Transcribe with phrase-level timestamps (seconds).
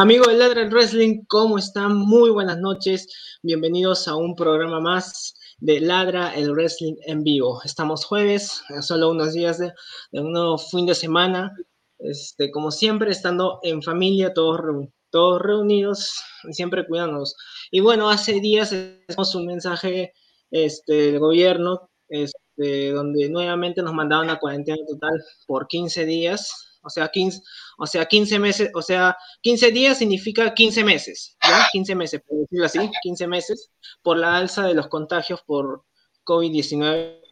[0.00, 1.94] Amigos de Ladra el Wrestling, ¿cómo están?
[1.94, 3.06] Muy buenas noches.
[3.42, 7.60] Bienvenidos a un programa más de Ladra el Wrestling en vivo.
[7.66, 9.74] Estamos jueves, solo unos días de,
[10.12, 11.54] un fin de semana.
[11.98, 16.14] Este, como siempre, estando en familia, todos, todos reunidos,
[16.50, 17.36] siempre cuidándonos.
[17.70, 20.14] Y bueno, hace días tenemos un mensaje
[20.50, 26.90] este, del gobierno este, donde nuevamente nos mandaban a cuarentena total por 15 días o
[26.90, 27.42] sea, 15,
[27.82, 31.66] o sea, 15 meses, o sea, 15 días significa 15 meses, ¿ya?
[31.72, 33.70] 15 meses, por decirlo así, 15 meses,
[34.02, 35.86] por la alza de los contagios por
[36.24, 37.22] COVID-19.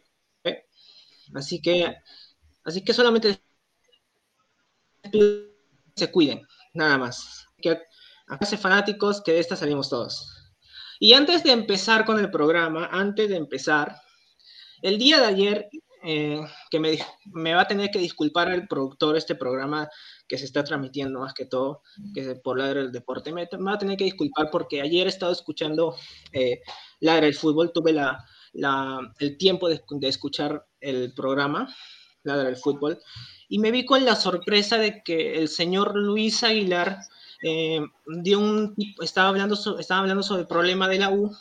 [1.35, 1.95] Así que,
[2.63, 3.39] así que solamente
[5.95, 6.41] se cuiden,
[6.73, 7.45] nada más.
[7.61, 7.79] Que
[8.27, 10.33] hace fanáticos que de esta salimos todos.
[10.99, 14.01] Y antes de empezar con el programa, antes de empezar,
[14.81, 15.69] el día de ayer
[16.01, 19.87] eh, que me, me, va a tener que disculpar el productor este programa
[20.29, 21.81] que se está transmitiendo más que todo,
[22.13, 25.09] que es por Ladra el Deporte, me, va a tener que disculpar porque ayer he
[25.09, 25.95] estado escuchando
[26.31, 26.61] eh,
[26.99, 31.75] Ladra el Fútbol, tuve la, la, el tiempo de, escuchar el programa
[32.23, 32.99] Ladra el Fútbol
[33.49, 36.99] y me vi con la sorpresa de que el señor Luis Aguilar
[37.41, 41.35] eh, dio un, estaba, hablando estaba hablando sobre el problema de la U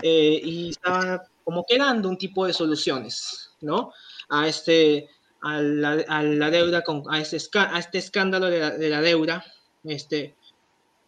[0.00, 3.92] eh, y estaba como que dando un tipo de soluciones, ¿no?
[4.30, 5.10] A este,
[5.44, 9.44] a la, deuda, con, a, este, a este escándalo de la, deuda,
[9.84, 10.34] este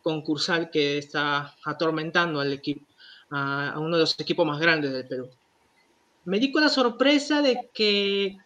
[0.02, 2.84] concursal que está atormentando al equipo,
[3.30, 5.30] a, uno de los equipos más grandes del Perú.
[6.26, 8.36] Me di con la sorpresa de que,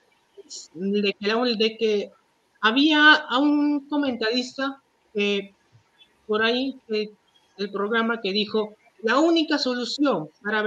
[0.74, 2.12] de que, de que
[2.60, 4.80] había a un comentarista
[5.14, 5.52] eh,
[6.28, 7.10] por ahí eh,
[7.56, 10.62] el programa que dijo la única solución para,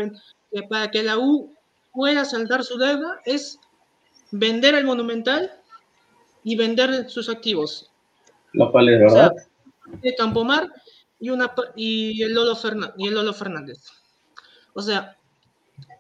[0.67, 1.53] para que la U
[1.93, 3.59] pueda saldar su deuda es
[4.33, 5.51] vender el Monumental
[6.43, 7.91] y vender sus activos.
[8.51, 9.31] Lo cual es verdad.
[10.01, 10.71] de Campomar
[11.19, 13.91] y, una, y, el Lolo Fernández, y el Lolo Fernández.
[14.73, 15.17] O sea,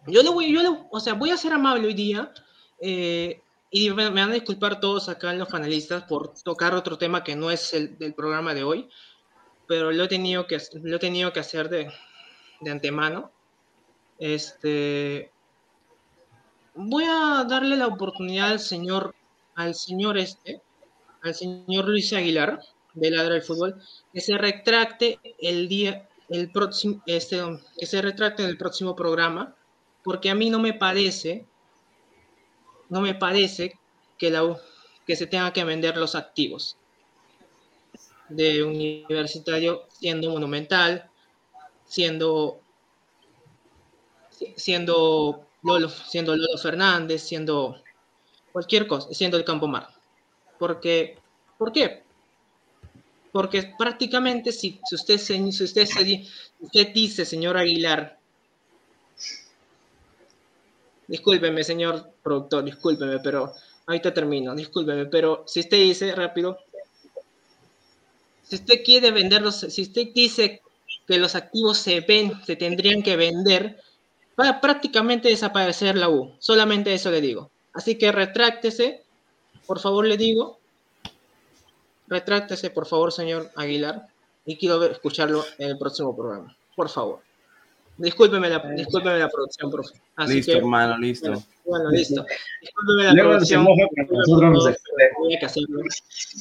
[0.07, 2.33] yo le voy, yo o sea, voy a ser amable hoy día
[2.81, 3.39] eh,
[3.69, 7.51] y me, van a disculpar todos acá los panelistas por tocar otro tema que no
[7.51, 8.89] es el del programa de hoy,
[9.67, 11.91] pero lo he tenido que, lo he tenido que hacer de,
[12.61, 13.31] de antemano.
[14.17, 15.32] Este,
[16.75, 19.15] voy a darle la oportunidad al señor,
[19.55, 20.61] al señor este,
[21.21, 22.59] al señor Luis Aguilar
[22.93, 27.41] de Ladra del Fútbol, que se retracte el día, el próximo, este,
[27.77, 29.55] que se retracte en el próximo programa,
[30.03, 31.45] porque a mí no me parece,
[32.89, 33.79] no me parece
[34.17, 34.59] que la
[35.05, 36.77] que se tenga que vender los activos
[38.29, 41.09] de universitario siendo monumental,
[41.85, 42.59] siendo
[44.55, 47.81] siendo Lolo, siendo Lolo Fernández, siendo
[48.51, 49.87] cualquier cosa, siendo el Campo Mar.
[50.59, 51.17] Porque,
[51.57, 52.03] ¿Por qué?
[53.31, 55.87] Porque prácticamente si, usted, si usted,
[56.59, 58.19] usted dice, señor Aguilar,
[61.07, 63.53] discúlpeme, señor productor, discúlpeme, pero
[63.87, 66.59] ahorita termino, discúlpeme, pero si usted dice rápido,
[68.43, 70.61] si usted quiere venderlos, si usted dice
[71.07, 73.81] que los activos se ven, se tendrían que vender,
[74.39, 76.33] va a prácticamente desaparecer la U.
[76.39, 77.51] Solamente eso le digo.
[77.73, 79.03] Así que retráctese,
[79.65, 80.59] por favor le digo.
[82.07, 84.07] Retráctese, por favor, señor Aguilar.
[84.45, 86.55] Y quiero escucharlo en el próximo programa.
[86.75, 87.21] Por favor.
[87.97, 89.93] Discúlpeme la, discúlpeme la producción, profe.
[90.27, 91.31] listo, hermano, listo.
[91.63, 92.25] Bueno, listo.
[92.59, 93.65] Discúlpeme la producción.
[93.65, 95.81] Tenía que hacerlo.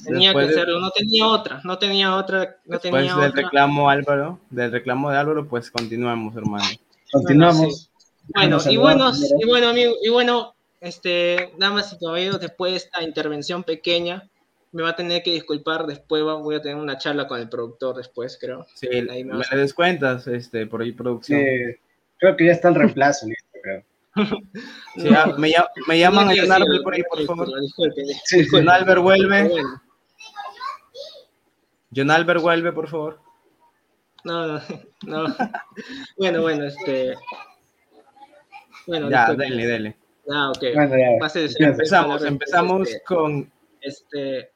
[0.04, 0.80] Tenía que hacerlo.
[0.80, 1.60] No tenía otra.
[1.62, 2.56] No tenía otra.
[2.64, 6.64] No tenía Después del reclamo, Álvaro, del reclamo de Álvaro, pues continuamos, hermano.
[7.12, 7.90] Continuamos.
[8.34, 13.02] Bueno, y bueno, y bueno, amigo, y bueno, este, damas y caballeros, después de esta
[13.02, 14.28] intervención pequeña,
[14.72, 17.96] me va a tener que disculpar, después voy a tener una charla con el productor
[17.96, 18.66] después, creo.
[18.74, 21.40] Sí, ahí me, me descuentas, este, por ahí producción.
[21.40, 21.46] Sí,
[22.18, 23.84] creo que ya está el reemplazo, listo, creo.
[24.96, 25.08] Sí,
[25.38, 25.54] me,
[25.88, 27.48] me, llaman a John Albert por ahí, por favor.
[28.50, 29.50] John Albert vuelve.
[31.94, 33.21] John Albert vuelve, por favor.
[34.24, 34.62] No, no,
[35.06, 35.36] no.
[36.16, 37.14] bueno, bueno, este.
[38.86, 39.96] Bueno, ya, dele, dele.
[40.30, 40.64] Ah, ok.
[40.74, 41.66] Bueno, ya.
[41.66, 43.52] empezamos, empezamos este, con.
[43.80, 44.50] Este.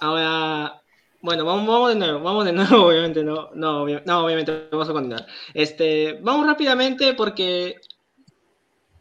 [0.00, 0.80] Ahora.
[1.20, 4.92] Bueno, vamos, vamos de nuevo, vamos de nuevo, obviamente, no, no, no, obviamente, vamos a
[4.92, 5.26] continuar.
[5.54, 7.80] Este, vamos rápidamente porque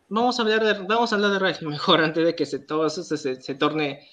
[0.08, 2.86] vamos a hablar de, vamos a hablar de wrestling mejor antes de que se, todo
[2.86, 4.08] eso se, se, se, torne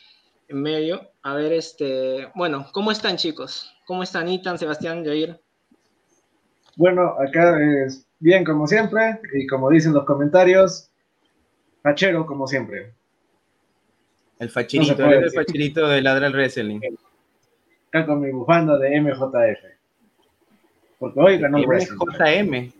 [0.48, 1.12] en medio.
[1.22, 3.72] A ver, este, bueno, ¿cómo están chicos?
[3.86, 5.40] ¿Cómo están Itan, Sebastián, Jair?
[6.80, 10.88] Bueno, acá es bien como siempre, y como dicen los comentarios,
[11.82, 12.94] fachero como siempre.
[14.38, 16.80] El fachirito, el fachirito de Ladra el Wrestling.
[17.88, 19.62] acá con mi bufanda de MJF.
[20.98, 22.72] Porque hoy ganó el MJM.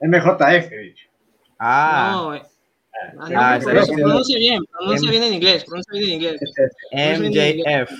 [0.00, 1.08] MJF, bicho.
[1.56, 2.10] Ah.
[2.12, 2.42] No, eh.
[3.20, 3.60] ah, no, ah,
[3.94, 6.40] pronuncia bien, pronuncia bien en inglés, pronuncia bien en inglés.
[6.90, 7.92] MJF.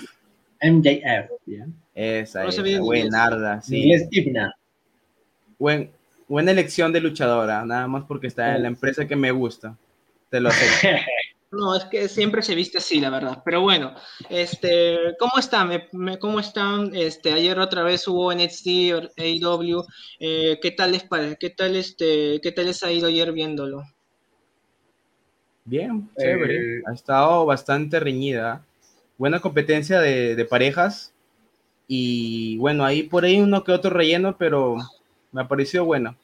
[0.61, 1.31] MJF.
[1.95, 3.83] Esa es, buenarda, sí.
[3.83, 4.09] Inglés.
[5.59, 5.91] Buen,
[6.29, 9.77] buena elección de luchadora, nada más porque está en la empresa que me gusta.
[10.29, 10.65] Te lo sé.
[11.51, 13.41] No, es que siempre se viste así, la verdad.
[13.43, 13.95] Pero bueno,
[14.29, 15.71] este, ¿cómo están?
[15.93, 16.91] Me, ¿Cómo están?
[16.93, 19.83] Este, ayer otra vez hubo NXT, AEW.
[20.19, 21.07] Eh, ¿Qué tal les
[21.39, 23.81] ¿Qué tal este, qué tal les ha ido ayer viéndolo?
[25.65, 26.77] Bien, chévere.
[26.77, 28.63] Eh, ha estado bastante reñida.
[29.17, 31.15] Buena competencia de, de parejas.
[31.87, 34.77] Y bueno, ahí por ahí uno que otro relleno, pero
[35.31, 36.15] me ha parecido bueno.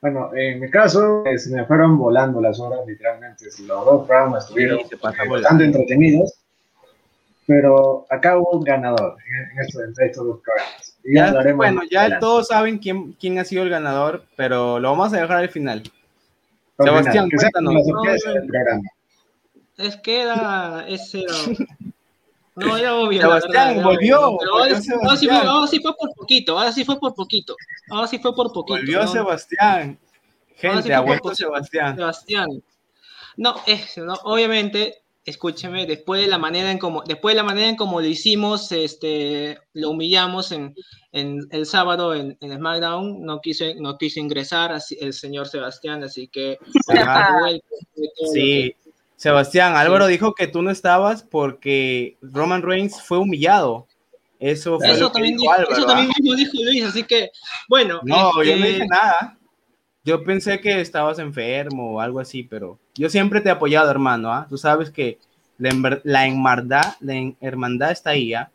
[0.00, 3.44] Bueno, en mi caso, eh, se me fueron volando las horas, literalmente.
[3.44, 4.80] Los dos programas estuvieron
[5.30, 6.34] bastante entretenidos,
[7.46, 9.60] pero acá hubo un ganador en,
[9.98, 10.98] estos, dos programas.
[11.04, 15.20] ya, bueno, ya todos saben quién, quién ha sido el ganador, pero lo vamos a
[15.20, 15.82] dejar al final.
[16.78, 17.82] Sebastián, cuéntanos.
[19.76, 21.24] Es que era ese.
[22.60, 23.20] No, era obvio.
[23.20, 24.20] Sebastián volvió.
[24.20, 24.78] ahora,
[25.66, 27.56] sí fue, por poquito, ahora sí fue por poquito.
[27.90, 28.78] Ahora sí fue por poquito.
[28.78, 29.98] Volvió Sebastián.
[30.56, 31.96] Gente, ha vuelto Sebastián.
[31.96, 32.62] Sebastián.
[33.36, 37.68] No, es, no, obviamente, escúcheme, después de la manera en como, después de la manera
[37.68, 40.74] en como lo hicimos, este, lo humillamos en,
[41.12, 46.02] en el sábado en, en, SmackDown, no quiso, no quiso ingresar así, el señor Sebastián,
[46.04, 46.58] así que
[48.32, 48.74] sí.
[49.20, 53.86] Sebastián, Álvaro dijo que tú no estabas porque Roman Reigns fue humillado.
[54.38, 57.30] Eso, fue eso, también, dijo, eso también mismo dijo Luis, así que,
[57.68, 58.00] bueno.
[58.02, 59.36] No, yo no este dije nada.
[60.04, 64.32] Yo pensé que estabas enfermo o algo así, pero yo siempre te he apoyado, hermano.
[64.32, 64.46] ¿ah?
[64.48, 65.18] Tú sabes que
[65.58, 68.32] la, la, hermandad, la hermandad está ahí.
[68.32, 68.50] ¿ah?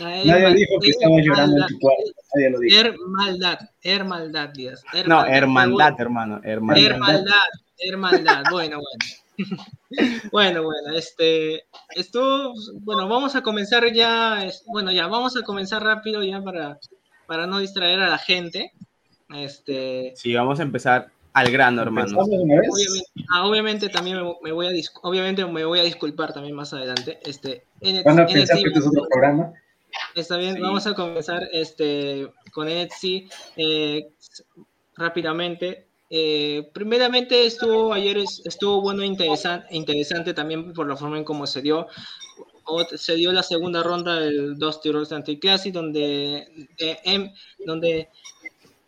[0.00, 2.02] Nadie dijo que estaba llorando en tu cuarto.
[2.34, 2.80] Nadie lo dijo.
[2.80, 4.82] Hermandad, hermandad, Díaz.
[5.06, 6.40] no, hermandad, hermano.
[6.42, 6.82] Hermandad.
[6.82, 7.48] Hermandad,
[7.78, 8.42] hermandad.
[8.50, 9.21] Bueno, bueno.
[10.32, 16.22] bueno, bueno, este, esto, bueno, vamos a comenzar ya, bueno, ya, vamos a comenzar rápido
[16.22, 16.78] ya para,
[17.26, 18.72] para no distraer a la gente.
[19.34, 22.18] Este, sí, vamos a empezar al grano, hermano.
[23.42, 24.70] Obviamente, ah, también me, voy a
[25.02, 27.18] obviamente me voy a disculpar también más adelante.
[27.24, 29.52] Este, en, ¿Van a pensar que es otro programa?
[30.14, 33.04] Está bien, vamos a comenzar este, con NXT
[33.56, 34.08] eh,
[34.96, 35.86] rápidamente.
[36.14, 41.62] Eh, primeramente estuvo ayer estuvo bueno e interesante, también por la forma en cómo se
[41.62, 41.86] dio.
[42.96, 47.32] se dio la segunda ronda del Dusty Rhodes Anti-Classic donde, eh, M,
[47.64, 48.10] donde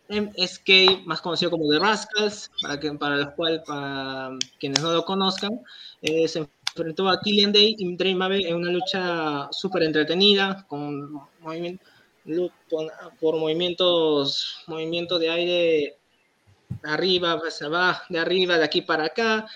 [0.07, 5.03] MSK, más conocido como The Rascals, para, que, para los cuales, para quienes no lo
[5.03, 5.59] conozcan,
[6.03, 11.11] eh, se enfrentó a Killian Day y Dream Maverick en una lucha súper entretenida, con
[11.39, 11.83] movimiento,
[13.19, 15.97] por movimientos, movimientos de aire
[16.83, 19.47] arriba, va de arriba, de aquí para acá.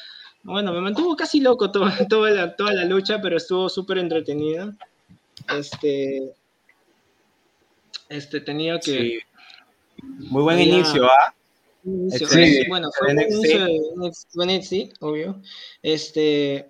[0.43, 4.75] Bueno, me mantuvo casi loco toda, toda, la, toda la lucha, pero estuvo súper entretenida.
[5.57, 6.33] Este,
[8.09, 9.19] este tenía que...
[10.01, 11.33] Muy buen inicio, ¿ah?
[11.83, 15.41] Sí, bueno, fue un inicio de sí, obvio.
[15.81, 16.69] Este,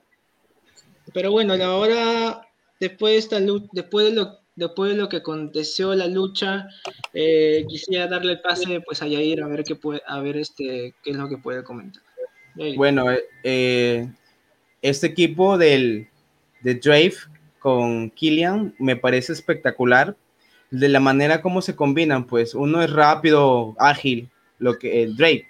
[1.14, 2.48] pero bueno, ahora,
[2.80, 6.68] después de esta después de lo después de lo que aconteció la lucha,
[7.14, 10.94] eh, quisiera darle el pase pues a Yair a ver qué puede, a ver este
[11.02, 12.04] qué es lo que puede comentar.
[12.76, 14.12] Bueno, eh, eh,
[14.82, 16.10] este equipo del
[16.62, 17.16] de Drave
[17.60, 20.16] con Killian me parece espectacular
[20.72, 25.48] de la manera como se combinan, pues uno es rápido, ágil, lo que el Drake,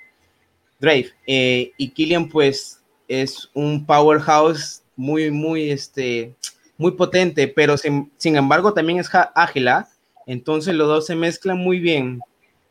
[0.79, 6.35] Drake y Killian pues es un powerhouse muy muy este
[6.79, 9.87] muy potente, pero sin, embargo también es ágil, ¿ah?
[10.25, 12.21] entonces los dos se mezclan muy bien,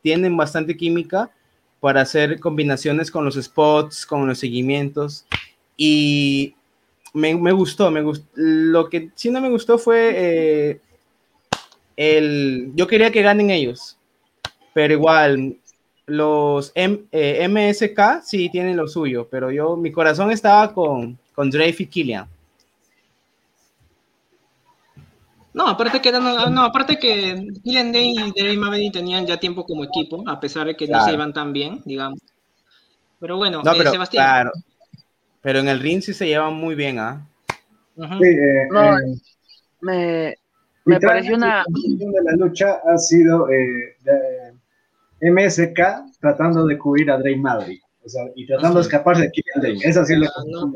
[0.01, 1.29] tienen bastante química
[1.79, 5.25] para hacer combinaciones con los spots, con los seguimientos,
[5.77, 6.55] y
[7.13, 10.81] me, gustó, me gustó, lo que sí no me gustó fue eh,
[11.95, 13.95] el, yo quería que ganen ellos,
[14.73, 15.55] pero igual,
[16.07, 21.83] los eh, MSK sí tienen lo suyo, pero yo, mi corazón estaba con, con Drake
[21.83, 22.27] y Killian.
[25.53, 29.83] No, aparte que, no, aparte que Killian Day y David Maverick tenían ya tiempo como
[29.83, 32.19] equipo, a pesar de que no se iban tan bien, digamos.
[33.19, 34.25] Pero bueno, no, eh, Sebastián.
[34.25, 34.51] Claro.
[35.41, 37.25] Pero en el ring sí se llevan muy bien, ¿ah?
[37.95, 39.15] Sí, eh, no, eh,
[39.81, 40.35] me,
[40.85, 41.65] me pareció una...
[41.67, 43.95] de la lucha ha sido eh,
[45.21, 47.83] MSK tratando de cubrir a Drake Maverick.
[48.05, 49.89] O sea, y tratando de escaparse de Killian Day.
[49.89, 50.73] Esa sí es la no, no,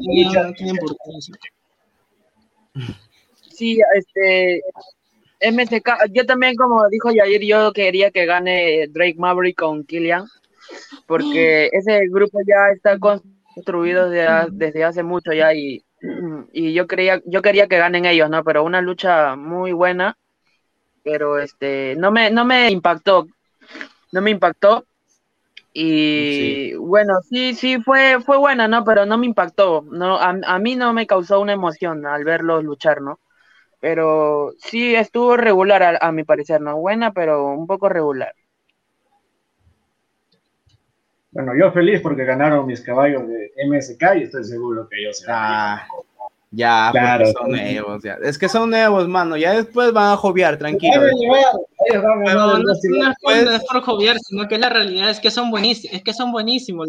[3.53, 4.62] Sí, este,
[5.41, 10.25] MSK, yo también, como dijo Yair, yo quería que gane Drake Maverick con Killian,
[11.07, 15.83] porque ese grupo ya está construido desde, hace mucho ya y,
[16.51, 18.43] y yo, creía, yo quería que ganen ellos, ¿no?
[18.43, 20.17] Pero una lucha muy buena,
[21.03, 23.27] pero este, no me, no me impactó,
[24.12, 24.86] no me impactó.
[25.75, 28.83] Y bueno, sí, sí, fue, fue buena, ¿no?
[28.83, 32.63] Pero no me impactó, no, a, a mí no me causó una emoción al verlos
[32.63, 33.19] luchar, ¿no?
[33.84, 38.34] Pero sí estuvo regular a, mi parecer, no buena, pero un poco regular.
[41.32, 45.38] Bueno, yo feliz porque ganaron mis caballos de MSK y estoy seguro que ellos serán.
[45.38, 45.88] Ah,
[46.52, 48.18] ya, claro, son nuevos, ya.
[48.24, 49.36] Es que son nuevos, mano.
[49.36, 51.02] Ya después van a joviar, tranquilo.
[51.94, 55.94] no, no, es por joviar, sino que la realidad es que son buenísimos.
[55.94, 56.88] Es que son buenísimos.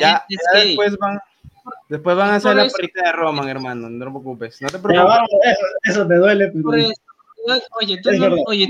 [0.00, 1.20] Ya, después van
[1.88, 4.62] Después van a hacer la parita de Roman, hermano, no te preocupes.
[4.62, 5.18] No te preocupes.
[5.84, 6.52] eso, te duele.
[7.80, 8.10] Oye, tú,
[8.46, 8.68] oye,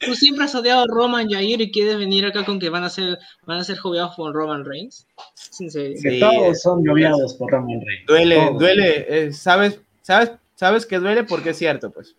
[0.00, 2.90] tú, siempre has odiado a Roman Jair y quieres venir acá con que van a
[2.90, 5.06] ser, van a ser joviados por Roman Reigns.
[5.34, 5.68] Sí,
[6.18, 8.06] todos son joviados por Roman Reigns.
[8.06, 9.06] Duele, duele.
[9.08, 12.16] Eh, ¿sabes, sabes, sabes que duele porque es cierto, pues.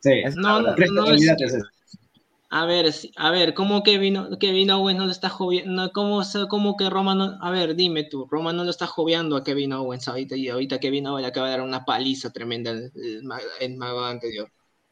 [0.00, 1.26] Sí, no, no, no, es,
[2.52, 5.92] a ver, a ver, ¿cómo que vino, que vino Owens no lo está joviendo?
[5.92, 7.38] ¿Cómo, ¿Cómo que Roma no?
[7.40, 10.80] A ver, dime tú, Roma no lo está joviando a Kevin Owens ahorita y ahorita
[10.80, 12.90] Kevin Owens acaba de dar una paliza tremenda en
[13.60, 14.50] el mago anterior.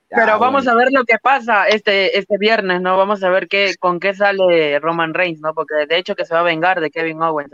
[0.09, 2.97] Pero vamos a ver lo que pasa este, este viernes, ¿no?
[2.97, 5.53] Vamos a ver qué, con qué sale Roman Reigns, ¿no?
[5.53, 7.51] Porque de hecho que se va a vengar de Kevin Owens.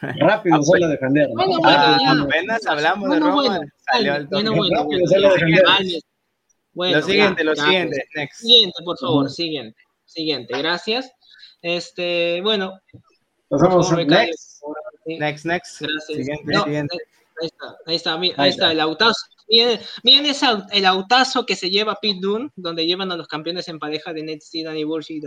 [0.00, 1.28] Rápido ah, sale a defender.
[1.34, 3.72] Bueno, bueno, apenas hablamos de Roman.
[3.90, 4.88] salió bueno, bueno,
[6.74, 8.40] bueno, lo siguiente, lo siguiente, next.
[8.40, 9.80] Siguiente, por favor, siguiente.
[10.04, 11.10] Siguiente, gracias.
[11.60, 12.78] Este, bueno.
[13.48, 14.62] Pasamos a next.
[15.06, 15.80] Next, next.
[15.80, 16.04] Gracias.
[16.06, 16.96] Siguiente, siguiente.
[17.40, 19.26] Ahí está, ahí está, ahí, está, el autazo.
[19.48, 23.68] Miren, miren ese, el autazo que se lleva Pete Dunne, donde llevan a los campeones
[23.68, 25.22] en pareja de NXT, Danny Burch y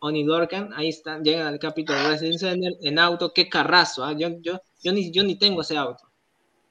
[0.00, 0.72] Oni Dorkan.
[0.74, 3.32] Ahí están, llegan al capítulo de en auto.
[3.32, 4.12] Qué carrazo, ¿ah?
[4.12, 6.10] yo, yo, yo, ni, yo ni tengo ese auto.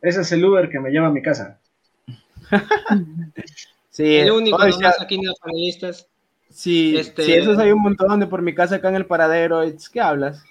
[0.01, 1.61] Ese es el Uber que me lleva a mi casa.
[3.89, 6.07] Sí, el único o sea, aquí en los panelistas.
[6.50, 7.23] Sí, este...
[7.23, 9.62] sí, esos hay un montón de por mi casa acá en el paradero.
[9.91, 10.43] ¿Qué hablas?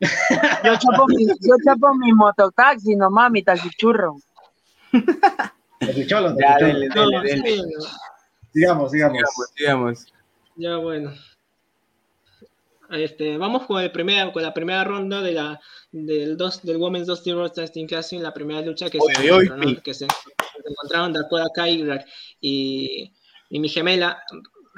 [0.64, 4.16] Yo chapo mi, yo chapo mi mototaxi nomás, mi taxichurro.
[8.54, 9.20] Digamos, digamos.
[9.56, 10.06] Digamos,
[10.56, 11.12] Ya, bueno.
[12.90, 15.60] Este, vamos con, el primer, con la primera ronda de la,
[15.92, 20.06] del, dos, del Women's Dusty Road Testing Classic, la primera lucha que, se, que se,
[20.64, 21.84] encontraron Dakota Kai
[22.40, 23.12] y,
[23.50, 24.22] y mi gemela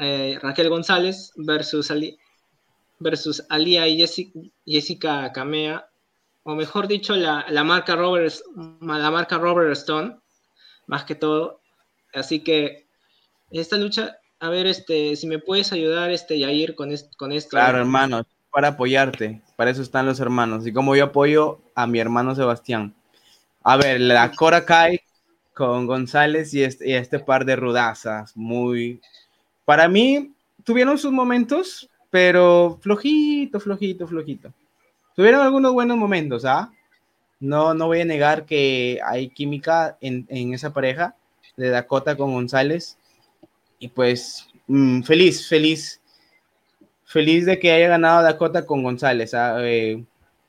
[0.00, 2.18] eh, Raquel González versus, Ali,
[2.98, 5.88] versus Alia y Jessica, Jessica Kamea,
[6.44, 8.34] o mejor dicho, la, la, marca Robert,
[8.80, 10.18] la marca Robert Stone,
[10.86, 11.60] más que todo.
[12.12, 12.88] Así que
[13.50, 17.50] esta lucha a ver, este, si me puedes ayudar, este, Yair, con, con esto.
[17.50, 20.66] Claro, hermano, para apoyarte, para eso están los hermanos.
[20.66, 22.96] Y como yo apoyo a mi hermano Sebastián.
[23.62, 24.98] A ver, la Cora Kai
[25.54, 29.00] con González y este, y este par de rudazas, muy...
[29.64, 30.32] Para mí,
[30.64, 34.52] tuvieron sus momentos, pero flojito, flojito, flojito.
[35.14, 36.72] Tuvieron algunos buenos momentos, ¿ah?
[37.38, 41.14] No, no voy a negar que hay química en, en esa pareja
[41.56, 42.98] de Dakota con González
[43.78, 46.00] y pues mm, feliz, feliz,
[47.12, 49.34] feliz de que haya ganado Dakota con González.
[49.34, 50.02] Ah, eh,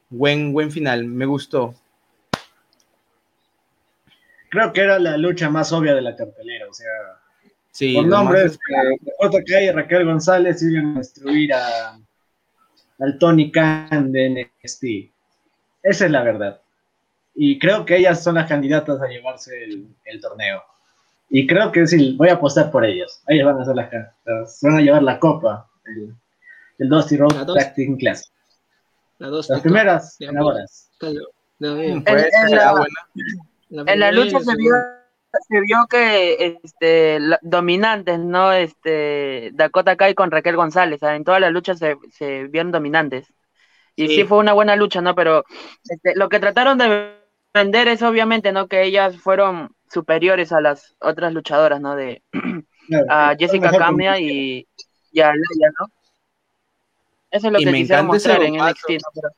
[0.10, 1.76] buen, buen final, me gustó.
[4.50, 6.92] Creo que era la lucha más obvia de la cartelera, o sea,
[7.72, 8.60] sí, por nombres,
[9.02, 12.00] Dakota Kai y Raquel González iban a destruir a,
[13.00, 14.84] al Tony Khan de NXT.
[15.82, 16.62] Esa es la verdad.
[17.36, 20.62] Y creo que ellas son las candidatas a llevarse el torneo.
[21.36, 23.24] Y creo que sí, voy a apostar por ellos.
[23.28, 26.14] Ellos van a hacer las, van a llevar la copa, el,
[26.80, 27.34] el Dusty Road
[28.00, 28.32] Class.
[29.20, 30.90] La las primeras ganadoras.
[31.60, 32.04] En,
[34.00, 34.74] la, lucha se vio,
[35.48, 38.52] se vio que este, dominantes, ¿no?
[38.52, 41.02] Este, Dakota Kai con Raquel González.
[41.04, 43.34] En todas las luchas se, se vieron dominantes.
[43.96, 44.24] Y sí.
[44.24, 45.16] fue una buena lucha, ¿no?
[45.16, 45.46] Pero
[45.88, 47.14] este, lo que trataron de
[47.54, 48.68] vender es obviamente, ¿no?
[48.68, 51.96] Que ellas fueron superiores a las otras luchadoras, ¿no?
[51.96, 52.24] De
[53.10, 54.68] a Jessica Camia y,
[55.12, 55.88] y, a Leia, ¿no?
[57.34, 59.30] Eso es lo que me quisieron mostrar en NXT, ¿no?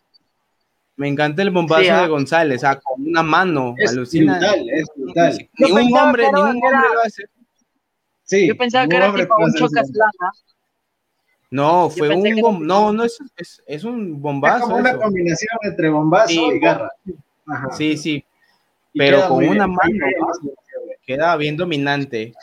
[0.97, 4.37] Me encanta el bombazo de González, o sea, con una mano, es alucina.
[4.37, 5.49] Brutal, es brutal.
[5.57, 7.23] Ningún hombre, ningún hombre lo hace.
[8.23, 10.31] Sí, Yo pensaba que era tipo un chocasplana.
[11.51, 12.65] No, fue un bombazo.
[12.65, 14.57] No, no es, es, es, un bombazo.
[14.57, 16.91] Es como una combinación entre bombazo y garra.
[17.71, 18.25] Sí, sí
[18.97, 20.05] pero con una mano.
[21.05, 22.33] queda bien dominante.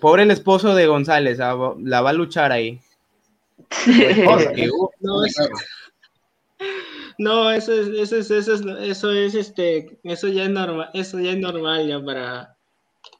[0.00, 2.80] pobre el esposo de González, ah, la va a luchar ahí.
[7.18, 11.18] no, eso es, eso es, eso es, eso es, este, eso ya es normal, eso
[11.18, 12.56] ya es normal ya para.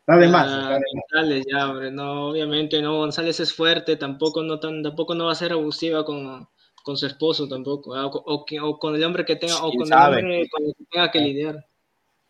[0.07, 5.27] Además, González ya, hombre, no, obviamente no, González es fuerte, tampoco no tan, tampoco no
[5.27, 6.49] va a ser abusiva con,
[6.83, 9.93] con su esposo tampoco, ah, o, o, con el hombre que tenga, o con el
[9.93, 11.67] hombre con el que tenga que lidiar.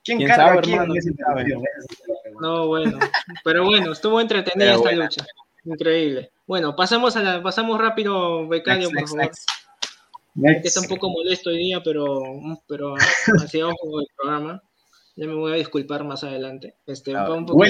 [0.05, 0.95] ¿Quién, sabe, hermano?
[2.41, 2.99] No, bueno,
[3.45, 5.25] pero bueno, estuvo entretenida esta lucha.
[5.65, 6.33] Increíble.
[6.47, 9.31] Bueno, pasamos a la, pasamos rápido, Becario, por favor.
[10.35, 12.23] Que está un poco molesto hoy día, pero,
[12.67, 12.95] pero
[13.43, 14.63] así vamos con el programa.
[15.15, 16.75] Ya me voy a disculpar más adelante.
[16.87, 17.63] Este, ah, un poco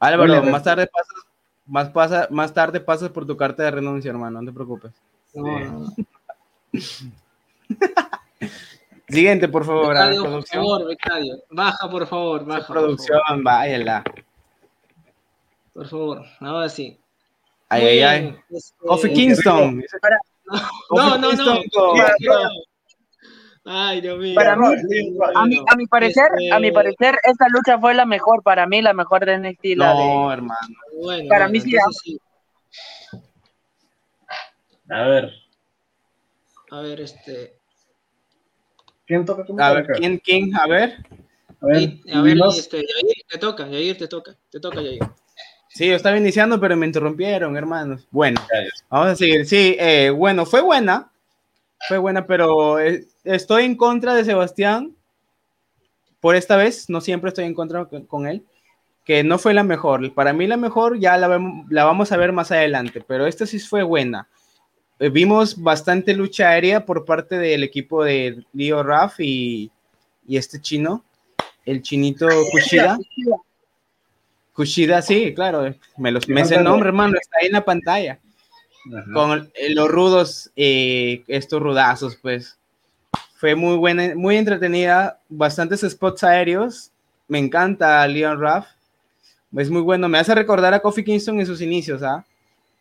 [0.00, 1.24] Álvaro, más tarde pasas,
[1.66, 4.92] más, pasa, más tarde pasas por tu carta de renuncia, hermano, no te preocupes.
[9.08, 9.96] Siguiente, por favor.
[10.20, 11.42] Por favor, Becadio.
[11.50, 12.66] Baja, por favor, baja.
[12.66, 14.04] producción, váyala.
[15.78, 16.98] Por favor, ahora sí.
[17.68, 18.36] Ay, ay, ay.
[18.50, 18.76] Este...
[18.78, 19.84] Coffee Kingston.
[20.90, 21.60] No, no, no.
[23.64, 24.34] Ay, Dios mío.
[24.34, 24.66] Para mí,
[25.36, 28.66] a, mi, a mi parecer, a mi este parecer, esta lucha fue la mejor para
[28.66, 29.76] mí, la mejor de NXT.
[29.76, 30.58] No, hermano.
[31.00, 32.20] Bueno, para mí sí, sí.
[34.90, 35.32] A ver.
[36.72, 37.56] A ver, este.
[39.06, 39.44] ¿Quién toca?
[39.60, 40.56] A ver, ¿quién, quién?
[40.56, 41.06] A ver.
[41.60, 44.98] A ver, y, a ver este, Yair, te toca, Yair, te toca, te toca, Yair.
[45.78, 48.04] Sí, yo estaba iniciando, pero me interrumpieron, hermanos.
[48.10, 48.40] Bueno,
[48.90, 49.46] vamos a seguir.
[49.46, 51.12] Sí, eh, bueno, fue buena.
[51.86, 54.96] Fue buena, pero eh, estoy en contra de Sebastián.
[56.18, 58.44] Por esta vez, no siempre estoy en contra con él.
[59.04, 60.12] Que no fue la mejor.
[60.14, 63.60] Para mí, la mejor ya la, la vamos a ver más adelante, pero esta sí
[63.60, 64.26] fue buena.
[64.98, 69.70] Eh, vimos bastante lucha aérea por parte del equipo de Leo Raff y,
[70.26, 71.04] y este chino,
[71.64, 72.98] el chinito Kushida.
[74.58, 78.18] Kushida, sí, claro, me, los, me el nombre, hermano, está ahí en la pantalla.
[79.14, 82.58] Con los rudos, eh, estos rudazos, pues.
[83.36, 86.90] Fue muy buena, muy entretenida, bastantes spots aéreos.
[87.28, 88.66] Me encanta Leon Ruff.
[89.56, 92.24] Es muy bueno, me hace recordar a Kofi Kingston en sus inicios, ¿ah?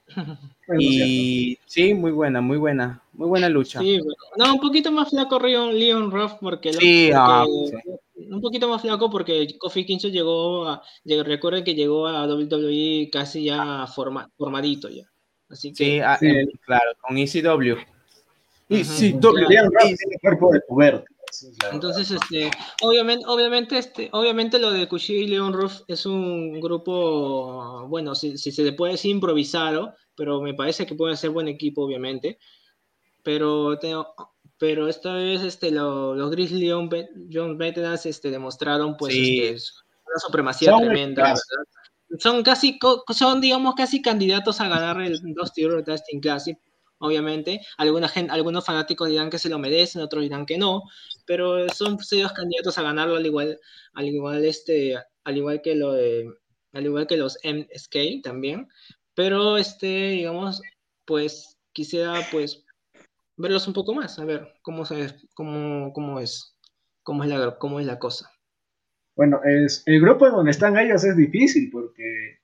[0.79, 3.81] y sí, muy buena, muy buena, muy buena lucha.
[3.81, 4.01] Sí,
[4.35, 7.45] no, un poquito más flaco Leon Ruff porque, sí, ah,
[8.29, 13.45] un poquito más flaco porque Kofi Kingston llegó a, recuerden que llegó a WWE casi
[13.45, 15.05] ya formadito ya.
[15.49, 17.77] Así que, sí, ah, eh, claro, con ECW.
[18.69, 21.05] ECW, Leon Ruff tiene cuerpo de puberto.
[21.71, 22.49] Entonces, este,
[22.81, 28.37] obviamente, obviamente, este, obviamente lo de Kushida y Leon Ruff es un grupo, bueno, si,
[28.37, 32.39] se le puede decir improvisado, pero me parece que pueden ser buen equipo, obviamente.
[33.23, 33.77] Pero,
[34.57, 39.51] pero esta vez este, los Grizzly John Veterans este, demostraron pues este,
[40.05, 41.35] una supremacía tremenda.
[42.19, 42.79] Son casi,
[43.13, 46.57] son digamos casi candidatos a ganar el dos Tier Testing Classic
[46.99, 47.61] obviamente.
[47.77, 50.83] Alguna gente, algunos fanáticos dirán que se lo merecen, otros dirán que no,
[51.25, 53.59] pero son serios candidatos a ganarlo al igual,
[53.93, 56.27] al igual este, al igual que lo de,
[56.73, 58.67] al igual que los MSK también.
[59.13, 60.61] Pero este, digamos,
[61.05, 62.63] pues quisiera pues
[63.37, 66.57] verlos un poco más, a ver cómo se, cómo, cómo es,
[67.03, 68.31] cómo es la, cómo es la cosa.
[69.15, 72.39] Bueno, es, el grupo donde están ellos es difícil porque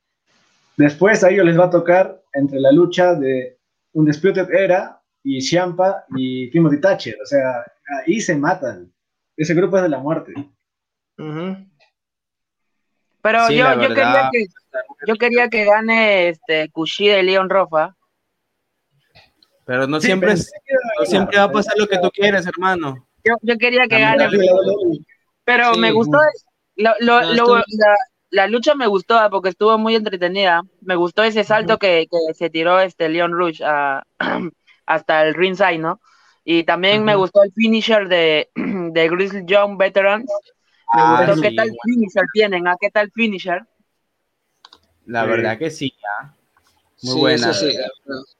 [0.77, 3.59] después a ellos les va a tocar entre la lucha de
[3.93, 7.15] un Undisputed Era y Champa y Timothy Thatcher.
[7.21, 7.63] O sea,
[8.05, 8.91] ahí se matan.
[9.37, 10.33] Ese grupo es de la muerte.
[13.21, 14.45] Pero yo, yo, quería que,
[15.07, 17.95] yo quería que gane este Kushida y Leon Rofa.
[19.65, 23.07] Pero no siempre, no siempre va a pasar lo que tú quieres, hermano.
[23.23, 24.27] Yo, yo quería que gane.
[25.45, 26.19] Pero me gustó
[26.75, 27.63] lo, lo, lo,
[28.29, 30.63] la lucha me gustó ah, porque estuvo muy entretenida.
[30.81, 33.61] Me gustó ese salto que, se tiró este Leon Rush
[34.85, 36.01] hasta el ringside, ¿no?
[36.43, 40.25] Y también me gustó el finisher de, de Grizzly Young Veterans.
[40.95, 43.65] Me ah, gustó qué tal finisher tienen, ¿a qué tal finisher?
[45.05, 46.33] La verdad que sí, ya.
[47.03, 47.51] Muy buena.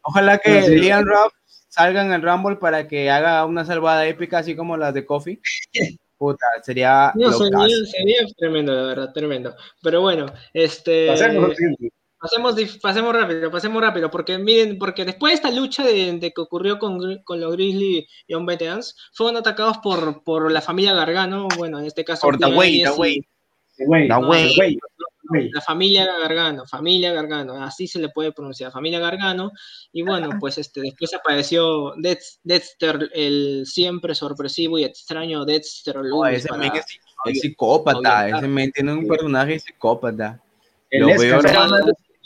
[0.02, 1.34] Ojalá que Leon Ruff
[1.70, 5.40] salga en el Rumble para que haga una salvada épica así como las de Kofi.
[6.18, 7.12] Puta, sería.
[7.14, 9.56] sería, tremendo, la verdad, tremendo.
[9.82, 11.08] Pero bueno, este.
[11.08, 16.80] Pasemos, pasemos, rápido, pasemos rápido, porque miren, porque después de esta lucha de, que ocurrió
[16.80, 21.80] con, con, los Grizzly y On Veterans, fueron atacados por, por la familia Gargano, bueno,
[21.80, 22.22] en este caso.
[22.22, 23.28] Por The Way, The Way.
[25.30, 29.52] La familia Gargano, familia Gargano, así se le puede pronunciar, familia Gargano.
[29.92, 31.94] Y bueno, pues este, después apareció
[32.44, 36.46] Dexter, el siempre sorpresivo y extraño Dexter Lewis.
[37.26, 40.42] es psicópata, ese men tiene un personaje psicópata.
[40.92, 41.40] Lo veo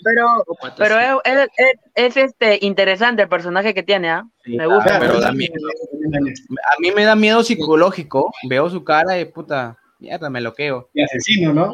[0.03, 0.45] pero,
[0.77, 4.23] pero es, es, es, este interesante el personaje que tiene, ¿ah?
[4.45, 4.99] me gusta.
[4.99, 5.53] Pero da miedo.
[5.53, 8.31] A mí me da miedo psicológico.
[8.47, 10.89] Veo su cara y puta, mierda, me loqueo.
[10.93, 11.73] Y asesino, ¿no?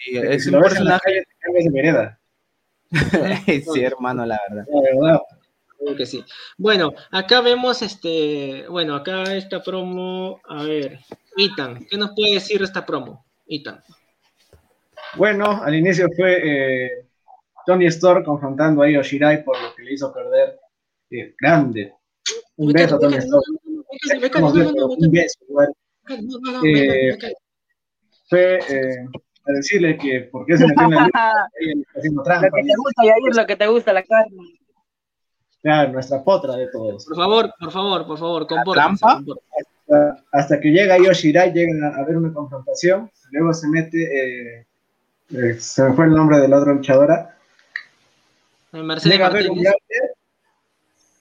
[0.00, 1.24] Sí, es un personaje.
[3.46, 5.20] sí, hermano, la verdad.
[5.96, 6.24] que sí.
[6.56, 10.98] Bueno, acá vemos este, bueno, acá esta promo, a ver,
[11.36, 13.24] Itan, ¿qué nos puede decir esta promo?
[13.46, 13.82] Itan.
[15.16, 17.06] Bueno, al inicio fue eh,
[17.66, 20.58] Tony Storm confrontando a Yoshirai por lo que le hizo perder.
[21.10, 21.92] Eh, grande.
[22.56, 23.42] Un beso a Tony Storm.
[24.98, 25.38] Un beso,
[28.28, 29.06] Fue eh,
[29.46, 32.48] a decirle que por qué se metió en la está haciendo trampa.
[32.48, 34.36] Lo que te gusta, Yair, lo que te gusta, la carne.
[35.62, 37.04] Claro, nuestra potra de todos.
[37.04, 39.04] Por favor, por favor, por favor, compórtense.
[39.06, 44.66] Hasta, hasta, que llega Yoshirai, llegan a, a ver una confrontación, luego se mete, eh,
[45.30, 47.36] eh, se me fue el nombre de la otra luchadora,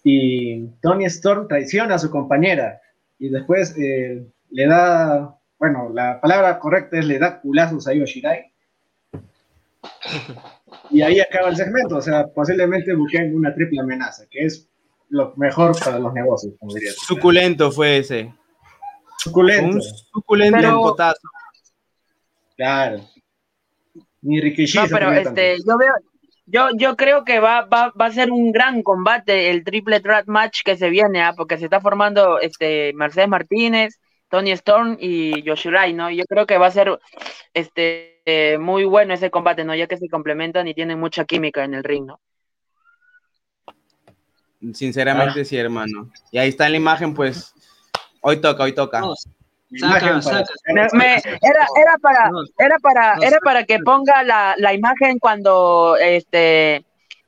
[0.03, 2.79] y Tony Storm traiciona a su compañera
[3.17, 8.51] y después eh, le da, bueno, la palabra correcta es le da culazos a Yoshirai.
[10.89, 14.67] Y ahí acaba el segmento, o sea, posiblemente busquen una triple amenaza, que es
[15.09, 16.91] lo mejor para los negocios, como diría.
[16.93, 18.33] Suculento fue ese.
[19.17, 19.75] Suculento.
[19.75, 21.27] Un suculento potazo.
[22.55, 23.01] Claro.
[24.21, 24.77] Ni Rikishi.
[24.77, 25.93] No, pero este, yo veo,
[26.45, 30.25] yo, yo creo que va, va, va a ser un gran combate el triple threat
[30.27, 31.33] match que se viene, ¿ah?
[31.35, 36.09] porque se está formando este Mercedes Martínez, Tony Storm y Yoshirai, ¿no?
[36.09, 36.99] Yo creo que va a ser
[37.53, 39.75] este muy bueno ese combate, ¿no?
[39.75, 42.19] Ya que se complementan y tienen mucha química en el ring, ¿no?
[44.73, 45.45] Sinceramente, ah.
[45.45, 46.11] sí, hermano.
[46.31, 47.53] Y ahí está la imagen, pues.
[48.21, 49.01] Hoy toca, hoy toca.
[49.77, 50.45] Saca, saca.
[50.73, 56.85] era, era para, era para, era para que ponga la, la imagen cuando este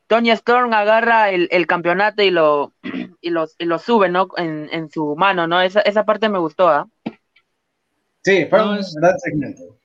[0.07, 2.73] Tony Storm agarra el, el campeonato y lo
[3.21, 4.27] y lo, y lo sube, ¿no?
[4.37, 5.61] En, en, su mano, ¿no?
[5.61, 6.89] Esa, esa parte me gustó, ¿ah?
[8.23, 9.77] Sí, fue un gran segmento.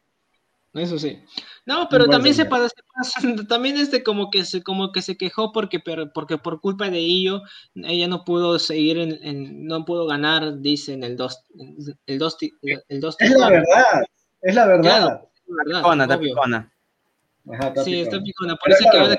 [0.75, 1.19] Eso sí.
[1.65, 2.69] No, pero también se pasa,
[3.49, 5.81] también este como que se como que se quejó porque
[6.15, 7.43] porque por culpa de ello
[7.75, 11.43] ella no pudo seguir en, no pudo ganar, dicen el dos
[12.07, 12.37] el dos
[12.89, 14.03] el dos Es la verdad,
[14.43, 15.23] es la verdad.
[15.65, 16.73] picona, está picona.
[17.85, 18.57] sí, está picona.
[18.57, 19.19] Por eso es que ahora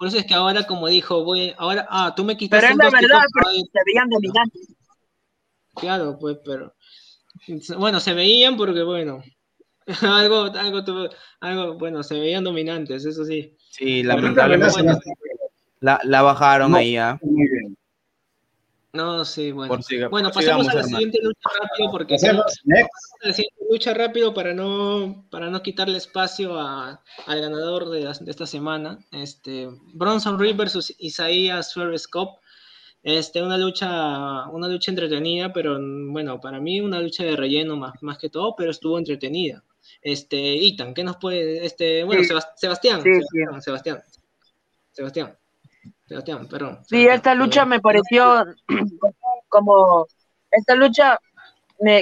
[0.00, 2.78] por eso es que ahora como dijo, voy ahora ah, tú me quitas Pero es
[2.78, 4.74] la verdad, se veían dominantes.
[5.74, 6.74] Claro, pues, pero
[7.76, 9.22] bueno, se veían porque bueno,
[10.00, 11.10] algo, algo,
[11.40, 13.54] algo, bueno, se veían dominantes, eso sí.
[13.68, 14.80] Sí, lamentablemente
[15.80, 17.20] la, la, bajaron ahí, ¿ah?
[18.92, 19.78] No, sí, bueno.
[20.10, 25.48] bueno, pasemos a la siguiente lucha rápido porque la siguiente lucha rápido para no para
[25.48, 28.98] no quitarle espacio a, al ganador de, de, esta semana.
[29.12, 32.08] Este Bronson Reed versus Isaiah Suarez
[33.04, 37.92] Este, una lucha, una lucha entretenida, pero bueno, para mí una lucha de relleno más,
[38.02, 39.62] más que todo, pero estuvo entretenida.
[40.02, 44.02] Este, Itan, ¿qué nos puede, este, bueno, Sebastián, Sebastián, Sebastián,
[44.92, 45.38] Sebastián,
[46.48, 46.78] perdón.
[46.86, 48.44] Sí, esta lucha me pareció
[49.48, 50.06] como,
[50.50, 51.18] esta lucha,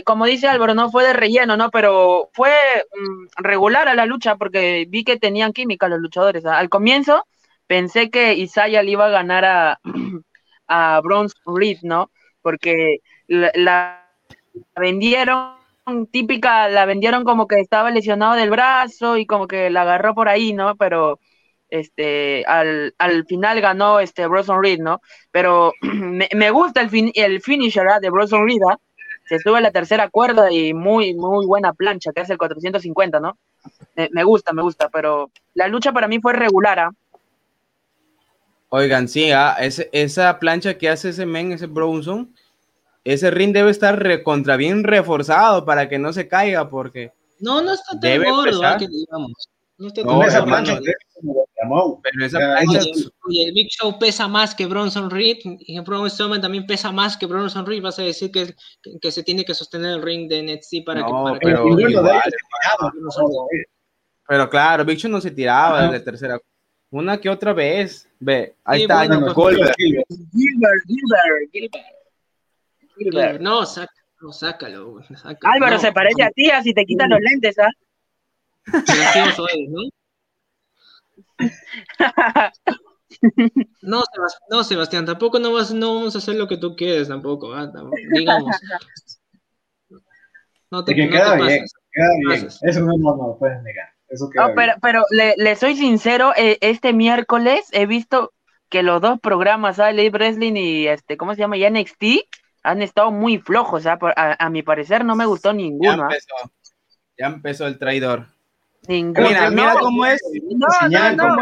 [0.04, 1.70] como dice Álvaro, no fue de relleno, ¿no?
[1.70, 6.44] Pero fue mm, regular a la lucha porque vi que tenían química los luchadores.
[6.46, 7.24] Al comienzo
[7.66, 9.80] pensé que Isaiah le iba a ganar a,
[10.68, 12.10] a Bronze Reed, ¿no?
[12.42, 14.08] Porque la
[14.76, 15.58] vendieron
[16.10, 20.28] típica, la vendieron como que estaba lesionado del brazo y como que la agarró por
[20.28, 20.76] ahí, ¿no?
[20.76, 21.20] Pero
[21.70, 25.00] este, al, al final ganó este Bronson Reed, ¿no?
[25.30, 28.00] Pero me, me gusta el, fin, el finisher ¿ah?
[28.00, 28.78] de Bronson Reed, ¿ah?
[29.28, 33.20] se sube a la tercera cuerda y muy, muy buena plancha, que hace el 450,
[33.20, 33.36] ¿no?
[34.12, 36.90] Me, gusta, me gusta, pero la lucha para mí fue regular, ¿ah?
[38.70, 39.56] Oigan, sí, ¿ah?
[39.60, 42.34] esa plancha que hace ese men, ese Bronson,
[43.04, 47.12] ese ring debe estar contra bien reforzado para que no se caiga, porque.
[47.40, 49.48] No, no está tan gordo, que digamos.
[49.78, 52.80] No está tan esa plancha, pero esa plancha.
[53.28, 57.16] Oye, el Big Show pesa más que Bronson Reed y Braun Strowman también pesa más
[57.16, 57.80] que Bronson Reed.
[57.80, 58.54] Vas a decir que,
[59.00, 61.12] que, se tiene que sostener el ring de NXT para que.
[61.12, 61.64] Para pero,
[64.26, 66.40] pero claro, Big Show no se tiraba desde tercera.
[66.90, 68.08] Una que otra vez.
[68.18, 69.06] Ve, ahí está.
[69.06, 69.74] Bueno, Gilbert,
[70.88, 71.78] Gilbert,
[72.96, 73.40] Gilbert.
[73.40, 75.00] No, sácalo, sácalo.
[75.42, 77.70] Álvaro se parece a ti, así te quitan los lentes, ¿ah?
[83.82, 84.02] ¿No?
[84.50, 87.54] no, Sebastián, tampoco no, vas, no vamos a hacer lo que tú quieres, tampoco,
[88.12, 88.56] digamos.
[90.70, 91.64] No te, que queda bien,
[92.62, 93.88] Eso no, no, lo puedes negar.
[94.08, 98.32] Eso pero, pero le, le, soy sincero, eh, este miércoles he visto
[98.68, 99.96] que los dos programas, ¿sabes?
[99.96, 101.56] Lady Wrestling y este, ¿cómo se llama?
[101.56, 102.04] Y NXT,
[102.62, 103.98] han estado muy flojos, ¿ah?
[104.16, 105.96] a, a, mi parecer no me gustó ninguno.
[105.96, 106.04] Ya ¿ah?
[106.04, 106.52] empezó,
[107.18, 108.26] ya empezó el traidor.
[108.88, 109.28] Ninguno.
[109.28, 110.18] Mira, mira cómo es.
[110.50, 111.36] No, no, no.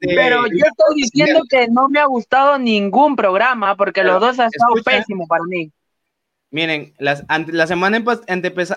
[0.00, 4.46] Pero yo estoy diciendo que no me ha gustado ningún programa porque los dos han
[4.46, 5.70] estado pésimos para mí.
[6.50, 8.02] Miren, las, la semana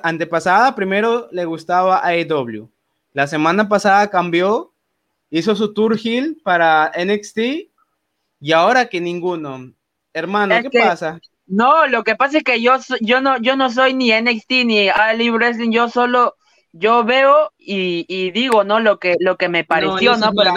[0.04, 2.70] antepasada primero le gustaba a AEW.
[3.14, 4.74] La semana pasada cambió,
[5.30, 7.40] hizo su tour hill para NXT
[8.42, 9.72] y ahora que ninguno.
[10.14, 11.22] Hermano, ¿qué pasa?
[11.48, 14.90] No, lo que pasa es que yo, yo, no, yo no soy ni NXT ni
[14.90, 16.36] Ali Wrestling, yo solo
[16.74, 18.80] yo veo y, y, digo, ¿no?
[18.80, 20.32] Lo que, lo que me pareció, ¿no?
[20.36, 20.52] Pero,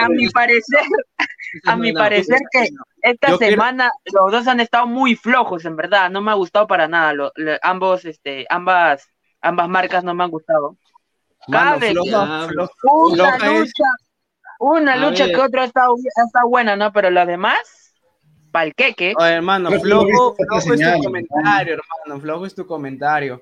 [0.00, 0.82] a, mi parecer,
[1.64, 2.68] a mi parecer que
[3.02, 6.88] esta semana los dos han estado muy flojos, en verdad, no me ha gustado para
[6.88, 7.30] nada,
[7.62, 9.08] ambos, este, ambas,
[9.40, 10.76] ambas marcas no me han gustado.
[11.46, 11.76] una
[13.38, 13.84] lucha,
[14.58, 16.92] una lucha que otra está, está buena, ¿no?
[16.92, 17.94] Pero las demás,
[18.50, 19.14] pa'l queque.
[19.20, 23.40] hermano, flojo, flojo es tu comentario, hermano, flojo es tu comentario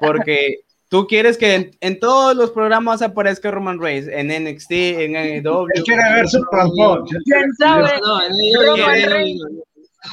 [0.00, 5.66] porque tú quieres que en, todos los programas aparezca Roman Reigns, en NXT, en AEW.
[5.74, 6.44] Él quiere ver su
[7.24, 7.90] ¿Quién sabe?
[8.02, 8.20] No,
[8.76, 9.42] Roman Reigns.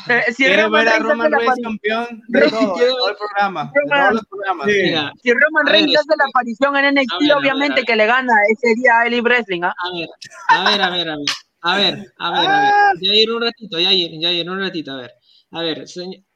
[0.10, 4.68] Eh, si quiere ver a Roman Reigns campeón de todo, el programa, todos los programas.
[4.68, 9.08] Si Roman Reigns hace la aparición en NXT, obviamente que le gana ese día a
[9.08, 9.62] Eli Wrestling.
[9.64, 9.74] ¿ah?
[9.78, 10.10] A ver,
[10.50, 11.26] a ver, a ver, a ver.
[11.62, 13.02] A ver, a ver, a ver.
[13.02, 15.12] Ya ir un ratito, ya ir, ya ir un ratito, a ver.
[15.52, 15.86] A ver,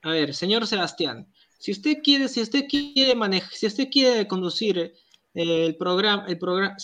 [0.04, 1.28] a ver, señor Sebastián.
[1.60, 4.94] Si usted quiere, si usted quiere manejar, si usted quiere conducir eh,
[5.34, 6.78] el programa, el programa,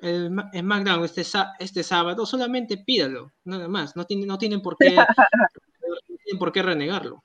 [0.00, 1.22] el, SmackDown este,
[1.58, 3.96] este sábado, solamente pídalo, nada más.
[3.96, 7.24] No tienen, no tienen por qué, no tienen por qué renegarlo.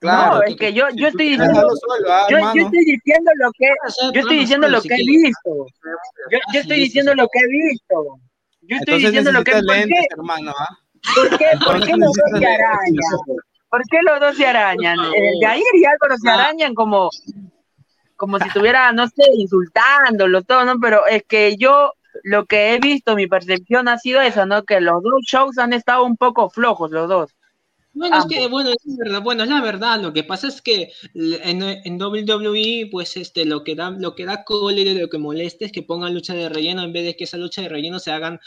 [0.00, 1.68] Claro, no, es que yo, yo estoy diciendo,
[2.10, 3.68] ah, yo, yo, estoy diciendo lo que,
[4.12, 5.66] yo estoy diciendo lo que he visto.
[6.30, 8.20] Yo, yo estoy diciendo lo que he visto.
[8.62, 10.16] Yo estoy diciendo lo que he visto.
[10.16, 10.78] Hermano, ¿ah?
[11.14, 11.46] ¿Por qué?
[11.64, 13.00] ¿Por qué no soy araña?
[13.74, 14.96] ¿Por qué los dos se arañan?
[15.00, 17.10] El Jair y Álvaro se arañan como,
[18.14, 20.78] como si estuviera, no sé, insultándolo todo, ¿no?
[20.78, 21.90] Pero es que yo
[22.22, 24.62] lo que he visto, mi percepción ha sido esa, ¿no?
[24.62, 27.34] Que los dos shows han estado un poco flojos, los dos.
[27.94, 30.92] Bueno, es que, bueno, es verdad, bueno, es la verdad, lo que pasa es que
[31.12, 35.64] en, en WWE, pues, este, lo que da, lo que da cólera, lo que molesta
[35.64, 38.12] es que pongan lucha de relleno en vez de que esa lucha de relleno se
[38.12, 38.38] hagan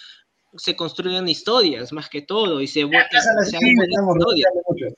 [0.55, 4.53] se construyen historias más que todo y se, se historias.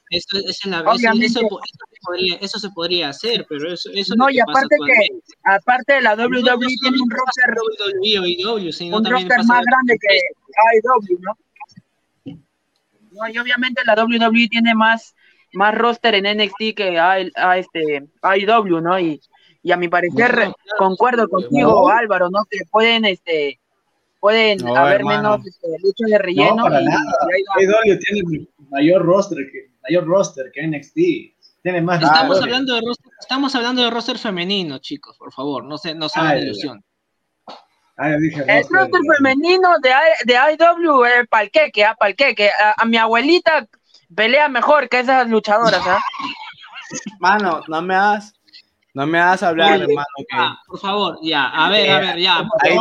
[0.10, 4.30] Eso, eso, la, eso, eso, se podría, eso se podría hacer, pero eso, eso no,
[4.30, 9.44] y aparte que aparte de la WWE no, tiene un roster WWE, sino un roster
[9.46, 10.20] más grande que
[10.74, 11.38] AEW, ¿no?
[13.12, 15.16] No, y obviamente la WWE tiene más
[15.54, 19.00] más roster en NXT que a, a este AEW, ¿no?
[19.00, 19.20] Y,
[19.64, 22.46] y a mi parecer concuerdo contigo, Álvaro, ¿no?
[22.50, 23.60] Que pueden este
[24.20, 26.56] pueden haber menos este, lucha de relleno.
[26.56, 27.04] No, para y, nada.
[27.86, 31.40] Y tiene mayor roster que mayor roster que NXT.
[31.62, 35.78] Tiene más estamos hablando de roster, estamos hablando de roster femenino, chicos, por favor, no
[35.78, 36.84] se no se hagan ilusión.
[38.22, 39.92] Dije, el roster femenino de,
[40.24, 41.96] de IW es palqueque, ¿ah?
[42.00, 42.50] palqueque.
[42.50, 43.68] A, a, mi abuelita
[44.16, 46.00] pelea mejor que esas luchadoras, ¿ah?
[47.20, 48.39] Mano, no me hagas
[48.94, 50.08] no me hagas hablar, hermano.
[50.66, 52.40] por favor, ya, a ver, a ver, ya.
[52.62, 52.78] hay,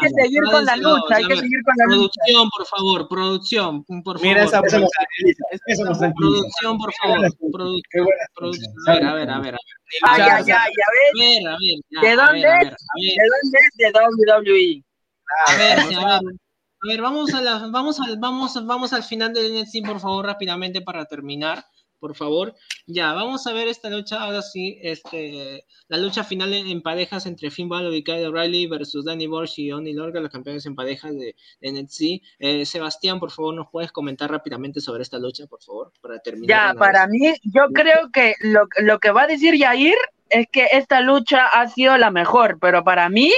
[0.00, 2.20] que, seguir con la lucha, hay que seguir con la lucha.
[2.26, 4.22] Producción, por favor, producción, por favor.
[4.22, 7.28] Mira esa producción, producción, por favor.
[8.34, 9.56] Producción, a ver, a ver, a ver.
[10.02, 12.70] Ay, ay, ay, a ver, a ver, ¿De dónde es?
[12.70, 13.76] ¿De dónde es?
[13.76, 14.84] De WWE.
[15.48, 16.36] A ver, a ver.
[16.84, 20.26] A ver, vamos a la, vamos al, vamos, vamos al final del NXT, por favor,
[20.26, 21.64] rápidamente para terminar
[21.98, 22.54] por favor.
[22.86, 27.50] Ya, vamos a ver esta lucha, ahora sí, este, la lucha final en, parejas entre
[27.50, 31.12] Finn Balor y Kyle O'Reilly versus Danny Borch y Oni Lorga, los campeones en parejas
[31.14, 32.02] de, NXT.
[32.38, 36.74] Eh, Sebastián, por favor, ¿nos puedes comentar rápidamente sobre esta lucha, por favor, para terminar?
[36.74, 39.96] Ya, para mí, yo creo que lo, lo que va a decir Yair
[40.28, 43.32] es que esta lucha ha sido la mejor, pero para mí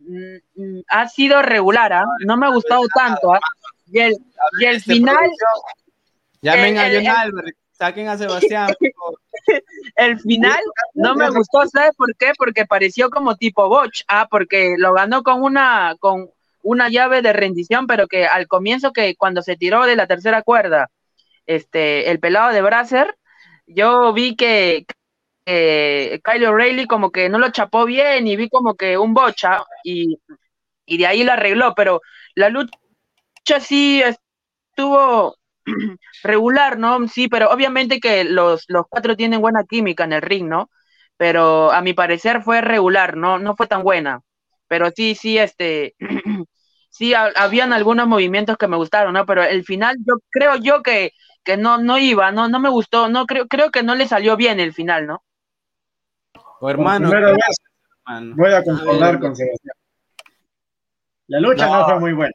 [0.00, 2.04] mm, mm, ha sido regular, ¿ah?
[2.26, 3.32] no me ha gustado tanto.
[3.32, 3.40] ¿ah?
[3.86, 4.14] Y el,
[4.60, 5.30] y el final...
[6.42, 8.68] Llamen a John Albert Saquen a Sebastián.
[9.96, 10.60] el final
[10.94, 12.32] no me gustó, ¿sabes por qué?
[12.38, 16.30] Porque pareció como tipo Botch, ah, porque lo ganó con una, con
[16.62, 20.42] una llave de rendición, pero que al comienzo que cuando se tiró de la tercera
[20.42, 20.90] cuerda,
[21.46, 23.16] este, el pelado de Brasser,
[23.66, 24.86] yo vi que
[25.46, 29.56] eh, Kyle O'Reilly como que no lo chapó bien y vi como que un bocha
[29.56, 30.18] ah, y,
[30.86, 32.00] y de ahí lo arregló, pero
[32.34, 35.36] la lucha sí estuvo
[36.22, 37.06] regular, ¿no?
[37.08, 40.70] Sí, pero obviamente que los, los cuatro tienen buena química en el ring, ¿no?
[41.16, 43.38] Pero a mi parecer fue regular, ¿no?
[43.38, 44.20] No fue tan buena.
[44.68, 45.94] Pero sí, sí, este,
[46.90, 49.26] sí, habían algunos movimientos que me gustaron, ¿no?
[49.26, 51.12] Pero el final, yo creo yo que,
[51.44, 54.36] que no, no iba, no, no me gustó, no creo, creo que no le salió
[54.36, 55.22] bien el final, ¿no?
[56.60, 57.10] O hermano,
[58.34, 59.76] voy a concordar con Sebastián.
[61.26, 62.34] La lucha no, fue muy buena.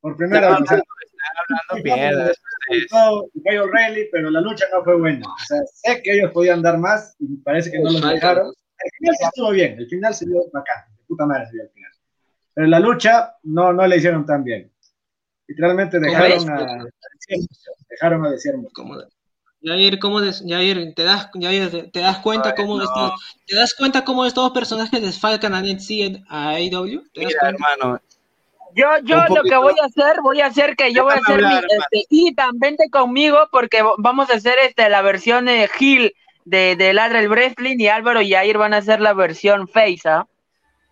[0.00, 0.70] Por primera vez.
[0.70, 2.32] hablando
[2.70, 3.64] piedras.
[3.64, 5.26] O'Reilly, pero la lucha no fue buena.
[5.26, 8.46] O sea, sé que ellos podían dar más y parece que no los dejaron.
[8.46, 11.62] El final sí estuvo bien, el final se dio bacán, de puta madre se dio
[11.64, 11.92] el final.
[12.54, 14.72] Pero la lucha no, no la hicieron tan bien.
[15.46, 16.84] Literalmente dejaron a,
[17.88, 18.54] dejaron a decir
[19.62, 22.78] Jair, ¿cómo Jair, te das, Jair, te das cuenta cómo
[23.46, 27.02] te das cuenta cómo estos personajes desfalcan a NXT a AEW?
[27.14, 28.00] Mira, hermano,
[28.74, 31.42] yo, yo lo que voy a hacer, voy a hacer que yo voy a hacer
[31.42, 36.14] mi, este, y también vente conmigo porque vamos a hacer este la versión de Gil
[36.44, 40.08] de, de Ladra el Wrestling y Álvaro y Jair van a hacer la versión Face,
[40.08, 40.26] ¿ah?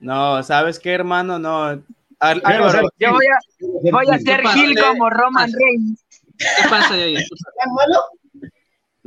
[0.00, 1.38] No, ¿sabes qué, hermano?
[1.38, 1.82] No.
[2.20, 6.04] Álvaro, yo voy a, voy a hacer Gil como Roman Reigns.
[6.38, 7.24] ¿Qué pasa, Jair?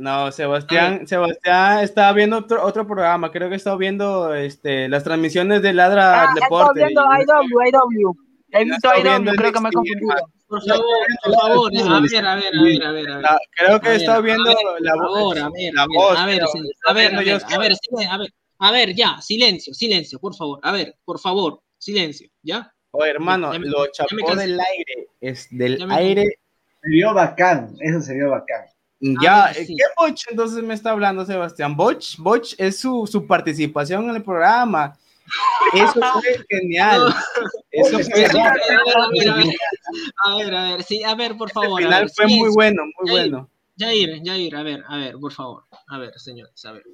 [0.02, 5.62] No, Sebastián, Sebastián está viendo otro, otro programa, creo que está viendo este, las transmisiones
[5.62, 6.82] de Ladra ah, Deporte.
[6.82, 8.31] Está viendo IW, IW.
[8.52, 10.30] He visto IW, creo que me he confundido.
[10.46, 10.84] Por favor,
[11.24, 13.10] por favor, a ver, a ver, a ver, a ver.
[13.10, 13.24] A ver.
[13.56, 15.38] Creo que he estado viendo la voz.
[15.38, 17.20] A ver, a ver, a ver, a ver, a
[17.58, 17.72] ver,
[18.08, 20.60] a ver, a ver, ya, silencio, silencio, por favor.
[20.62, 22.72] A ver, por favor, silencio, ¿ya?
[22.90, 26.38] Oye, hermano, lo chapó del aire, es del aire.
[26.82, 28.66] Se vio bacán, eso se vio bacán.
[29.00, 31.74] Ya, ¿qué Boch entonces me está hablando Sebastián?
[31.76, 34.96] Boch, Boch es su, su participación en el programa.
[35.74, 37.14] Eso fue genial.
[37.70, 38.58] Eso fue genial.
[40.24, 41.80] A ver, a ver, sí, a ver, por favor.
[41.80, 43.50] El final fue muy bueno, muy bueno.
[43.78, 45.64] Jair, Jair, a ver, a ver, por favor.
[45.88, 46.84] A ver, señores, a ver.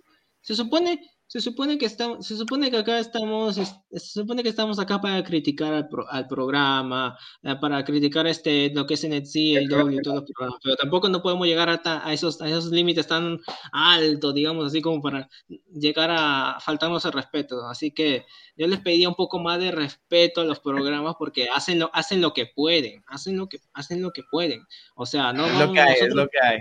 [0.41, 4.79] Se supone se supone que estamos, se supone que acá estamos, se supone que estamos
[4.79, 9.69] acá para criticar al, al programa, eh, para criticar este lo que es NXT, el
[9.69, 13.07] W y todo los programas, pero tampoco no podemos llegar a, esos, a esos límites
[13.07, 13.39] tan
[13.73, 15.29] altos, digamos así, como para
[15.71, 17.63] llegar a faltarnos el respeto.
[17.69, 18.25] Así que
[18.57, 22.23] yo les pedía un poco más de respeto a los programas porque hacen lo, hacen
[22.23, 24.67] lo que pueden, hacen lo que, hacen lo que pueden.
[24.95, 26.59] O sea, no, lo que hay, es lo que hay.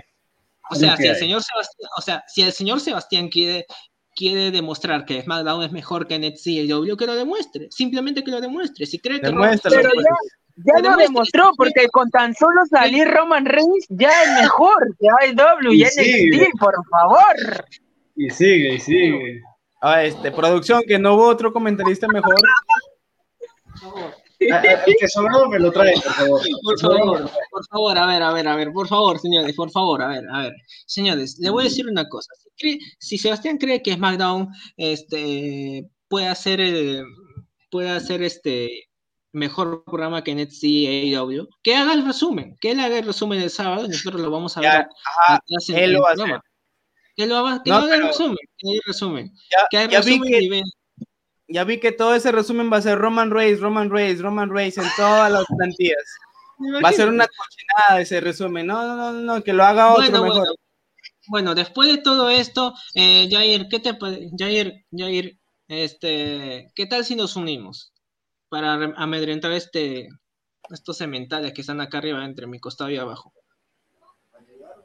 [0.70, 3.64] O sea, si el señor Sebastián, o sea, si el señor Sebastián quiere
[4.18, 7.68] quiere demostrar que SmackDown es mejor que NXT y W, que lo demuestre.
[7.70, 8.84] Simplemente que lo demuestre.
[8.84, 10.16] Si cree que no, pero ya,
[10.56, 15.72] ya lo demostró, porque con tan solo salir Roman Reigns ya es mejor que AEW
[15.72, 17.64] y, y NXT, por favor.
[18.16, 19.42] Y sigue, y sigue.
[19.80, 22.34] Ah, este, producción, que no hubo otro comentarista mejor.
[22.34, 24.27] Por favor.
[24.40, 26.40] El que sobró me lo trae, por favor.
[26.62, 30.02] Por favor, por favor, a ver, a ver, a ver, por favor, señores, por favor,
[30.02, 30.52] a ver, a ver.
[30.86, 32.32] Señores, le voy a decir una cosa.
[32.98, 36.60] Si, Sebastián cree que SmackDown este, puede hacer
[37.70, 38.88] puede hacer este
[39.32, 43.40] mejor programa que NXT y AEW, que haga el resumen, que él haga el resumen
[43.40, 44.86] el sábado y nosotros lo vamos a ver.
[45.68, 46.40] él lo va a hacer.
[47.14, 49.32] Que lo, haga, que haga el resumen, que haga el resumen.
[49.50, 50.62] Ya, que el resumen y
[51.48, 54.76] ya vi que todo ese resumen va a ser Roman Reigns, Roman Reigns, Roman Reigns
[54.78, 56.18] en todas las plantillas.
[56.84, 58.66] Va a ser una cochinada ese resumen.
[58.66, 60.48] No, no, no, no, que lo haga otro mejor.
[61.28, 61.54] Bueno.
[61.54, 63.96] después de todo esto, eh, Jair, ¿qué te
[64.36, 67.92] Jair, Jair, este, ¿qué tal si nos unimos
[68.48, 70.08] para amedrentar este,
[70.70, 73.32] estos cementales que están acá arriba entre mi costado y abajo?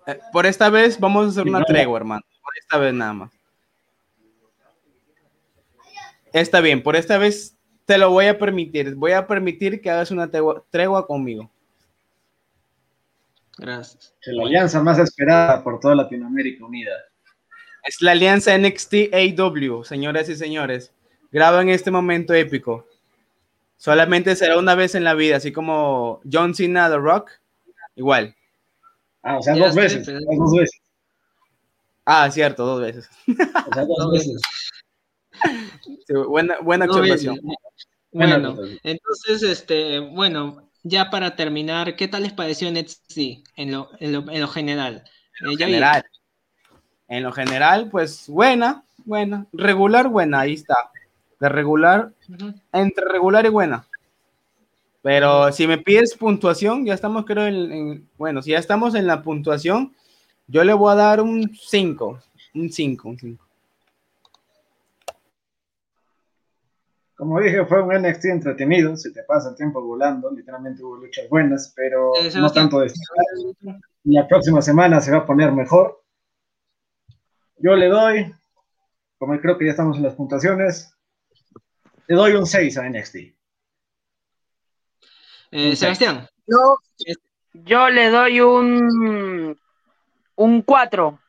[0.06, 2.22] Eh, por esta vez vamos a hacer una tregua, hermano.
[2.42, 3.43] Por esta vez nada más.
[6.34, 7.56] Está bien, por esta vez
[7.86, 8.96] te lo voy a permitir.
[8.96, 11.50] Voy a permitir que hagas una tregua, conmigo.
[13.56, 14.16] Gracias.
[14.26, 16.92] la alianza más esperada por toda Latinoamérica unida.
[17.84, 20.92] Es la alianza NXT AW, señoras y señores.
[21.32, 22.88] Graba en este momento épico.
[23.78, 27.30] Solamente será una vez en la vida, así como John Cena The Rock.
[27.96, 28.36] Igual.
[29.22, 30.82] Ah, o sea, dos veces, dos veces.
[32.06, 33.08] Ah, cierto, dos veces.
[33.28, 34.42] O sea, dos veces
[36.28, 37.40] buena buena observación.
[38.12, 43.18] Bueno, entonces, este, bueno, ya para terminar, ¿qué tal les pareció NXT
[43.56, 45.04] en lo, en lo, en lo general?
[45.40, 46.06] En lo, eh, general.
[47.08, 50.76] en lo general, pues buena, buena, regular, buena, ahí está.
[51.40, 52.12] De regular,
[52.72, 53.88] entre regular y buena.
[55.02, 59.22] Pero si me pides puntuación, ya estamos creo en, bueno, si ya estamos en la
[59.22, 59.94] puntuación,
[60.48, 62.20] yo le voy a dar un 5,
[62.54, 63.46] un 5, un 5.
[67.24, 71.30] Como dije, fue un NXT entretenido, se te pasa el tiempo volando, literalmente hubo luchas
[71.30, 72.92] buenas, pero no tanto de
[74.04, 76.04] la próxima semana se va a poner mejor.
[77.60, 78.36] Yo le doy,
[79.18, 80.98] como creo que ya estamos en las puntuaciones,
[82.08, 83.16] le doy un 6 a NXT.
[85.52, 86.28] Eh, Sebastián.
[86.46, 86.78] Yo,
[87.54, 89.58] yo le doy un,
[90.36, 91.20] un 4.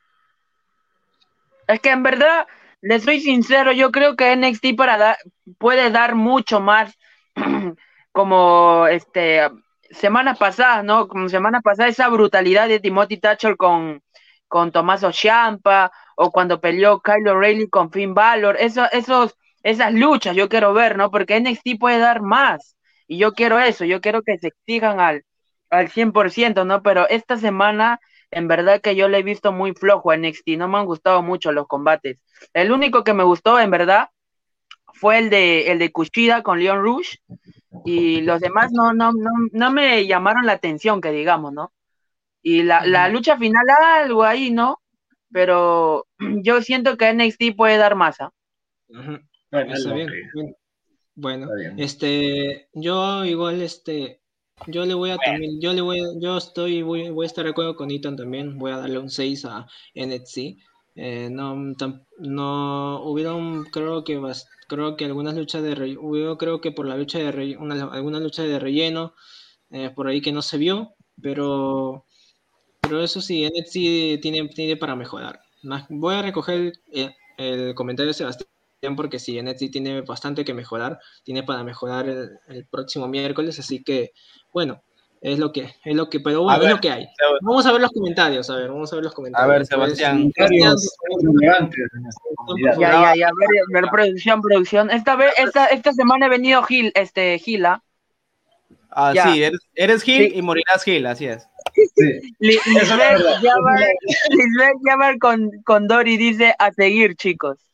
[1.69, 2.47] Es que en verdad,
[2.81, 5.17] le soy sincero, yo creo que NXT para
[5.57, 6.95] puede dar mucho más
[8.11, 9.49] como este
[9.91, 11.07] semanas pasadas, ¿no?
[11.07, 14.01] Como semanas pasadas, esa brutalidad de Timothy Thatcher con,
[14.47, 20.35] con Tommaso Ciampa, o cuando peleó Kyle O'Reilly con Finn Balor, eso, esos, esas luchas
[20.35, 21.11] yo quiero ver, ¿no?
[21.11, 22.75] Porque NXT puede dar más,
[23.07, 25.23] y yo quiero eso, yo quiero que se exijan al,
[25.69, 26.81] al 100%, ¿no?
[26.83, 27.99] Pero esta semana,
[28.35, 31.21] en verdad que yo le he visto muy flojo a NXT, no me han gustado
[31.21, 32.19] mucho los combates.
[32.53, 34.09] El único que me gustó, en verdad,
[34.93, 37.15] fue el de, el de Kushida con Leon Rush,
[37.85, 41.71] y los demás no, no, no, no me llamaron la atención, que digamos, ¿no?
[42.41, 43.65] Y la, la lucha final,
[44.03, 44.81] algo ahí, ¿no?
[45.31, 46.05] Pero
[46.43, 48.33] yo siento que NXT puede dar masa.
[49.49, 50.09] Está bien.
[51.15, 54.19] Bueno, este, yo igual, este,
[54.67, 57.51] yo le voy a también, yo le voy, yo estoy, voy, voy a estar de
[57.51, 60.37] acuerdo con Ethan también, voy a darle un 6 a NXT.
[60.95, 61.55] Eh, no,
[62.19, 64.21] no hubieron, creo que
[64.67, 68.19] creo que algunas luchas de relleno, creo que por la lucha de relleno, una, alguna
[68.19, 69.13] lucha de relleno
[69.71, 72.05] eh, por ahí que no se vio, pero
[72.81, 75.41] pero eso sí, NXT tiene, tiene para mejorar.
[75.89, 76.73] Voy a recoger
[77.37, 78.47] el, comentario de Sebastián
[78.95, 84.11] porque sí, NXT tiene bastante que mejorar, tiene para mejorar el, próximo miércoles, así que
[84.53, 84.83] bueno,
[85.21, 87.07] es lo que, es lo que, pero bueno, es lo que hay.
[87.41, 89.49] Vamos a ver los comentarios, a ver, vamos a ver los comentarios.
[89.49, 90.31] A ver, Sebastián.
[90.37, 90.47] ya,
[92.77, 94.91] ya, ya, ver, ver, producción, producción.
[94.91, 97.81] Esta vez, esta, esta semana he venido Gil, este, Gila.
[98.91, 101.47] Ah, sí, eres, eres Gil y morirás Gil, así es.
[102.39, 102.87] Lisbeth
[104.85, 107.64] Jabar con, con Dori dice a seguir, chicos.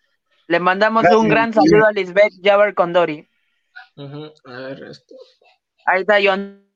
[0.52, 3.26] Le mandamos un gran saludo a Lisbeth Jabar con Dori.
[3.96, 5.16] A ver, esto.
[5.86, 6.68] Ahí está John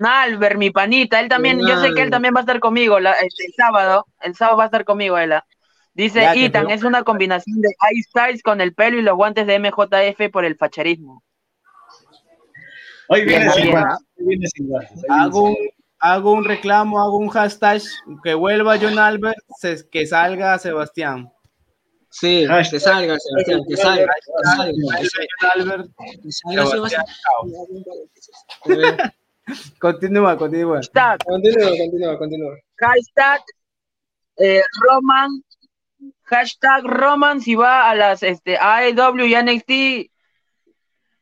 [0.00, 1.20] Albert, mi panita.
[1.20, 4.06] Él también, yo sé que él también va a estar conmigo este, el sábado.
[4.20, 5.34] El sábado va a estar conmigo, él.
[5.94, 9.60] Dice Ethan, es una combinación de Ice Styles con el pelo y los guantes de
[9.60, 11.22] MJF por el facharismo.
[13.08, 13.52] Hoy viene
[14.48, 14.68] sin
[15.08, 15.56] Hago un,
[16.00, 17.82] hago un reclamo, hago un hashtag,
[18.24, 19.38] que vuelva John Albert,
[19.92, 21.30] que salga Sebastián.
[22.10, 24.12] Sí, que salga Sebastián, que salga.
[25.54, 25.90] Albert,
[29.78, 30.80] Continúa, continúa.
[31.24, 32.56] Continúa, continúa, continúa.
[32.78, 33.40] Hashtag
[34.38, 35.42] eh, Roman,
[36.24, 40.10] hashtag Roman, si va a las este, AEW y NXT,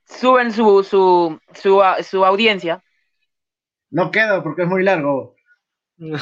[0.06, 2.82] suben su, su, su, su audiencia.
[3.90, 5.34] No queda porque es muy largo.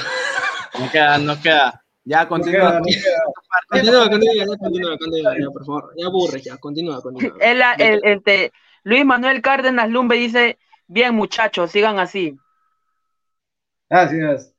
[0.78, 1.81] No queda, no queda.
[2.04, 2.80] Ya, continúa.
[3.68, 5.94] continúa, continúa, continúa, continúa, ya, por favor.
[5.96, 7.36] Ya aburre, ya, continúa, continúa.
[7.40, 12.36] El, el, este, Luis Manuel Cárdenas Lumbe dice, bien muchachos, sigan así.
[13.88, 14.52] Gracias.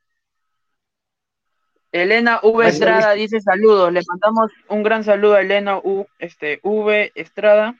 [1.91, 2.68] Elena V.
[2.68, 3.94] Estrada dice saludos.
[3.94, 7.12] Le mandamos un gran saludo a Elena U, este, V.
[7.14, 7.76] Estrada.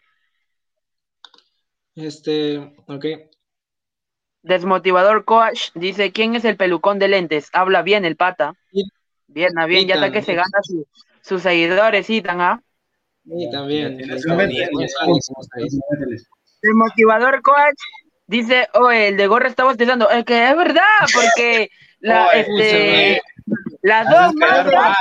[1.95, 3.05] Este, ok.
[4.43, 7.49] Desmotivador Coach dice: ¿Quién es el pelucón de lentes?
[7.53, 8.53] Habla bien el pata.
[9.34, 10.59] Bien, ah, bien, ya está que se gana
[11.21, 12.61] sus seguidores, Itan, ¿ah?
[13.25, 13.97] Sí, también.
[16.61, 17.79] Desmotivador Coach
[18.27, 20.09] dice: Oh, el de gorra está bostezando.
[20.09, 21.69] Es que es verdad, porque
[21.99, 23.21] la, este,
[23.81, 24.97] las dos marcas,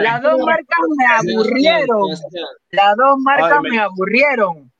[0.00, 2.10] las dos marcas me aburrieron.
[2.70, 4.72] Las dos marcas me aburrieron.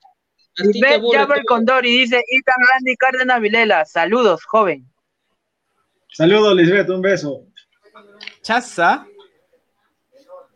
[0.57, 4.85] Lisbeth Jaber Condori dice, Itan Randy Cárdenas Vilela, saludos, joven.
[6.09, 7.43] Saludos, Lisbeth, un beso.
[8.47, 9.05] Chaza.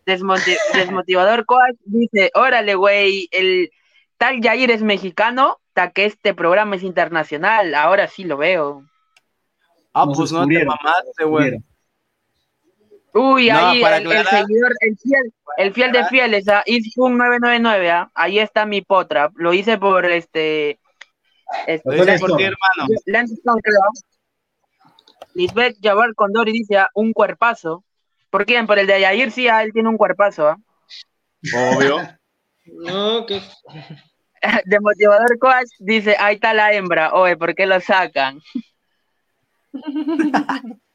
[0.06, 3.70] desmotivador Coach dice, órale, güey, el
[4.18, 8.86] tal Jair es mexicano, ta que este programa es internacional, ahora sí lo veo.
[9.94, 11.58] Ah, pues no te mamaste, güey.
[13.14, 16.64] Uy, ahí el, seguidor, el fiel, el fiel de fieles, a
[16.96, 18.10] un 999, ¿ah?
[18.16, 19.32] ahí está mi potra.
[19.36, 20.80] Lo hice por este.
[21.68, 22.88] este ¿Lo hice por ti, hermano?
[25.34, 27.84] Lisbeth Jabbar Condori dice ah, un cuerpazo.
[28.30, 28.68] ¿Por quién?
[28.68, 30.48] Por el de Yair, sí, ah, él tiene un cuerpazo.
[30.48, 30.58] ¿ah?
[31.76, 31.98] Obvio.
[32.66, 33.42] no, que.
[34.66, 37.14] De motivador coach dice, ahí está la hembra.
[37.14, 38.40] Oye, ¿por qué lo sacan?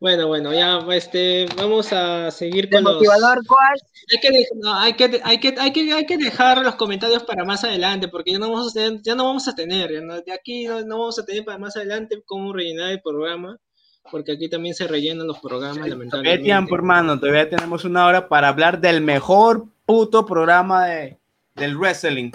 [0.00, 2.94] Bueno, bueno, ya este, vamos a seguir con los...
[2.94, 3.78] motivador cuál?
[4.12, 4.28] Hay que,
[4.66, 8.32] hay, que, hay, que, hay, que, hay que dejar los comentarios para más adelante, porque
[8.32, 11.24] ya no vamos a tener, ya no vamos a tener, de aquí no, vamos a
[11.24, 13.58] tener para más adelante cómo rellenar el programa.
[14.10, 16.44] porque aquí también se rellenan los programas, lamentablemente.
[16.44, 21.18] tiempo, hermano, todavía tenemos una hora para hablar del mejor puto programa de,
[21.54, 22.32] del wrestling.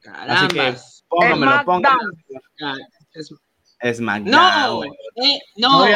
[0.00, 0.34] Caramba.
[0.34, 0.74] Así que
[1.08, 2.10] póngamelo, póngamelo.
[3.12, 3.32] Es,
[3.80, 4.82] es No, no,
[5.56, 5.86] no,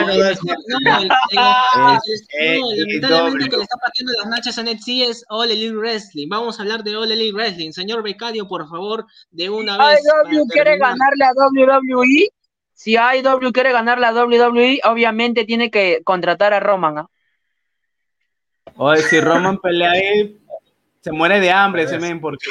[2.70, 6.28] lamentablemente que le está partiendo las nachas a NXT es All Elite Wrestling.
[6.28, 7.72] Vamos a hablar de All Elite Wrestling.
[7.72, 10.00] Señor Becario, por favor, de una vez.
[10.04, 12.28] IW quiere ganarle a WWE.
[12.74, 16.98] Si IW quiere ganarle a WWE, obviamente tiene que contratar a Roman.
[16.98, 17.08] ¿ah?
[18.76, 20.38] Oye, si Roman pelea ahí,
[21.00, 22.46] se muere de hambre ese men, porque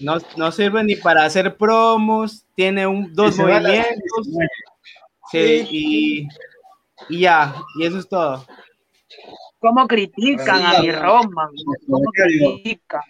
[0.00, 4.28] no, no sirve ni para hacer promos, tiene un, dos movimientos.
[5.30, 6.28] Sí,
[7.08, 8.44] y, ya, y eso es todo.
[9.58, 11.50] ¿Cómo critican a mi Roma?
[11.86, 13.02] ¿Cómo critican?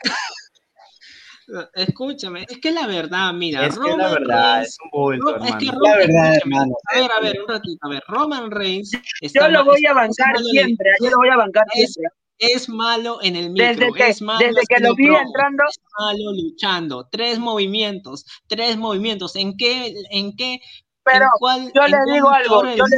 [1.75, 5.67] Escúchame, es que la verdad, mira, es que la verdad es un bulto, es que
[5.67, 6.75] Roman, la verdad, hermano.
[6.93, 8.91] A ver, a ver, un ratito, a ver, Roman Reigns.
[9.23, 13.37] yo lo voy a bancar siempre, yo lo voy a bancar siempre es malo en
[13.37, 17.39] el micro, desde que, es malo desde que lo vi entrando, es malo luchando, tres
[17.39, 20.61] movimientos, tres movimientos, ¿en qué, en qué,
[21.03, 21.27] pero
[21.75, 22.97] yo le digo algo, yo le...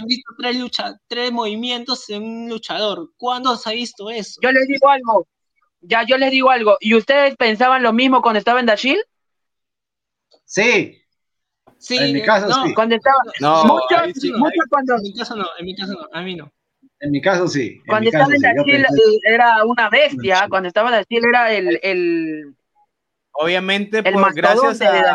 [0.00, 4.40] han visto tres lucha, tres movimientos en un luchador, ¿cuándo se ha visto eso?
[4.42, 5.28] Yo les digo algo,
[5.80, 8.98] ya yo les digo algo, ¿y ustedes pensaban lo mismo cuando estaba en Dashil?
[10.44, 11.00] Sí.
[11.78, 12.74] Sí, en mi caso no, sí.
[12.74, 14.94] Cuando estaba, no, muchos, sí, muchos cuando...
[14.96, 16.50] En mi caso no, en mi caso no, a mí no.
[17.04, 17.82] En mi caso sí.
[17.86, 22.54] Cuando estaba en Brasil era una bestia, cuando estaba en Brasil era el, el
[23.32, 25.14] obviamente por, gracias a,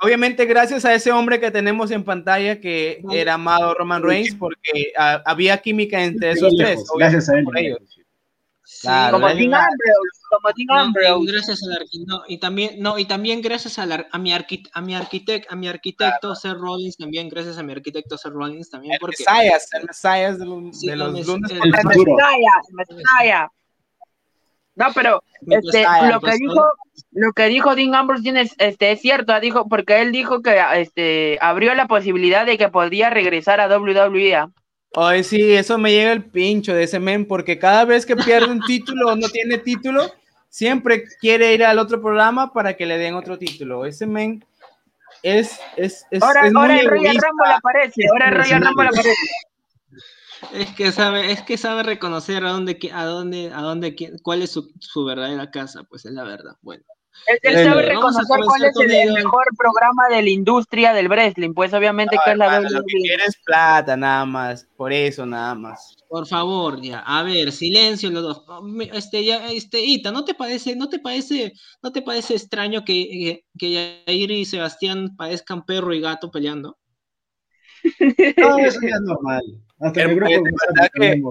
[0.00, 4.92] obviamente gracias a ese hombre que tenemos en pantalla que era amado Roman Reigns porque
[5.24, 6.84] había química entre esos tres.
[6.96, 7.44] Gracias a él.
[7.44, 11.32] como Dean Ambrose, como Dean Ambrose.
[11.32, 14.80] gracias a no, y también no y también gracias a, la, a mi arquitecto a
[14.80, 18.94] mi arquitecto a mi arquitecto Seth Rollins también gracias a mi arquitecto Seth Rollins también
[18.94, 23.48] el porque Messias, el Messias de los, sí, de los el, lunes el, el, Messiah,
[24.74, 26.62] no pero este, lo que pues, dijo
[27.12, 31.38] lo que dijo Dean Ambrose tiene, este, es cierto, dijo, porque él dijo que este,
[31.40, 34.48] abrió la posibilidad de que podría regresar a WWE.
[34.94, 38.50] Ay, sí, eso me llega el pincho de ese men, porque cada vez que pierde
[38.50, 40.10] un título o no tiene título,
[40.56, 43.84] siempre quiere ir al otro programa para que le den otro título.
[43.84, 44.42] Ese men
[45.22, 48.88] es, es, es, ahora, es ahora muy el Royal Rumble aparece, ahora el Royal Rumble
[48.88, 49.14] aparece.
[50.54, 54.50] Es que sabe, es que sabe reconocer a dónde, a dónde, a dónde, cuál es
[54.50, 56.56] su, su verdadera casa, pues es la verdad.
[56.62, 56.84] Bueno.
[57.42, 62.16] Él, sabe reconocer cuál es el, mejor programa de la industria del wrestling, pues obviamente
[62.24, 62.70] que es la WWE.
[62.70, 65.96] Lo que quieres plata, nada más, por eso nada más.
[66.08, 68.44] Por favor, ya, a ver, silencio los dos.
[68.92, 71.52] Este, ya, este, Ita, ¿no te parece, no te parece,
[71.82, 73.70] no te parece extraño que, que,
[74.06, 76.78] Yair y Sebastián parezcan perro y gato peleando?
[78.36, 79.42] No, eso ya es normal.
[79.80, 80.54] Hasta el grupo
[80.94, 81.22] que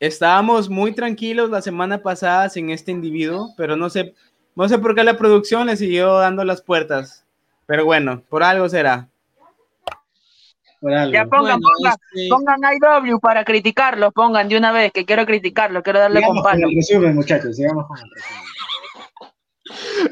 [0.00, 4.14] estábamos muy tranquilos la semana pasada sin este individuo, pero no sé
[4.58, 7.24] no sé por qué la producción le siguió dando las puertas,
[7.66, 9.08] pero bueno, por algo será.
[10.82, 12.28] Ya pongan, pongan, este...
[12.28, 12.60] pongan
[13.06, 16.66] IW para criticarlo, pongan de una vez, que quiero criticarlo, quiero darle con palo.
[17.14, 18.04] muchachos, sigamos con el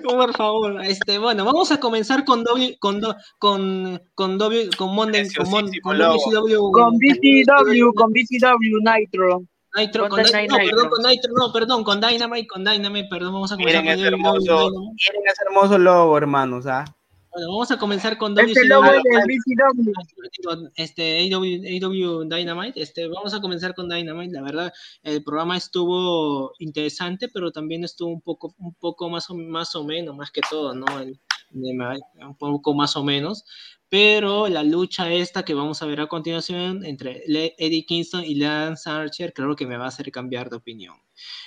[0.04, 3.00] Por favor, este, bueno, vamos a comenzar con W, con
[3.38, 9.42] con con W, con Monday, con, con, con WCW, con BCW, con BCW Nitro.
[9.76, 13.52] Nitro, con, Dynamite, no, perdón, con Nitro, no, perdón, con Dynamite, con Dynamite, perdón, vamos
[13.52, 16.84] a comenzar miren con ese hermoso, Miren ese hermoso logo, hermanos, ¿ah?
[17.32, 18.68] Bueno, vamos a comenzar con este WCW.
[18.68, 24.72] Logo de este AW, Dynamite, este, vamos a comenzar con Dynamite, la verdad,
[25.02, 29.84] el programa estuvo interesante, pero también estuvo un poco, un poco más, o, más o
[29.84, 30.86] menos, más que todo, ¿no?
[30.98, 31.20] El,
[31.52, 33.44] un poco más o menos,
[33.88, 38.90] pero la lucha esta que vamos a ver a continuación entre Eddie Kingston y Lance
[38.90, 40.96] Archer creo que me va a hacer cambiar de opinión.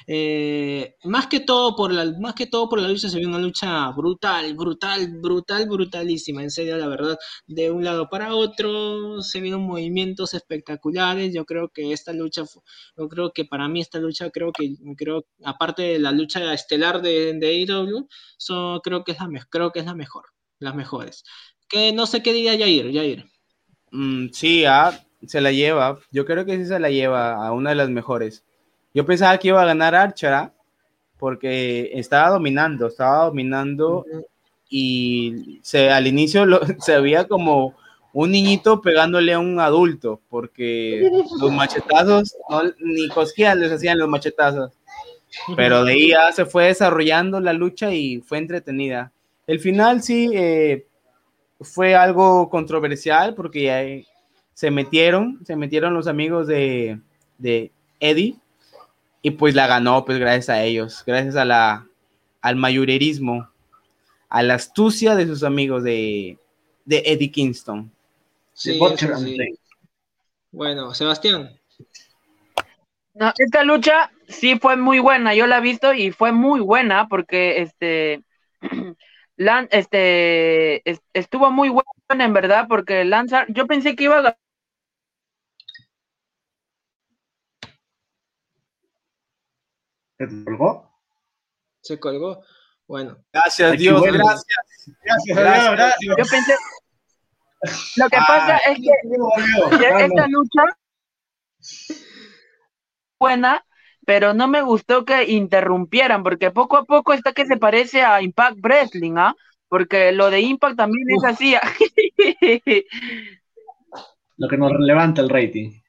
[0.08, 3.40] Eh, más, que todo por la, más que todo por la lucha se vio una
[3.40, 7.18] lucha brutal, brutal, brutal, brutalísima, en serio, la verdad,
[7.48, 12.44] de un lado para otro, se vieron movimientos espectaculares, yo creo que esta lucha,
[12.98, 17.02] yo creo que para mí esta lucha, creo que, creo, aparte de la lucha estelar
[17.02, 18.08] de, de AEW,
[18.84, 20.26] creo, que es la, creo que es la mejor,
[20.60, 21.24] las mejores
[21.70, 23.26] que no sé qué diría Jair, Jair.
[23.92, 26.00] Mm, sí, ah, se la lleva.
[26.12, 28.44] Yo creo que sí se la lleva a una de las mejores.
[28.94, 30.54] Yo pensaba que iba a ganar Archer, ¿ah?
[31.20, 34.06] porque estaba dominando, estaba dominando
[34.70, 36.46] y se, al inicio
[36.80, 37.76] se veía como
[38.14, 42.36] un niñito pegándole a un adulto, porque los machetazos,
[42.80, 44.72] ni cosquillas les hacían los machetazos.
[45.56, 49.12] Pero de ahí ya se fue desarrollando la lucha y fue entretenida.
[49.46, 50.88] El final sí, eh,
[51.62, 54.06] fue algo controversial porque
[54.54, 57.00] se metieron, se metieron los amigos de,
[57.38, 58.36] de Eddie
[59.22, 61.88] y pues la ganó pues gracias a ellos, gracias a la,
[62.42, 63.50] al mayorerismo,
[64.30, 66.38] a la astucia de sus amigos de,
[66.86, 67.92] de Eddie Kingston.
[68.54, 68.80] Sí,
[70.52, 71.58] Bueno, Sebastián.
[73.14, 77.08] No, esta lucha sí fue muy buena, yo la he visto y fue muy buena
[77.08, 78.24] porque este,
[79.40, 80.84] este
[81.14, 84.38] estuvo muy buena en verdad porque Lanza, yo pensé que iba a
[90.18, 90.92] ¿Se colgó?
[91.82, 92.44] Se colgó.
[92.86, 93.24] Bueno.
[93.32, 94.46] Gracias, Dios, gracias.
[95.04, 95.98] Gracias, gracias.
[96.02, 96.56] Yo pensé.
[97.96, 100.64] Lo que pasa es que esta lucha
[103.18, 103.66] buena,
[104.10, 108.24] pero no me gustó que interrumpieran, porque poco a poco está que se parece a
[108.24, 109.36] Impact Wrestling, ¿ah?
[109.68, 111.54] Porque lo de Impact también es así.
[114.38, 115.80] lo que nos levanta el rating.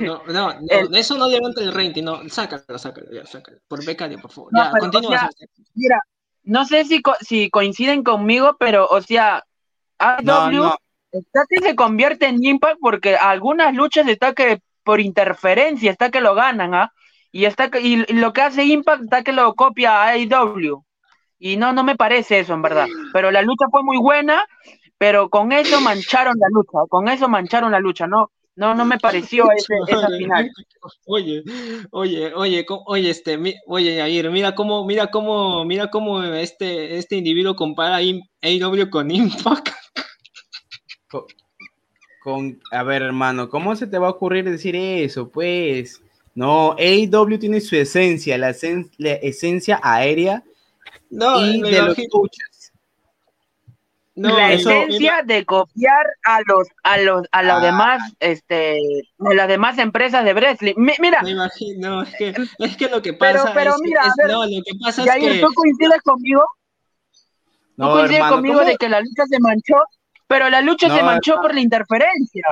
[0.00, 0.54] No, no,
[0.96, 3.58] eso no levanta el rating, no, sácalo, sácalo, ya, sácalo.
[3.68, 4.50] Por becario, por favor.
[4.56, 5.28] ya, continúa.
[5.74, 6.00] mira,
[6.44, 9.44] no sé si, si coinciden conmigo, pero, o sea,
[9.98, 10.76] AW
[11.10, 16.22] está que se convierte en Impact porque algunas luchas está que por interferencia está que
[16.22, 16.90] lo ganan, ¿ah?
[17.32, 20.84] Y, está que, y, lo que hace Impact está que lo copia a AEW.
[21.38, 22.86] Y no, no me parece eso, en verdad.
[23.12, 24.46] Pero la lucha fue muy buena,
[24.98, 28.30] pero con eso mancharon la lucha, con eso mancharon la lucha, ¿no?
[28.54, 30.50] No, no me pareció ese, esa final.
[31.06, 31.42] Oye,
[31.90, 37.56] oye, oye, oye, este, oye, Ayer, mira cómo, mira cómo, mira cómo este, este individuo
[37.56, 39.70] compara AEW con Impact.
[42.22, 45.30] Con, a ver, hermano, ¿cómo se te va a ocurrir decir eso?
[45.30, 46.00] Pues,
[46.34, 50.42] no, AEW tiene su esencia, la, esencia aérea
[51.10, 51.96] no, y de los
[54.14, 57.60] la esencia de copiar a los a los a los ah.
[57.60, 58.78] demás este
[59.18, 60.74] de las demás empresas de wrestling.
[60.76, 61.22] Mira.
[61.22, 64.72] Me imagino es que es que lo que pasa pero, es, mira no lo que
[64.82, 66.44] pasa es que tú coincides conmigo
[67.76, 69.76] no, tú coincides conmigo de que la lucha se manchó
[70.26, 72.44] pero la lucha se manchó por la interferencia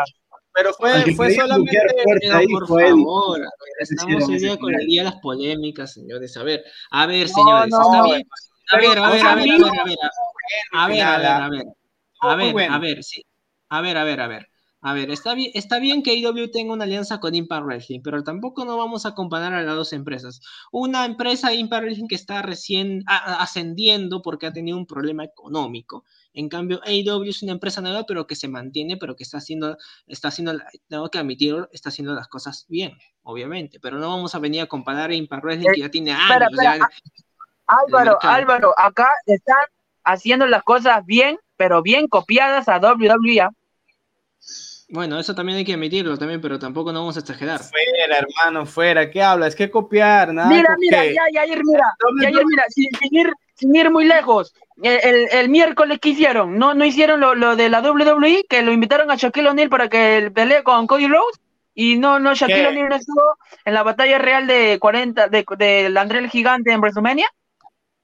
[0.52, 1.78] pero fue, fue solamente
[2.32, 3.40] ahí, por favor
[3.78, 7.72] estamos hoy día con el día de las polémicas señores a ver a ver señores
[7.72, 8.22] está bien
[8.72, 9.98] a ver, a ver, a ver, a ver, a ver,
[10.72, 11.66] a ver, a ver, a ver,
[12.20, 13.24] a ver, a ver, sí,
[13.68, 14.46] a ver, a ver, a ver.
[14.82, 18.24] A ver, está bien, está bien que IW tenga una alianza con Impact Wrestling, pero
[18.24, 20.40] tampoco no vamos a comparar a las dos empresas.
[20.72, 26.04] Una empresa Impact Wrestling que está recién ascendiendo porque ha tenido un problema económico.
[26.32, 29.76] En cambio, AEW es una empresa nueva, pero que se mantiene, pero que está haciendo,
[30.06, 30.52] está haciendo,
[30.88, 33.80] tengo que admitirlo, está haciendo las cosas bien, obviamente.
[33.80, 36.48] Pero no vamos a venir a comparar a Impact Wrestling que ya tiene años.
[37.66, 39.62] Álvaro, Álvaro, acá están
[40.04, 43.48] haciendo las cosas bien, pero bien copiadas a WWE.
[44.92, 47.60] Bueno, eso también hay que admitirlo también, pero tampoco no vamos a exagerar.
[47.60, 49.54] Fuera, hermano, fuera, ¿qué hablas?
[49.54, 50.34] ¿Qué copiar?
[50.34, 51.84] Nada mira, mira, ya, ya, ayer, mira,
[52.20, 56.74] ya, ayer, mira, sin, ir, sin, ir, muy lejos, el, el, miércoles que hicieron, no,
[56.74, 60.30] no hicieron lo, lo, de la WWE, que lo invitaron a Shaquille O'Neal para que
[60.34, 61.40] pelee con Cody Rhodes,
[61.74, 65.94] y no, no, Shaquille O'Neal no estuvo en la batalla real de 40, de, de,
[65.98, 67.28] André el Gigante en WrestleMania.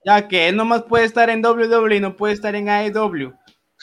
[0.04, 3.34] Ya que él nomás puede estar en WWE no puede estar en AEW.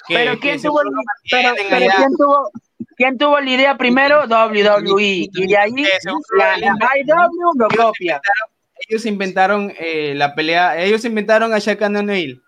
[0.08, 0.82] pero, ¿quién, tuvo,
[1.30, 2.52] pero, ¿quién, tuvo,
[2.96, 4.24] ¿quién tuvo la idea primero?
[4.26, 5.30] WWE.
[5.34, 5.72] Y de ahí
[6.38, 8.22] la, AEW lo copia.
[8.88, 12.42] Ellos inventaron eh, la pelea, ellos inventaron a Shaq O'Neal.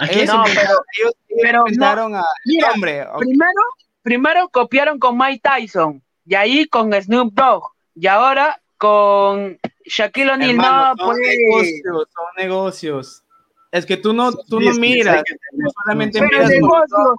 [0.00, 3.06] Ellos, no, pero, ellos, inventaron a mira, hombre.
[3.18, 3.62] Primero,
[4.02, 7.64] primero copiaron con Mike Tyson, y ahí con Snoop Dogg,
[7.94, 13.24] y ahora con Shaquille O'Neal no, son Negocios, son negocios.
[13.72, 15.22] Es que tú no, tú no miras,
[15.84, 17.18] solamente miras negocios,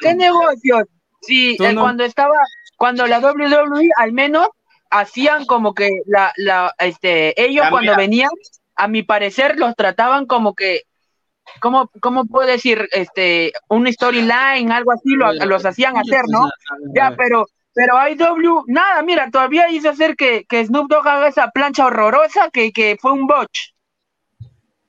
[0.00, 0.84] ¿Qué negocios?
[1.20, 2.34] Sí, eh, cuando estaba,
[2.76, 4.48] cuando la WWE al menos
[4.92, 8.30] hacían como que la, la, este, ellos cuando venían,
[8.76, 10.82] a mi parecer los trataban como que,
[11.60, 12.88] ¿cómo, cómo puedo decir?
[12.92, 16.50] Este, un storyline, algo así, lo, los hacían hacer, ¿no?
[16.94, 21.50] Ya, pero pero IW, nada, mira, todavía hizo hacer que, que Snoop Dogg haga esa
[21.52, 23.72] plancha horrorosa que, que fue un botch.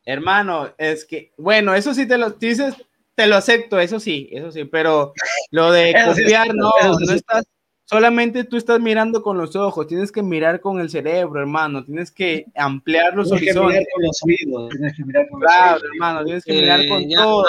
[0.05, 2.75] Hermano, es que, bueno, eso sí te lo dices,
[3.15, 5.13] te lo acepto, eso sí, eso sí, pero
[5.51, 7.45] lo de copiar, no, no estás,
[7.93, 12.11] solamente tú estás mirando con los ojos, tienes que mirar con el cerebro, hermano, tienes
[12.11, 13.79] que ampliar los tienes horizontes.
[13.79, 16.87] Que mirar con los oídos, tienes que mirar con claro, los hermano, tienes que mirar
[16.87, 17.45] con eh, todo.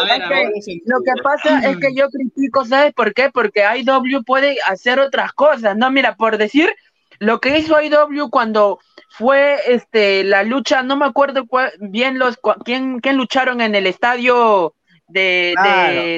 [0.84, 3.30] lo que pasa es que yo critico, ¿sabes por qué?
[3.32, 6.70] Porque IW puede hacer otras cosas, no, mira, por decir,
[7.18, 8.78] lo que hizo IW cuando
[9.08, 11.46] fue este la lucha, no me acuerdo
[11.80, 14.74] bien los quién, quién lucharon en el estadio
[15.08, 15.54] de,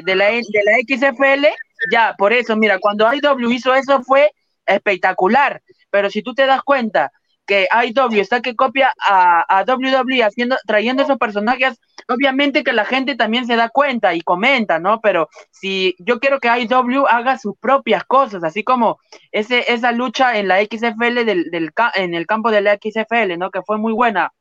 [0.04, 1.46] de, la, de la XFL,
[1.90, 4.32] ya, por eso, mira, cuando IW hizo eso fue
[4.66, 7.12] espectacular, pero si tú te das cuenta
[7.46, 12.84] que IW está que copia a, a WWE haciendo, trayendo esos personajes, obviamente que la
[12.84, 15.00] gente también se da cuenta y comenta, ¿no?
[15.00, 18.98] Pero si yo quiero que IW haga sus propias cosas, así como
[19.30, 23.50] ese, esa lucha en la XFL del, del, en el campo de la XFL, ¿no?
[23.50, 24.32] Que fue muy buena.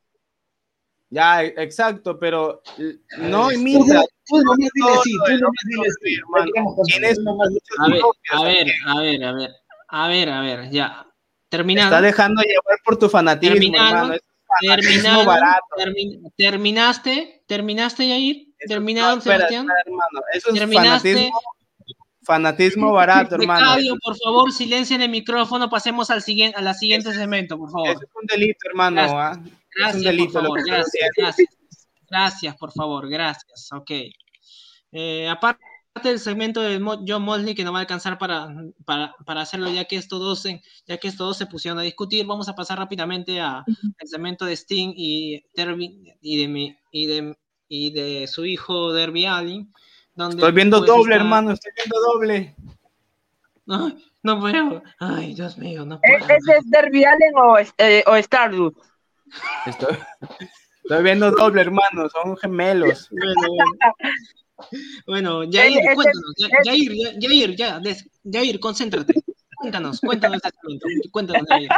[1.09, 2.61] Ya, exacto, pero
[3.17, 4.03] no imita.
[4.27, 6.17] Tú no me diles sí, tú no me diles sí,
[8.31, 9.51] A ver, a ver, a ver,
[9.87, 11.05] a ver, a ver, ya.
[11.49, 11.95] Terminando.
[11.95, 14.15] Está dejando llevar por tu fanatismo, Terminado,
[16.35, 18.47] terminaste, terminaste, Yair.
[18.67, 19.67] Terminado, Sebastián.
[19.85, 20.21] hermano.
[20.33, 21.41] Eso es fanatismo,
[22.23, 23.75] fanatismo barato, hermano.
[24.03, 25.69] por favor, silencien el micrófono.
[25.69, 27.89] Pasemos al siguiente, a la siguiente segmento, por favor.
[27.89, 29.39] es un delito, hermano.
[29.75, 31.49] Gracias, por favor, gracias, gracias.
[32.09, 33.69] Gracias, por favor, gracias.
[33.73, 33.91] Ok.
[34.91, 35.61] Eh, aparte
[36.03, 38.53] del segmento de John Mosley, que no va a alcanzar para,
[38.85, 42.25] para, hacerlo, ya que, estos dos se, ya que estos dos se pusieron a discutir,
[42.25, 43.63] vamos a pasar rápidamente al
[44.03, 45.43] segmento de Sting y,
[46.21, 49.73] y, de, y, de, y de su hijo Derby Allin.
[50.13, 52.55] Donde, estoy viendo doble, hermano, estoy viendo doble.
[53.65, 54.83] No, no puedo.
[54.99, 56.23] Ay, Dios mío, no puedo.
[56.23, 58.77] ¿Ese es Derby Allen o, eh, o Stardust?
[59.65, 59.97] Estoy,
[60.83, 63.09] estoy viendo doble, hermano, son gemelos.
[65.05, 66.33] Bueno, Jair, cuéntanos,
[66.63, 67.81] Jair, Jair, ya,
[68.31, 69.13] Jair, concéntrate.
[69.57, 70.41] Cuéntanos, cuéntanos
[71.11, 71.69] Cuéntanos, Jair,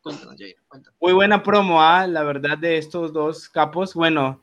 [0.00, 0.96] cuéntanos, Jair, cuéntanos.
[1.00, 2.06] Muy buena promo, ¿ah?
[2.06, 3.94] la verdad, de estos dos capos.
[3.94, 4.40] Bueno,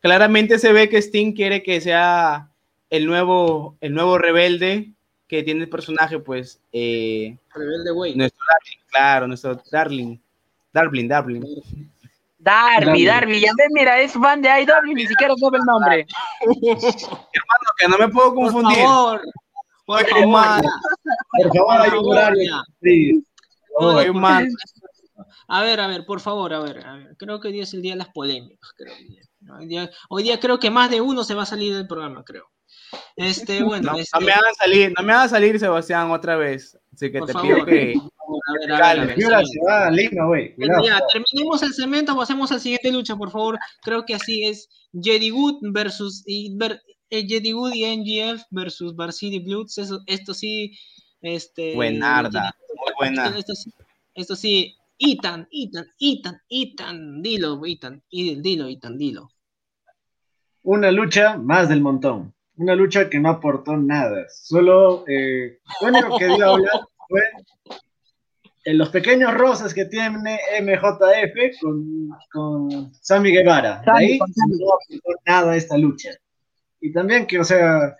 [0.00, 2.50] claramente se ve que Sting quiere que sea
[2.90, 4.92] el nuevo, el nuevo rebelde
[5.26, 6.60] que tiene el personaje, pues.
[6.72, 8.16] Eh, rebelde, güey.
[8.16, 10.18] Nuestro darling, claro, nuestro darling.
[10.72, 11.44] Darling, Darling.
[12.38, 16.06] Darby, Darby, ya ves, mira, es fan de IW, ni siquiera sabe el nombre.
[16.40, 18.78] Hermano, que no me puedo confundir.
[18.78, 19.22] Por favor,
[19.84, 20.62] por favor.
[21.32, 22.64] Por favor, hay un horario.
[22.80, 23.24] Sí.
[25.48, 27.16] A ver, a ver, por favor, a ver, a ver.
[27.18, 28.70] Creo que hoy día es el día de las polémicas.
[28.76, 28.94] Creo.
[29.56, 32.22] Hoy, día, hoy día creo que más de uno se va a salir del programa,
[32.24, 32.46] creo.
[33.16, 33.92] Este, bueno.
[33.92, 34.18] No, este...
[34.18, 36.78] no me hagan salir, no me hagan salir, Sebastián, otra vez.
[36.92, 37.94] Así que te pido que.
[37.94, 40.54] A ver, a ver, se va Lima, güey.
[40.84, 43.58] Ya, terminemos el cemento, pasemos a la siguiente lucha, por favor.
[43.82, 44.68] Creo que así es.
[44.92, 46.48] Jedi Good versus eh,
[47.10, 49.78] Jedi Good y NGF versus Varsity Bloods.
[49.78, 50.76] Eso, esto sí.
[51.20, 53.36] Este, Buenarda, muy buena.
[53.36, 53.72] Esto, sí,
[54.14, 59.30] esto sí, Ethan, Ethan, Ethan, Ethan, dilo, Ethan, dilo, Ethan, dilo.
[60.62, 64.26] Una lucha más del montón una lucha que no aportó nada.
[64.28, 67.22] Solo eh, lo único que dio a hablar fue
[68.64, 73.82] en los pequeños rosas que tiene MJF con, con Sammy Guevara.
[73.84, 76.10] De ahí no aportó nada a esta lucha.
[76.80, 77.96] Y también que, o sea,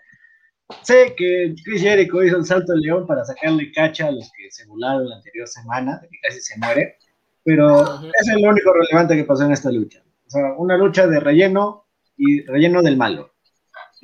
[0.82, 4.50] sé que Chris Jericho hizo el salto de león para sacarle cacha a los que
[4.50, 6.96] se volaron la anterior semana, de que casi se muere,
[7.44, 10.02] pero eso es lo único relevante que pasó en esta lucha.
[10.26, 11.86] O sea, una lucha de relleno
[12.16, 13.32] y relleno del malo.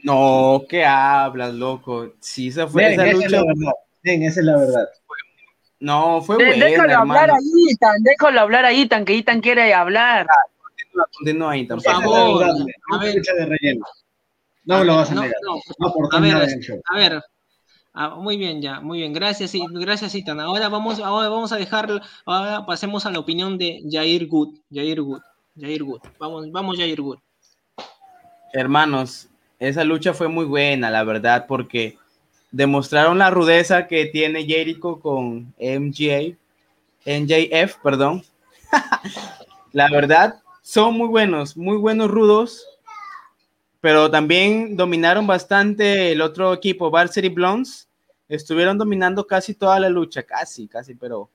[0.04, 2.12] No, ¿qué hablas, loco?
[2.20, 3.24] Sí, esa fue esa, lucha.
[3.24, 3.72] Es la verdad.
[4.02, 4.88] esa es la verdad.
[5.80, 7.36] No, fue de, buena, Déjalo hablar a
[7.70, 10.26] Ethan, déjalo hablar a Ethan, que Ethan quiere hablar.
[10.58, 11.80] Continúa, continúa, Ethan.
[11.80, 12.44] Por favor.
[12.92, 13.86] A ver, lucha de relleno.
[14.64, 15.32] No lo vas a negar.
[15.42, 17.22] No, no, a ver, a ver.
[17.94, 19.14] Ah, muy bien, ya, muy bien.
[19.14, 20.38] Gracias, gracias, Ethan.
[20.38, 24.58] Ahora vamos, ahora vamos a dejar, ahora pasemos a la opinión de Jair Good.
[24.70, 25.22] Jair Good.
[25.58, 26.00] Jair Good.
[26.18, 27.18] Vamos, vamos, Jair Good.
[28.52, 29.28] Hermanos,
[29.68, 31.98] esa lucha fue muy buena, la verdad, porque
[32.50, 38.22] demostraron la rudeza que tiene Jericho con MJF, perdón.
[39.72, 42.66] la verdad, son muy buenos, muy buenos rudos,
[43.80, 47.88] pero también dominaron bastante el otro equipo, Varsity Blondes.
[48.28, 51.28] Estuvieron dominando casi toda la lucha, casi, casi, pero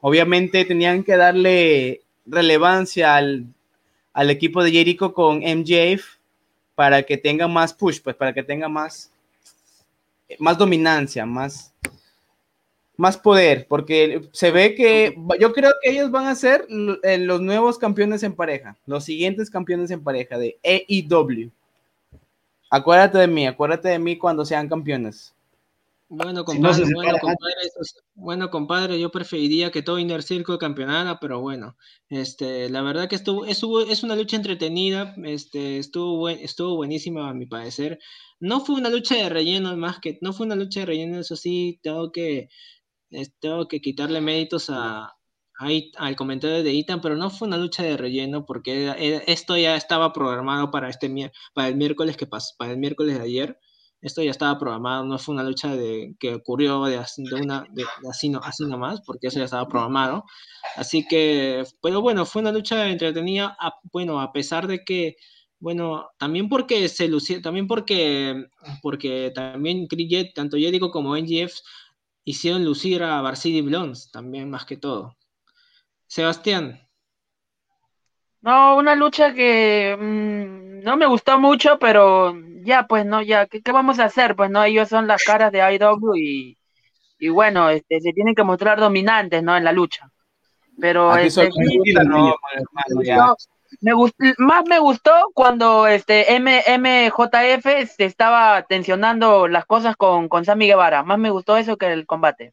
[0.00, 3.46] obviamente tenían que darle relevancia al,
[4.12, 6.19] al equipo de Jericho con MJF
[6.80, 9.12] para que tenga más push, pues para que tenga más,
[10.38, 11.74] más dominancia, más,
[12.96, 16.66] más poder, porque se ve que yo creo que ellos van a ser
[17.02, 21.50] eh, los nuevos campeones en pareja, los siguientes campeones en pareja de AEW.
[22.70, 25.34] Acuérdate de mí, acuérdate de mí cuando sean campeones.
[26.12, 26.86] Bueno, compadre,
[28.14, 31.76] bueno, compadre, yo preferiría que todo Inner Circle campeonara, pero bueno,
[32.08, 37.34] este, la verdad que estuvo, estuvo, es una lucha entretenida, este, estuvo, estuvo buenísima a
[37.34, 38.00] mi parecer.
[38.40, 41.36] No fue una lucha de relleno, más que, no fue una lucha de relleno, eso
[41.36, 42.48] sí, tengo que,
[43.38, 45.12] tengo que quitarle méritos a,
[45.60, 49.76] ahí al comentario de Ethan, pero no fue una lucha de relleno porque esto ya
[49.76, 51.08] estaba programado para este
[51.54, 53.60] para el miércoles que pasó, para el miércoles de ayer.
[54.02, 56.98] Esto ya estaba programado, no fue una lucha de, que ocurrió de,
[57.40, 60.24] una, de, así, no, así nomás, porque eso ya estaba programado.
[60.76, 63.56] Así que, pero bueno, fue una lucha entretenida,
[63.92, 65.16] bueno, a pesar de que,
[65.58, 68.46] bueno, también porque se lució, también porque,
[68.82, 69.86] porque también
[70.34, 71.60] tanto Jericho como NGF
[72.24, 75.16] hicieron lucir a Varsity Blondes, también más que todo.
[76.06, 76.80] Sebastián.
[78.40, 83.60] No, una lucha que mm, no me gustó mucho, pero ya, pues, no, ya, ¿qué,
[83.72, 84.36] vamos a hacer?
[84.36, 86.58] Pues, no, ellos son las caras de IW y,
[87.18, 89.56] y bueno, este, se tienen que mostrar dominantes, ¿no?
[89.56, 90.10] En la lucha.
[90.80, 91.50] Pero, este,
[93.80, 100.28] me gustó, más me gustó cuando este M, MJF se estaba tensionando las cosas con,
[100.28, 101.02] con Sammy Guevara.
[101.02, 102.52] Más me gustó eso que el combate.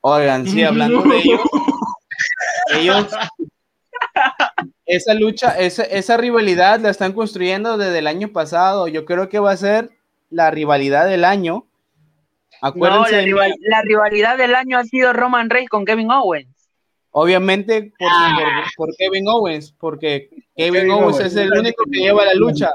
[0.00, 1.40] Oigan, sí, hablando de ellos,
[2.78, 3.08] ellos,
[4.88, 8.88] esa lucha, esa, esa rivalidad la están construyendo desde el año pasado.
[8.88, 9.90] Yo creo que va a ser
[10.30, 11.66] la rivalidad del año.
[12.62, 16.48] Acuérdense no, la, rivalidad del año ha sido Roman Reigns con Kevin Owens.
[17.10, 18.10] Obviamente por,
[18.76, 22.70] por, Kevin Owens, porque Kevin, Owens, es el único que lleva la lucha.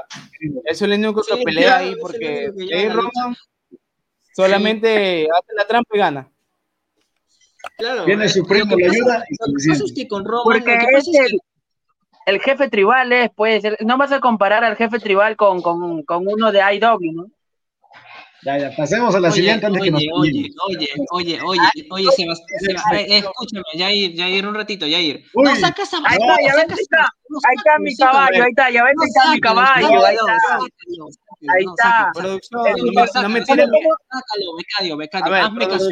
[0.64, 2.52] Es el único que pelea ahí, porque
[2.92, 3.34] Roman
[4.34, 6.28] solamente hace la trampa y gana.
[7.76, 9.24] Claro, Viene su primo, le ayuda.
[9.28, 10.78] Y con Porque
[12.26, 16.02] el, jefe tribal es, puede ser, no vas a comparar al jefe tribal con, con,
[16.02, 17.26] con uno de IW, ¿no?
[18.44, 22.08] Ya, ya, pasemos a la siguiente antes oye, que nos Oye, oye, oye, oye, oye,
[22.14, 25.24] Sebastián, eh, escúchame, Jair, Jair, un ratito, Jair.
[25.32, 27.08] Uy, no sacas a Ahí está, ya ves, está.
[27.48, 30.58] Ahí está mi caballo, ahí está, ya ves, ahí está mi caballo, ahí está.
[31.48, 32.10] Ahí está.
[32.14, 32.62] Producción,
[33.22, 33.96] no me tire mierda.
[34.10, 35.88] Sácalo, becario, becario, hazme caso.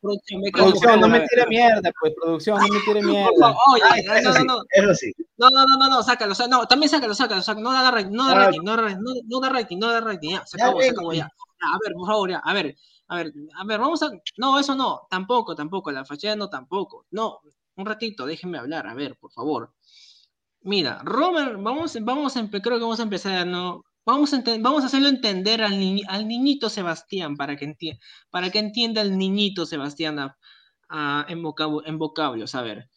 [0.00, 3.54] Producción, no me tire mierda, pues, producción, no me tire mierda.
[3.72, 4.62] Oye, no, no, no.
[4.70, 5.12] Eso sí.
[5.38, 8.26] No, no, no, no, no, sácalo, no, también sácalo, sácalo, sácalo, no da rating, no
[8.26, 10.88] da rating, no da rating, no da rating, no da rating, ya, se acabó, se
[10.88, 11.24] acabó ya.
[11.24, 12.74] A ver, por favor, ya, a ver,
[13.08, 17.04] a ver, a ver, vamos a, no, eso no, tampoco, tampoco, la fachada no, tampoco,
[17.10, 17.40] no,
[17.76, 19.74] un ratito, déjenme hablar, a ver, por favor.
[20.62, 23.84] Mira, Robert, vamos, vamos, creo que vamos a empezar, ¿no?
[24.06, 25.74] Vamos a, vamos a hacerlo entender al,
[26.06, 27.74] al niñito Sebastián para que,
[28.30, 30.32] para que entienda el niñito Sebastián
[31.28, 31.42] en,
[31.84, 32.54] en vocablos.
[32.54, 32.88] A ver,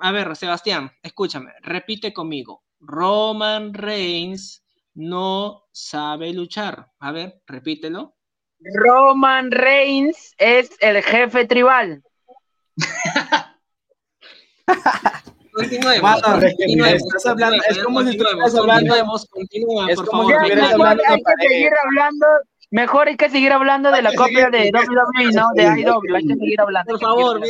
[0.00, 2.62] a ver, Sebastián, escúchame, repite conmigo.
[2.78, 4.62] Roman Reigns
[4.94, 6.88] no sabe luchar.
[6.98, 8.14] A ver, repítelo.
[8.60, 12.02] Roman Reigns es el jefe tribal.
[15.52, 16.16] Continuemos.
[16.82, 18.94] Estás hablando, es como si estuvieras hablando.
[19.30, 20.34] Continúa, por favor.
[20.42, 22.26] Hay que seguir hablando
[22.72, 25.46] Mejor hay que seguir hablando de la copia de WWE, ¿no?
[25.54, 26.16] De IW.
[26.16, 26.90] Hay que seguir hablando.
[26.90, 27.40] Por favor,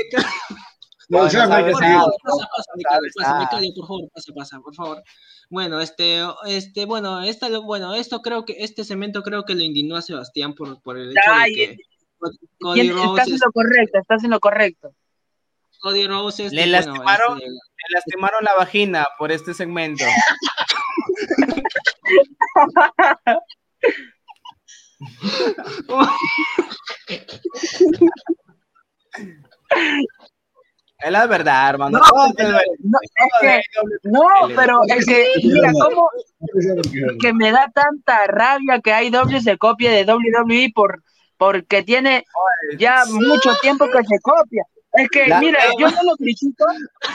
[1.08, 1.96] no, ya no hay que seguir.
[2.24, 2.72] Pasa, pasa,
[3.76, 5.02] por favor, pasa, pasa, por favor.
[5.48, 9.94] Bueno, este, este, bueno, esta, bueno, esto creo que, este cemento creo que lo indignó
[9.94, 11.76] a Sebastián por, por el hecho de que
[12.58, 14.92] Cody Rose estás en lo correcto, estás en lo correcto.
[15.82, 20.04] Cody Rose le, lastimaron, este, le lastimaron la vagina por este segmento.
[30.98, 31.98] Es la verdad, hermano.
[34.04, 36.08] No, pero es que, mira, ¿cómo?
[37.20, 41.02] que me da tanta rabia que IW se copie de WWE por,
[41.36, 42.24] porque tiene
[42.78, 44.64] ya mucho tiempo que se copia.
[44.94, 46.66] Es que, mira, yo no lo critico,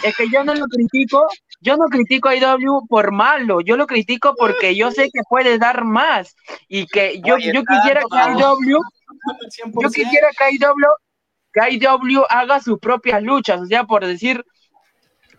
[0.04, 1.28] es que yo no lo critico,
[1.62, 5.60] yo no critico a IW por malo, yo lo critico porque yo sé que puede
[5.60, 6.36] dar más
[6.68, 8.80] y que yo, yo quisiera que IW,
[9.80, 10.88] yo quisiera que IW
[11.54, 14.44] que IW haga sus propias luchas, o sea, por decir,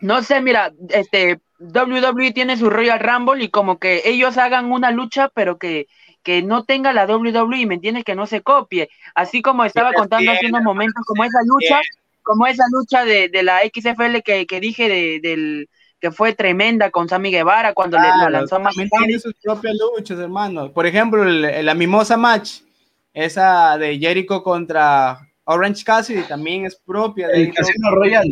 [0.01, 4.91] no sé, mira, este WWE tiene su Royal Rumble y como que ellos hagan una
[4.91, 5.87] lucha, pero que,
[6.23, 8.05] que no tenga la WWE, ¿me entiendes?
[8.05, 8.89] Que no se copie.
[9.15, 11.81] Así como estaba contando hace unos momentos, como esa lucha,
[12.29, 16.91] como esa lucha de, de la XFL que, que dije de, del que fue tremenda
[16.91, 18.75] con Sammy Guevara cuando le lanzó más.
[18.75, 20.71] Tiene sus propias luchas, hermano.
[20.71, 22.61] Por ejemplo, la Mimosa Match,
[23.15, 28.29] esa de Jericho contra Orange Cassidy también es propia del Casino Royal.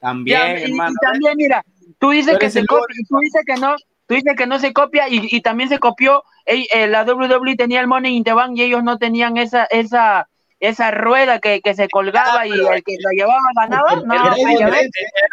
[0.00, 0.92] También, hermano.
[0.92, 1.64] Y, también, mira,
[2.00, 5.08] tú dices que se copia, tú dices que no, tú dices que no se copia
[5.08, 8.62] y, y también se copió, eh, la WWE tenía el Money in the Bank y
[8.62, 10.28] ellos no tenían esa, esa,
[10.62, 13.96] esa rueda que, que se colgaba ah, y el que la llevaba ganaba.
[13.96, 14.80] No, era,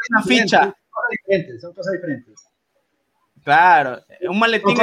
[0.09, 0.75] una ficha.
[1.61, 2.49] Son cosas diferentes.
[3.43, 4.75] Claro, un maletín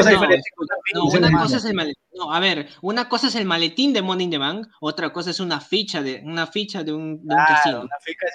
[0.94, 2.03] no, una cosa es el maletín.
[2.14, 5.30] No, a ver, una cosa es el maletín de Money in the Bank, otra cosa
[5.30, 7.88] es una ficha de una ficha de un, de un casino.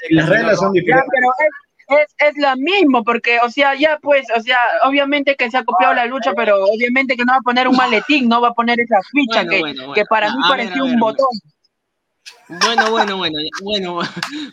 [0.10, 1.10] Las reglas son diferentes.
[1.12, 5.58] pero es, es, lo mismo, porque, o sea, ya pues, o sea, obviamente que se
[5.58, 8.50] ha copiado la lucha, pero obviamente que no va a poner un maletín, no va
[8.50, 9.62] a poner esa ficha que,
[9.96, 11.30] que, para mí parecía un botón.
[12.48, 13.94] Bueno, bueno, bueno, bueno,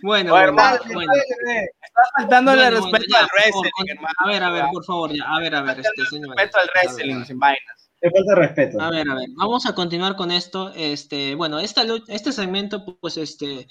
[0.02, 0.52] bueno, bueno,
[0.94, 1.12] bueno.
[1.82, 4.14] Está faltando el respeto al wrestling, hermano.
[4.18, 6.36] A ver, a ver, por favor, ya, a ver, a ver, este señor.
[6.36, 7.90] Respeto al wrestling, sin vainas.
[8.00, 8.80] Te falta respeto.
[8.80, 10.72] A ver, a ver, vamos a continuar con esto.
[10.76, 13.66] Este, bueno, esta, este segmento, pues, este,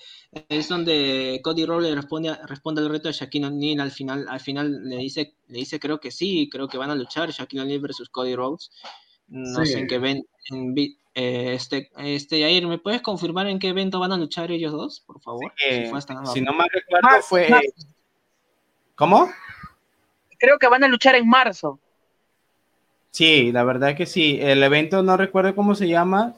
[0.49, 3.79] es donde Cody Rowley responde, responde al reto de Shaquille O'Neal.
[3.79, 6.95] Al final, al final le dice, le dice, creo que sí, creo que van a
[6.95, 8.69] luchar Shaquille O'Neal versus Cody Rhodes.
[9.29, 10.73] No sé en qué ven, en,
[11.19, 14.99] eh, este, este, Jair, ¿me puedes confirmar en qué evento van a luchar ellos dos,
[14.99, 15.51] por favor?
[16.31, 17.49] si, no me recuerdo, fue.
[18.93, 19.27] ¿Cómo?
[20.37, 21.79] Creo que van a luchar en marzo.
[23.09, 24.37] Sí, la verdad que sí.
[24.39, 26.35] El evento no recuerdo cómo se llama.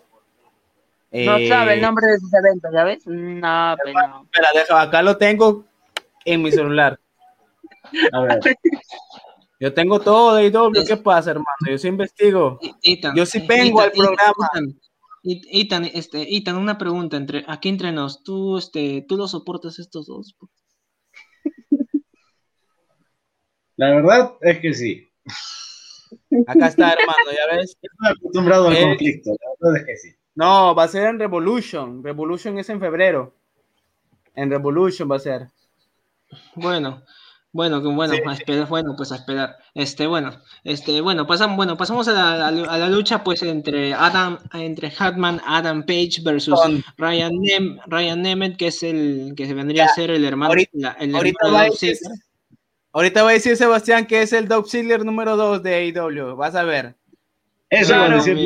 [1.11, 3.05] No sabe el eh, nombre de ese evento, ¿ya ves?
[3.05, 4.27] No, pero.
[4.31, 5.65] Espera, acá lo tengo
[6.23, 6.97] en mi celular.
[8.13, 8.39] A ver.
[9.59, 11.47] Yo tengo todo de IW, ¿qué pasa, hermano?
[11.69, 12.59] Yo sí investigo.
[13.15, 14.49] yo sí vengo al programa.
[15.23, 20.07] Ethan, este, Ethan, una pregunta entre aquí entre nos, ¿tú, este, ¿tú lo soportas estos
[20.07, 20.35] dos?
[23.75, 25.09] La verdad es que sí.
[26.47, 27.77] Acá está, hermano, ya ves.
[27.81, 30.15] Estoy acostumbrado al conflicto, la verdad es que sí.
[30.35, 32.01] No, va a ser en Revolution.
[32.03, 33.35] Revolution es en febrero.
[34.35, 35.47] En Revolution va a ser.
[36.55, 37.03] Bueno,
[37.51, 39.57] bueno, bueno, a esperar, bueno, pues a esperar.
[39.73, 45.41] Este, bueno, este, bueno, pasamos, bueno, pasamos a la, lucha, pues, entre Adam, entre Hartman,
[45.45, 46.59] Adam Page versus
[46.97, 47.31] Ryan,
[47.87, 51.47] Ryan Nemeth, que es el que se vendría a ser el hermano, ahorita, el ahorita,
[51.49, 51.97] va a decir,
[52.93, 56.53] ahorita va a decir Sebastián que es el Dope Ziggler número 2 de AEW, vas
[56.53, 56.95] a ver.
[57.71, 58.37] Eso va a decir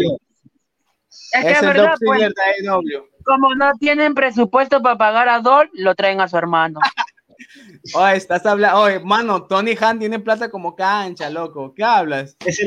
[1.33, 3.05] Es que es, verdad, pues, de AEW.
[3.25, 6.79] Como no tienen presupuesto para pagar a Dol, lo traen a su hermano.
[7.95, 11.73] Oye, estás hablando, oye, mano, Tony Han tiene plata como cancha, loco.
[11.73, 12.35] ¿Qué hablas?
[12.45, 12.59] Es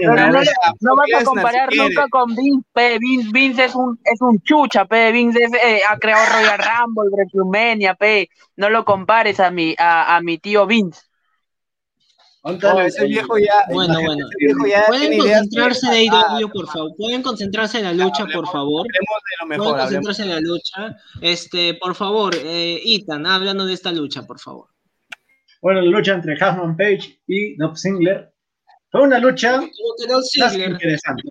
[0.00, 0.16] no,
[0.80, 2.98] no, vas a comparar nunca con Vince, P.
[2.98, 5.12] Vince, Vince es un, es un chucha, P.
[5.12, 8.28] Vince eh, ha creado Royal Rumble, WrestleMania, P.
[8.56, 11.00] No lo compares a mi, a, a mi tío Vince.
[12.44, 13.66] Ese viejo ya.
[13.72, 14.26] Bueno, bueno.
[14.88, 16.96] Pueden concentrarse de IW, por favor.
[16.96, 18.86] Pueden concentrarse en la lucha, por favor.
[19.46, 20.96] Pueden concentrarse en la lucha.
[21.20, 24.68] Este, por favor, eh, Ethan, hablando de esta lucha, por favor.
[25.60, 28.32] Bueno, la lucha entre Huffman Page y Dob Singler
[28.90, 31.22] fue una lucha más interesante.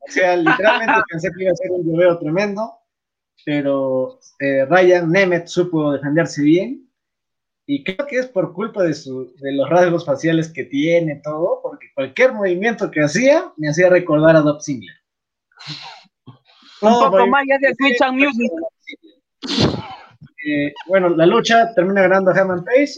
[0.00, 2.78] O sea, literalmente pensé que iba a ser un lloveo tremendo,
[3.44, 6.91] pero eh, Ryan Nemeth supo defenderse bien
[7.66, 11.60] y creo que es por culpa de, su, de los rasgos faciales que tiene todo,
[11.62, 14.96] porque cualquier movimiento que hacía me hacía recordar a Dob Ziggler.
[16.80, 18.50] Un poco más ya de Twitch and Music.
[20.44, 22.94] Eh, bueno, la lucha termina ganando a Hammond Pace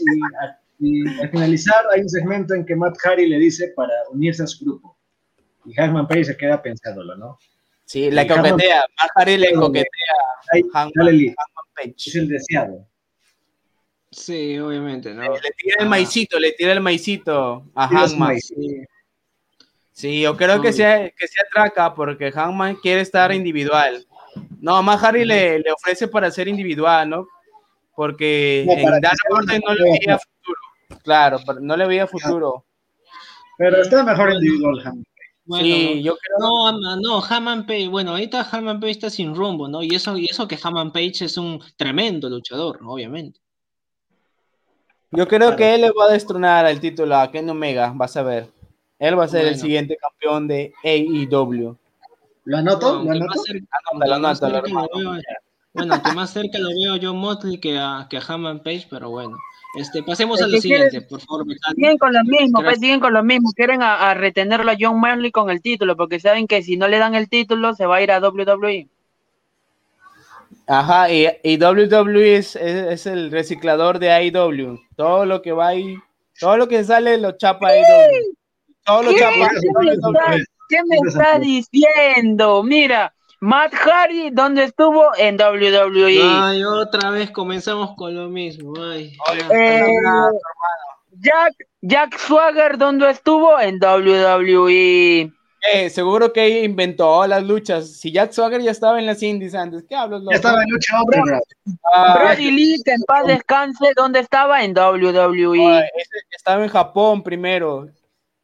[0.79, 4.47] y, al finalizar hay un segmento en que Matt Harry le dice para unirse a
[4.47, 4.97] su grupo.
[5.65, 7.37] Y Hammond Pace se queda pensándolo, ¿no?
[7.85, 8.81] Sí, la coquetea.
[8.99, 9.85] Matt Harry le coquetea
[11.75, 11.93] Page.
[11.97, 12.87] Es el deseado.
[14.15, 15.23] Sí, obviamente, ¿no?
[15.23, 15.89] Le, tira el ah.
[15.89, 18.39] maicito, le tira el maicito a Hangman.
[19.91, 20.21] Sí.
[20.21, 24.05] yo creo que se, que se atraca porque Hangman quiere estar individual.
[24.61, 27.27] No, más Harry le, le, ofrece para ser individual, ¿no?
[27.93, 30.59] Porque en Dark Order no le veía futuro.
[31.03, 32.65] Claro, no le veía futuro.
[33.57, 35.05] Pero está mejor individual, Hangman.
[35.59, 36.71] sí, yo creo.
[36.71, 39.83] No, no, Hammond Page, bueno, ahorita Hammond Page está sin rumbo, ¿no?
[39.83, 42.93] Y eso, y eso que Hammond Page es un tremendo luchador, ¿no?
[42.93, 43.41] obviamente.
[45.11, 48.23] Yo creo que él le va a destronar el título a Ken Omega, vas a
[48.23, 48.47] ver.
[48.99, 51.77] Él va a ser el siguiente campeón de AEW.
[52.45, 53.03] ¿Lo anoto?
[53.03, 53.41] ¿Lo anoto?
[55.73, 59.09] Bueno, que más cerca lo veo yo Motley que a, que a Hammond Page, pero
[59.09, 59.37] bueno.
[59.75, 61.45] Este, pasemos a lo siguiente, por favor.
[61.75, 63.51] Siguen con lo mismo, pues siguen con lo mismo.
[63.53, 66.97] Quieren a, retenerlo a John Manley con el título, porque saben que si no le
[66.97, 68.87] dan el título, se va a ir a WWE.
[70.67, 74.79] Ajá, y, y WWE es, es, el reciclador de AEW.
[74.95, 75.95] Todo lo que va ahí,
[76.39, 78.35] todo lo que sale lo chapa AEW.
[78.85, 79.49] Todo lo chapa.
[80.69, 82.63] ¿Qué me está diciendo?
[82.63, 85.05] Mira, Matt Hardy, ¿dónde estuvo?
[85.17, 86.19] En WWE.
[86.23, 88.73] Ay, otra vez comenzamos con lo mismo.
[88.81, 89.15] Ay,
[89.51, 89.85] eh,
[91.19, 93.59] Jack, Jack Swagger, ¿dónde estuvo?
[93.59, 95.31] En WWE.
[95.73, 97.97] Eh, seguro que inventó las luchas.
[97.97, 100.21] Si Jack Swagger ya estaba en las indies antes, ¿qué hablas?
[100.29, 101.39] Ya estaba en lucha hombre,
[101.93, 104.63] ah, Brody Lee, que en paz descanse, ¿dónde estaba?
[104.63, 105.89] En WWE.
[106.31, 107.87] estaba en Japón primero.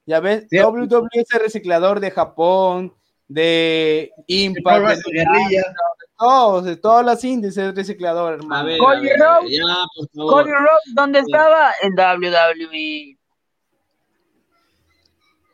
[0.05, 2.93] Ya ves, WWE es el reciclador de Japón,
[3.27, 5.63] de Impact, de, guerrilla.
[6.17, 8.69] todos, de todas las índices reciclador, hermano.
[8.79, 9.09] Cody
[10.51, 11.71] Rhodes, ¿dónde estaba?
[11.81, 13.20] En WWE.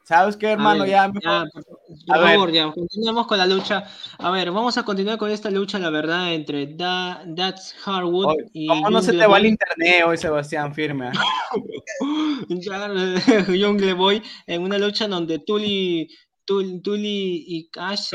[0.08, 0.86] ¿Sabes qué, hermano?
[0.86, 1.22] ya, por,
[2.08, 3.84] favor, ya, continuemos con la lucha.
[4.20, 8.68] A ver, vamos a continuar con esta lucha, la verdad, entre da, That's Hardwood y.
[8.68, 10.74] ¿Cómo no se te va el internet hoy, Sebastián?
[10.74, 11.12] Firme.
[12.50, 16.08] Jungle Boy, en una lucha donde Tully,
[16.46, 18.12] Tully, y Cash.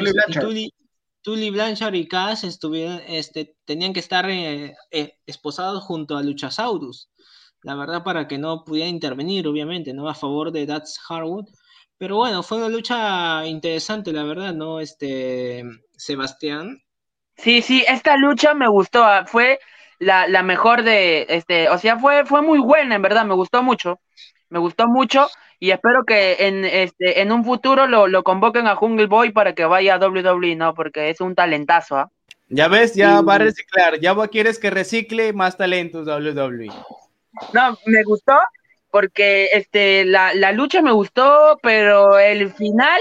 [1.22, 1.94] Tully Blanchard.
[1.94, 7.10] y Cash estuvieron, este, tenían que estar eh, eh, esposados junto a Luchasaurus.
[7.62, 10.08] La verdad, para que no pudiera intervenir, obviamente, ¿no?
[10.08, 11.48] A favor de That's Hardwood
[12.02, 14.80] pero bueno, fue una lucha interesante, la verdad, ¿no?
[14.80, 15.62] Este,
[15.96, 16.82] Sebastián.
[17.36, 19.60] Sí, sí, esta lucha me gustó, ah, fue
[20.00, 24.00] la, mejor de, este, o sea, fue, fue muy buena, en verdad, me gustó mucho,
[24.48, 25.28] me gustó mucho
[25.60, 29.64] y espero que en, este, en un futuro lo, convoquen a Jungle Boy para que
[29.64, 30.74] vaya a WWE, ¿no?
[30.74, 32.10] Porque es un talentazo, ¿ah?
[32.48, 36.66] Ya ves, ya va a reciclar, ya quieres que recicle más talentos WWE.
[37.52, 38.40] No, me gustó
[38.92, 43.00] porque este, la, la, lucha me gustó, pero el final,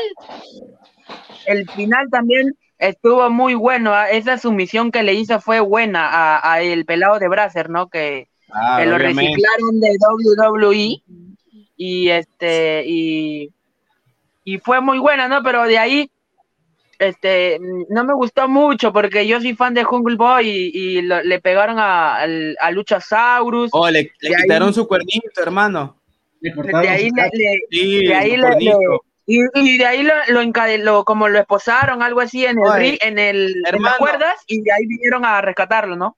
[1.46, 3.94] el final también estuvo muy bueno.
[3.94, 4.10] ¿ah?
[4.10, 7.90] Esa sumisión que le hizo fue buena a, el pelado de Brasser, ¿no?
[7.90, 11.04] Que, ah, lo reciclaron de WWE
[11.76, 13.52] y este y,
[14.46, 15.44] y fue muy buena, ¿no?
[15.44, 16.10] Pero de ahí
[17.02, 21.80] este, no me gustó mucho porque yo soy fan de Jungle Boy y, le pegaron
[21.80, 23.72] a, a, Luchasaurus.
[23.74, 25.98] Oh, le, quitaron su cuernito, hermano.
[26.40, 28.38] de ahí le, de ahí
[29.26, 33.82] y, de ahí lo, lo, como lo esposaron, algo así en el, en el en
[33.82, 36.18] las cuerdas y de ahí vinieron a rescatarlo, ¿no?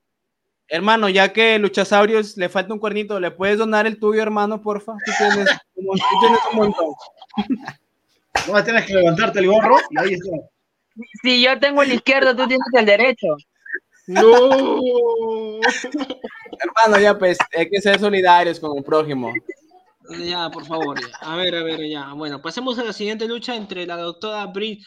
[0.67, 4.93] Hermano, ya que Luchasaurus le falta un cuernito, ¿le puedes donar el tuyo, hermano, porfa?
[5.05, 6.85] Tú tienes, tú tienes un montón.
[8.47, 10.31] No, tienes que levantarte el gorro y ahí está.
[11.21, 13.27] Si yo tengo el izquierdo, tú tienes el derecho.
[14.07, 14.79] No.
[16.59, 19.33] Hermano, ya pues, hay que ser solidarios con el prójimo.
[20.19, 20.99] Ya, por favor.
[21.21, 22.11] A ver, a ver, ya.
[22.13, 24.83] Bueno, pasemos a la siguiente lucha entre la doctora Britt,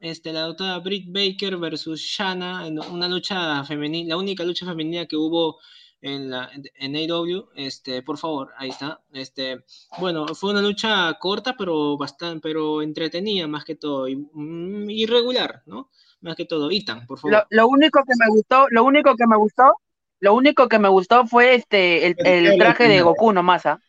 [0.00, 5.16] este, la doctora Britt Baker versus Shanna, una lucha femenina, la única lucha femenina que
[5.16, 5.58] hubo
[6.04, 9.00] en, la, en AW, este, por favor, ahí está.
[9.14, 9.64] Este,
[9.98, 15.62] bueno, fue una lucha corta, pero bastante, pero entretenida más que todo, y, mm, irregular,
[15.64, 15.88] ¿no?
[16.20, 16.70] Más que todo.
[16.70, 17.46] Itan, por favor.
[17.48, 19.80] Lo, único que me gustó, lo único que me gustó,
[20.20, 23.80] lo único que me gustó fue este, el, el traje de Goku nomás, ¿ah?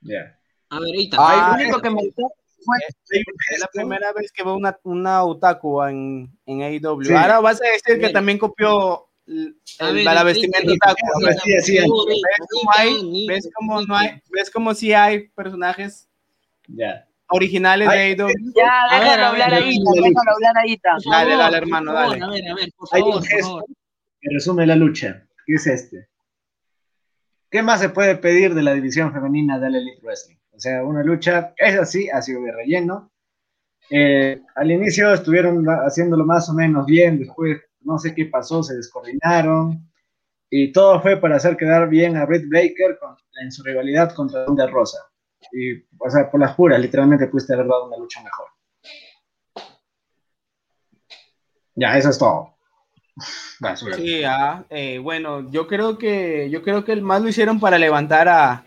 [0.00, 0.38] Ya.
[0.70, 1.20] A ver, Itan.
[1.22, 2.32] Ah, lo único que me gustó
[3.10, 7.14] es la primera vez que veo una, una otaku en, en AEW.
[7.14, 10.94] Ahora vas a decir que también copió la vestimenta
[13.28, 16.08] ¿Ves cómo no hay, ves como si hay personajes
[17.28, 18.28] originales de AEW?
[18.54, 20.80] Ya, déjalo hablar ahí, déjalo hablar ahí.
[21.10, 22.22] Dale, dale, hermano, dale.
[22.22, 23.64] A ver, a ver, por favor, por favor.
[24.20, 26.08] Que resume la lucha, ¿qué es este?
[27.50, 30.36] ¿Qué más se puede pedir de la división femenina del Elite Wrestling?
[30.52, 33.10] O sea, una lucha, es así, ha sido de relleno.
[33.90, 38.74] Eh, al inicio estuvieron haciéndolo más o menos bien, después no sé qué pasó, se
[38.76, 39.90] descoordinaron
[40.56, 42.98] y todo fue para hacer quedar bien a Britt Baker
[43.42, 44.98] en su rivalidad contra Ronda Rosa.
[45.52, 48.46] Y, o sea, por las puras, literalmente pudiste haber dado una lucha mejor.
[51.74, 52.54] Ya, eso es todo.
[53.96, 57.78] sí, ah, eh, bueno, yo creo que yo creo que el más lo hicieron para
[57.78, 58.64] levantar a,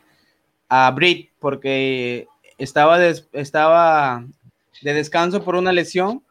[0.67, 2.27] a Britt porque
[2.57, 2.97] estaba
[3.31, 4.25] estaba
[4.81, 6.23] de descanso por una lesión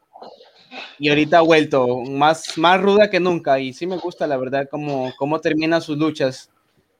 [0.99, 4.69] y ahorita ha vuelto más, más ruda que nunca y sí me gusta la verdad
[4.71, 6.51] cómo, cómo termina sus luchas.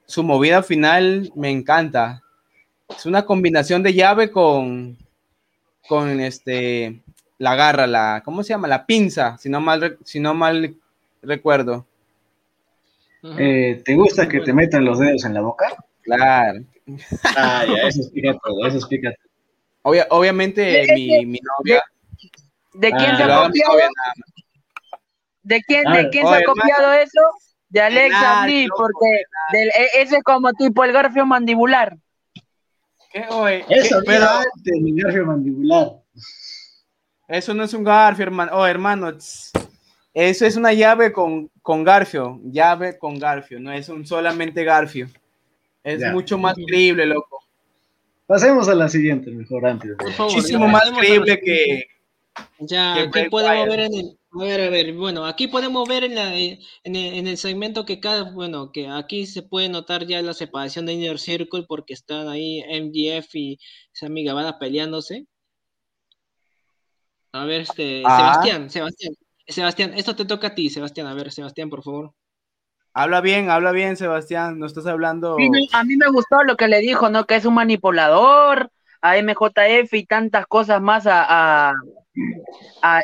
[0.05, 2.23] Su movida final me encanta.
[2.89, 4.97] Es una combinación de llave con,
[5.87, 7.01] con este,
[7.37, 8.67] la garra, la, ¿cómo se llama?
[8.67, 10.75] La pinza, si no mal, si no mal
[11.21, 11.85] recuerdo.
[13.37, 15.75] Eh, ¿Te gusta que te metan los dedos en la boca?
[16.03, 16.63] Claro.
[17.35, 19.13] Ah, ya, eso explica todo, eso explica
[20.09, 21.83] obviamente mi, mi novia
[22.77, 23.73] ¿De quién se ha copiado?
[25.41, 27.21] ¿De quién, de quién se ha copiado eso?
[27.69, 31.97] De Alexa Bliss, porque del, e, ese es como tipo el garfio mandibular.
[33.11, 33.65] ¿Qué, oye?
[33.67, 35.91] Eso, pero antes, el garfio mandibular.
[37.27, 38.51] Eso no es un garfio, hermano.
[38.53, 44.05] Oh, hermano, eso es una llave con, con garfio, llave con garfio, no es un
[44.05, 45.07] solamente garfio.
[45.83, 47.43] Es mucho más creíble, loco.
[48.27, 49.95] Pasemos a la siguiente, mejor antes.
[50.19, 51.87] Muchísimo más creíble que,
[52.59, 56.15] ya, ¿qué podemos ver en el, A ver, a ver, bueno, aquí podemos ver en,
[56.15, 60.85] la, en, el, segmento que cada, bueno, que aquí se puede notar ya la separación
[60.85, 63.59] de Inner Circle porque están ahí MGF y
[63.93, 65.25] Sammy Guevara peleándose.
[67.31, 68.17] A ver, este, ah.
[68.17, 69.13] Sebastián, Sebastián,
[69.47, 72.13] Sebastián, esto te toca a ti, Sebastián, a ver, Sebastián, por favor.
[72.93, 75.37] Habla bien, habla bien, Sebastián, no estás hablando...
[75.73, 77.25] a mí me gustó lo que le dijo, ¿no?
[77.25, 81.73] Que es un manipulador, a MJF y tantas cosas más a, a,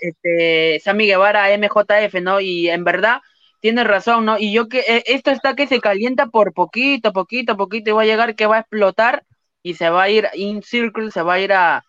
[0.02, 2.40] este Sammy Guevara, a MJF, ¿no?
[2.40, 3.22] Y en verdad
[3.60, 4.38] tiene razón, ¿no?
[4.38, 8.02] Y yo que eh, esto está que se calienta por poquito, poquito, poquito, y va
[8.04, 9.26] a llegar que va a explotar
[9.64, 11.84] y se va a ir in circle, se va a ir a,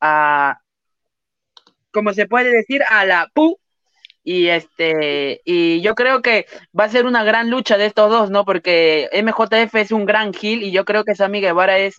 [0.00, 0.60] a
[1.92, 3.58] como se puede decir, a la pu.
[4.22, 6.46] Y este, y yo creo que
[6.78, 8.44] va a ser una gran lucha de estos dos, ¿no?
[8.44, 11.96] Porque MJF es un gran heel y yo creo que Sammy Guevara es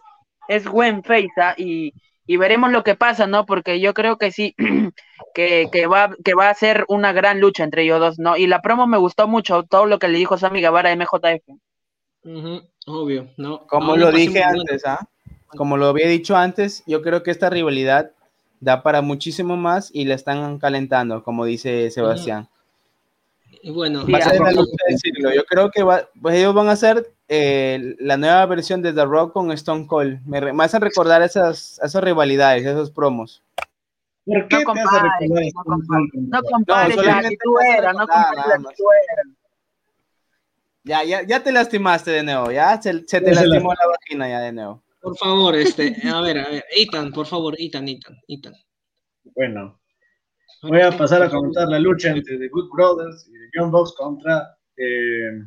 [0.47, 1.55] es buen face ¿ah?
[1.57, 1.93] y,
[2.37, 3.45] veremos lo que pasa, ¿no?
[3.45, 4.55] Porque yo creo que sí,
[5.33, 8.37] que, va, que va a ser una gran lucha entre ellos dos, ¿no?
[8.37, 11.43] Y la promo me gustó mucho, todo lo que le dijo Sammy Guevara a MJF.
[12.87, 13.65] Obvio, ¿no?
[13.67, 15.07] Como lo dije antes, ¿ah?
[15.47, 18.11] Como lo había dicho antes, yo creo que esta rivalidad
[18.59, 22.47] da para muchísimo más y la están calentando, como dice Sebastián.
[23.63, 25.83] Y bueno, Yo creo que
[26.21, 30.19] pues ellos van a hacer eh, la nueva versión de The Rock con Stone Cold.
[30.25, 33.41] Me, me hacen recordar esas, esas rivalidades, esos promos.
[34.25, 34.91] ¿Por qué no compares,
[35.53, 39.27] no compares, no compares no, la no compares
[40.83, 44.41] Ya, ya, ya te lastimaste de nuevo, ya se, se te lastimó la vagina ya
[44.41, 44.83] de nuevo.
[44.99, 48.53] Por favor, este, a ver, a ver, Ethan, por favor, Ethan, Ethan, Ethan.
[49.35, 49.79] Bueno,
[50.63, 53.93] voy a pasar a comentar la lucha entre The Good Brothers y The Young Bucks
[53.93, 55.45] contra eh,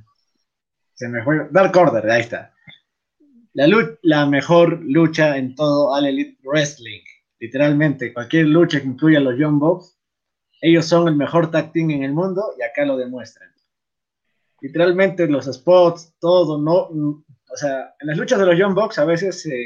[0.94, 1.48] se me fue.
[1.50, 2.52] Dark Order, ahí está.
[3.52, 3.66] La,
[4.02, 7.02] la mejor lucha en todo All Elite Wrestling.
[7.38, 9.98] Literalmente, cualquier lucha que incluya a los Young Bucks,
[10.60, 13.50] ellos son el mejor tag team en el mundo y acá lo demuestran.
[14.60, 19.04] Literalmente los spots, todo, no, o sea, en las luchas de los Young Bucks a
[19.04, 19.62] veces se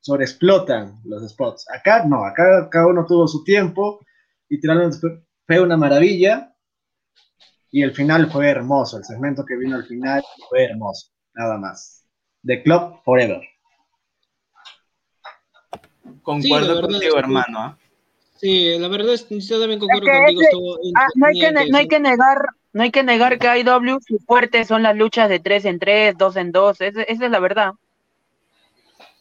[0.00, 1.64] sobreexplotan los spots.
[1.74, 4.04] Acá no, acá cada uno tuvo su tiempo,
[4.48, 4.98] literalmente
[5.46, 6.53] fue una maravilla
[7.74, 12.06] y el final fue hermoso, el segmento que vino al final fue hermoso, nada más.
[12.46, 13.42] The Club Forever.
[16.22, 17.58] Concuerdo contigo, hermano.
[17.58, 17.78] ¿ah?
[18.36, 20.78] Sí, la verdad es que yo también concuerdo contigo.
[20.94, 22.38] Ah, no, hay que, no, hay que, negar,
[22.72, 26.14] no hay que negar que IW su fuerte son las luchas de 3 en 3,
[26.16, 27.72] 2 en 2, esa, esa es la verdad.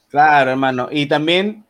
[0.10, 0.90] Claro, hermano.
[0.92, 1.66] Y también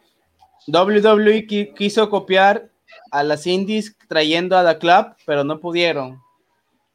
[0.68, 1.47] WWE
[1.77, 2.69] quiso copiar
[3.10, 6.23] a las indies trayendo a The Club, pero no pudieron.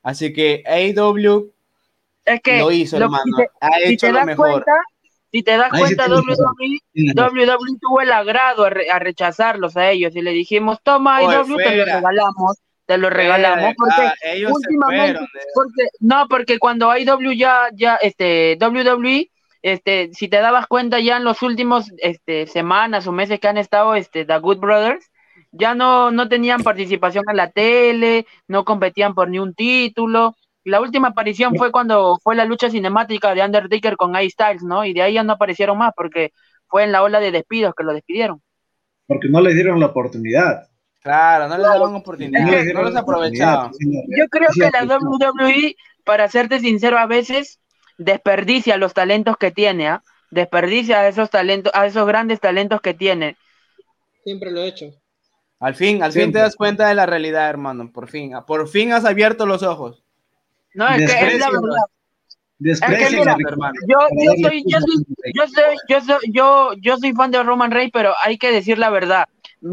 [0.03, 1.53] Así que AEW
[2.25, 3.37] es que lo hizo, hermano.
[3.61, 4.65] ha hecho lo mejor.
[5.33, 6.79] si te das cuenta, WWE,
[7.15, 11.85] WWE, tuvo el agrado a, rechazarlos a ellos y le dijimos, toma AEW, te lo
[11.85, 13.75] regalamos, te lo regalamos.
[13.77, 15.21] Porque últimamente,
[15.55, 19.31] porque, no, porque cuando AEW ya, ya, este, WWE,
[19.63, 23.59] este, si te dabas cuenta ya en los últimos este, semanas o meses que han
[23.59, 25.11] estado este, The Good Brothers,
[25.53, 30.35] ya no, no tenían participación en la tele, no competían por ni un título.
[30.65, 34.85] La última aparición fue cuando fue la lucha cinemática de Undertaker con Ice Styles, ¿no?
[34.85, 36.33] Y de ahí ya no aparecieron más porque
[36.67, 38.43] fue en la ola de despidos que lo despidieron.
[39.07, 40.69] Porque no les dieron la oportunidad.
[41.01, 43.71] Claro, no les daban oportunidad, no, los aprovechaban.
[43.81, 47.61] Yo creo que la WWE, para serte sincero, a veces
[47.97, 50.03] desperdicia los talentos que tiene, ¿ah?
[50.31, 53.37] Desperdicia a esos talentos, a esos grandes talentos que tiene.
[54.25, 54.93] Siempre lo he hecho.
[55.61, 57.91] Al fin, al fin te das cuenta de la realidad, hermano.
[57.93, 60.05] Por fin, por fin has abierto los ojos.
[60.75, 61.85] No, es que es la verdad.
[62.59, 63.75] Desprecio, hermano.
[63.89, 65.05] Yo, yo, soy, yo, soy,
[65.35, 68.79] yo, soy, yo, soy, yo, yo soy fan de Roman Reigns, pero hay que decir
[68.79, 69.29] la verdad.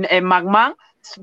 [0.10, 0.76] Eh, McMahon,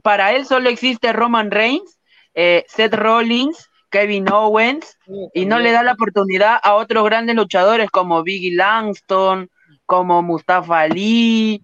[0.03, 1.99] para él solo existe Roman Reigns,
[2.35, 4.99] eh, Seth Rollins, Kevin Owens,
[5.35, 9.51] y no le da la oportunidad a otros grandes luchadores como Biggie Langston,
[9.87, 11.63] como Mustafa Ali,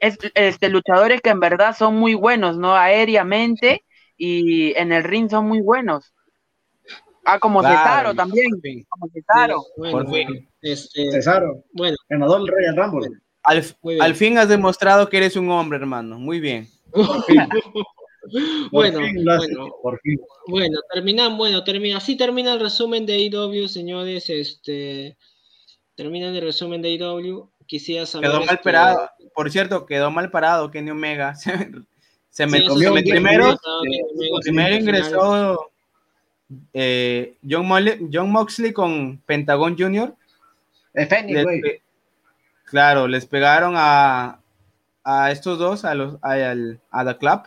[0.00, 2.74] es, este, luchadores que en verdad son muy buenos, ¿no?
[2.74, 3.84] Aéreamente
[4.16, 6.12] y en el ring son muy buenos.
[7.24, 8.50] Ah, como Cesaro también.
[8.88, 9.62] Como Cesaro.
[9.76, 10.48] por fin.
[10.62, 11.64] Este, Cesaro.
[11.72, 11.96] Bueno.
[12.08, 13.08] Ganador del Rey Rumble.
[13.42, 13.64] Al,
[14.00, 16.18] al, fin has demostrado que eres un hombre, hermano.
[16.18, 16.68] Muy bien.
[18.70, 20.20] bueno, bueno, por fin.
[20.46, 25.16] bueno, terminamos, bueno, termina, así termina el resumen de IW, señores, este,
[25.94, 28.30] termina el resumen de IW quisiera saber.
[28.30, 29.10] Quedó mal parado.
[29.32, 31.34] Por cierto, quedó mal parado Kenny Omega.
[32.30, 32.92] Se, me comió.
[32.94, 33.56] Primero,
[34.42, 35.70] primero ingresó
[36.72, 37.68] eh, John,
[38.12, 40.14] John, Moxley con Pentagon Jr.
[42.64, 44.40] claro, les pegaron a,
[45.04, 46.54] a estos dos, a los a,
[46.90, 47.42] a The Club.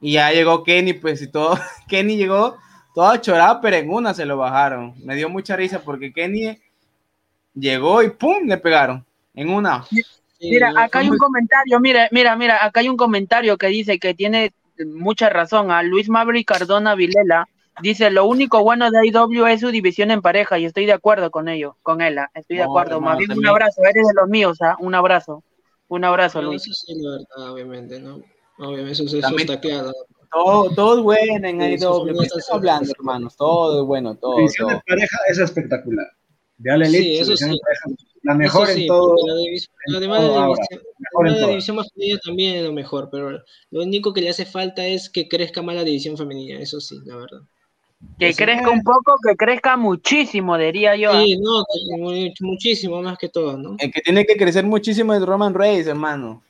[0.00, 1.58] Y ya llegó Kenny, pues, y todo.
[1.88, 2.56] Kenny llegó
[2.94, 4.94] todo chorado, pero en una se lo bajaron.
[5.02, 6.58] Me dio mucha risa porque Kenny
[7.54, 8.46] llegó y ¡pum!
[8.46, 9.04] le pegaron.
[9.34, 9.84] En una.
[10.40, 14.14] Mira, acá hay un comentario, mira, mira, mira, acá hay un comentario que dice que
[14.14, 14.52] tiene
[14.84, 15.70] mucha razón.
[15.70, 17.48] A Luis Maverick Cardona Vilela
[17.80, 21.30] dice, lo único bueno de IW es su división en pareja y estoy de acuerdo
[21.30, 23.00] con ello, con él, estoy de acuerdo.
[23.00, 24.76] Bien un abrazo, eres de los míos, ¿ah?
[24.80, 25.42] un abrazo.
[25.88, 26.62] Un abrazo, Luis.
[26.62, 28.22] Eso sí, la verdad, obviamente, ¿no?
[28.58, 29.92] Obviamente, eso, eso está claro.
[30.32, 32.04] Todo, todo es bueno en IW.
[32.06, 33.36] ¿Qué estás hablando, hermanos?
[33.36, 34.32] Todo es bueno, todo.
[34.32, 34.76] La división todo.
[34.78, 36.06] de pareja es espectacular.
[36.58, 37.58] De Sí, eso sí.
[38.22, 39.16] la mejor Eso sí, en todo.
[39.26, 42.64] La división, en además de todo la división, mejor en la división masculina también es
[42.64, 46.16] lo mejor, pero lo único que le hace falta es que crezca más la división
[46.16, 47.40] femenina, eso sí, la verdad.
[48.18, 51.10] Que crezca un poco, que crezca muchísimo, diría yo.
[51.10, 51.22] ¿ah?
[51.22, 51.64] Sí, no,
[52.40, 53.76] muchísimo más que todo, ¿no?
[53.78, 56.42] El que tiene que crecer muchísimo es Roman Reigns, hermano.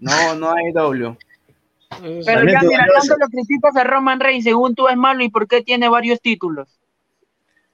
[0.00, 1.16] No, no IW.
[2.02, 5.28] Eso Pero ya, mira, tanto lo criticas a Roman Reigns, según tú es malo, ¿y
[5.28, 6.68] por qué tiene varios títulos?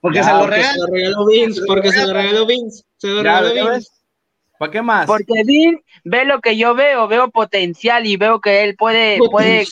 [0.01, 0.81] Porque Ya, se lo Porque se regalan.
[0.81, 3.91] lo regaló Vince, porque se lo regaló Vince, se lo Ya, regaló ¿ya Vince.
[4.59, 5.07] ¿Para qué más?
[5.07, 9.65] Porque Dean ve lo que yo veo, veo potencial y veo que él puede, puede,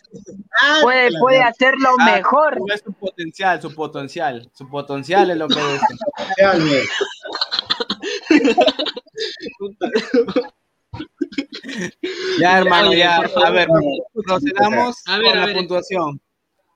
[0.62, 2.58] Ah, puede, la puede hacerlo Ah, mejor.
[2.68, 4.48] ves su potencial, su potencial.
[4.54, 5.80] Su potencial es lo que es.
[12.40, 13.16] Ya, hermano, ya.
[13.16, 13.68] A ver,
[14.24, 15.56] procedamos A ver, con a la ver.
[15.56, 16.20] puntuación.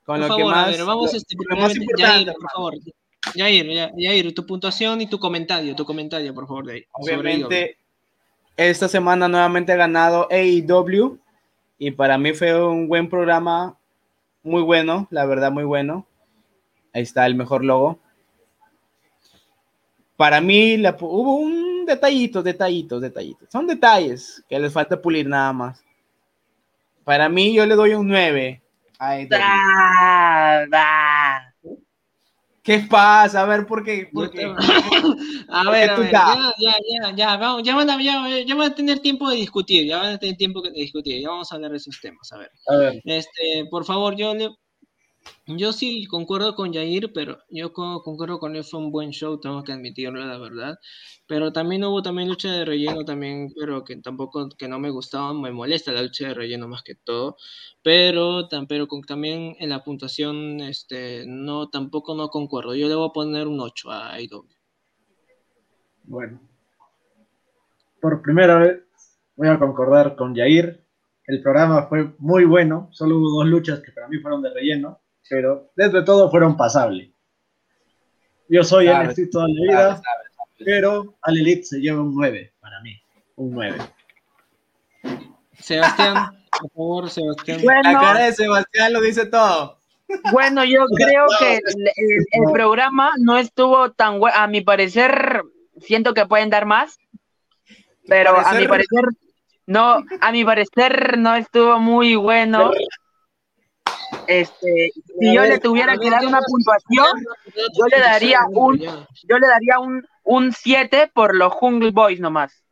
[0.04, 0.66] Con Por lo que favor, más.
[0.66, 2.74] a ver, vamos lo- este, lo más importante, Yair, por favor.
[3.34, 6.84] Yair, Ya- Yair, tu puntuación y tu comentario, tu comentario, por favor, de ahí.
[6.92, 7.76] Obviamente,
[8.56, 11.18] esta semana nuevamente ha ganado AEW
[11.78, 13.76] y para mí fue un buen programa,
[14.42, 16.06] muy bueno, la verdad, muy bueno.
[16.92, 17.98] Ahí está el mejor logo.
[20.16, 23.48] Para mí la hubo un detallito, detallitos, detallitos.
[23.50, 25.82] Son detalles que les falta pulir nada más.
[27.04, 28.60] Para mí yo le doy un 9
[28.98, 29.28] a AEW.
[30.72, 31.49] Ah.
[32.62, 33.42] ¿Qué pasa?
[33.42, 34.08] A ver, ¿por qué?
[34.12, 34.44] ¿Por qué?
[35.48, 36.34] A ver, a tú ver, ya.
[36.36, 36.74] ya, ya,
[37.10, 39.98] ya, ya, vamos, ya, van a, ya, ya van a tener tiempo de discutir, ya
[39.98, 42.50] van a tener tiempo de discutir, ya vamos a hablar de esos temas, a ver.
[42.68, 44.50] A ver, Este, por favor, yo le,
[45.58, 49.38] yo sí concuerdo con Jair, pero yo co- concuerdo con él, fue un buen show,
[49.40, 50.78] tengo que admitirlo, la verdad.
[51.26, 55.32] Pero también hubo también lucha de relleno también, pero que tampoco, que no me gustaba,
[55.34, 57.36] me molesta la lucha de relleno más que todo.
[57.82, 62.74] Pero, tam- pero con, también en la puntuación, este, no, tampoco no concuerdo.
[62.74, 64.48] Yo le voy a poner un 8 a IW.
[66.04, 66.40] bueno.
[68.00, 68.82] Por primera vez
[69.36, 70.84] voy a concordar con Yair.
[71.26, 72.88] El programa fue muy bueno.
[72.92, 77.08] Solo hubo dos luchas que para mí fueron de relleno, pero desde todo fueron pasables.
[78.48, 80.02] Yo soy Sabes, NXT toda la vida,
[80.64, 83.00] pero Al Elite se lleva un 9 para mí.
[83.36, 83.78] Un 9.
[85.58, 86.16] Sebastián,
[86.50, 87.58] por favor, Sebastián.
[87.58, 89.78] La Bueno, cara de Sebastián lo dice todo.
[90.32, 91.62] bueno, yo creo que el,
[91.96, 94.36] el- el programa no estuvo tan bueno.
[94.36, 95.42] A mi parecer,
[95.80, 96.98] siento que pueden dar más,
[98.08, 99.04] pero a mi parecer- parecer,
[99.66, 102.72] no, a mi parecer no estuvo muy bueno.
[104.26, 107.24] Este, si yo le tuviera que dar una puntuación,
[107.78, 108.78] yo le daría un-
[109.28, 112.62] yo le daría un un 7 por los Jungle Boys nomás.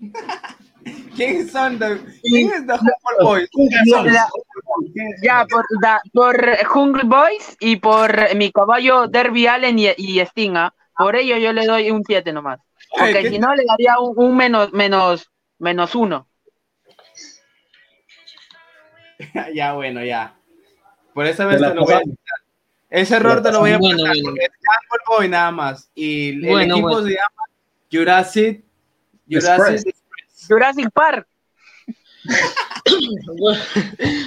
[1.14, 1.78] ¿Quién son?
[1.78, 3.48] The, ¿Quién es The Humble Boys?
[4.12, 4.28] La-
[5.22, 10.56] Ya, por, da- por Jungle Boys y por mi caballo Derby Allen y, y Sting,
[10.56, 10.74] ¿ah?
[10.96, 12.58] Por ello yo le doy un 7 nomás.
[12.98, 16.28] Porque ¿qué si no, le daría un, un menos, menos, menos uno.
[19.54, 20.34] ya, bueno, ya.
[21.14, 22.16] Por esa vez Te lo voy a quitar.
[22.90, 24.30] Ese error te lo voy a Bueno, pasar bueno.
[24.30, 24.50] porque es
[25.08, 25.90] Boy nada más.
[25.94, 27.02] Y el Bueno, equipo bueno.
[27.06, 27.42] se llama
[27.90, 28.64] Jurassic.
[29.30, 29.94] Jurassic
[30.48, 31.26] Jurassic Park.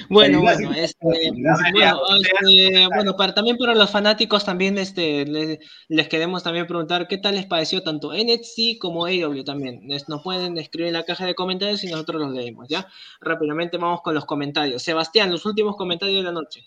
[0.10, 5.60] Bueno, bueno, este, bueno, este, bueno, para, también para los fanáticos también este, les,
[5.90, 9.82] les queremos también preguntar qué tal les pareció tanto NXT como AEW también.
[9.88, 12.88] Les- nos pueden escribir en la caja de comentarios y nosotros los leemos, ¿ya?
[13.22, 14.82] Rápidamente vamos con los comentarios.
[14.84, 16.66] Sebastián, los últimos comentarios de la noche.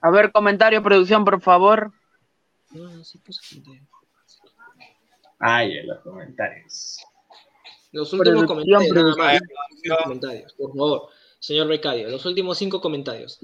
[0.00, 1.92] A ver, comentario, producción, por favor.
[2.70, 3.86] No, no, sí comentario.
[5.40, 6.98] Ay, en los comentarios.
[7.92, 9.38] Los últimos Producción, comentarios, nada más.
[9.38, 9.48] producción.
[9.58, 11.08] Los últimos comentarios, por favor.
[11.40, 13.38] Señor Becario, los últimos cinco comentarios.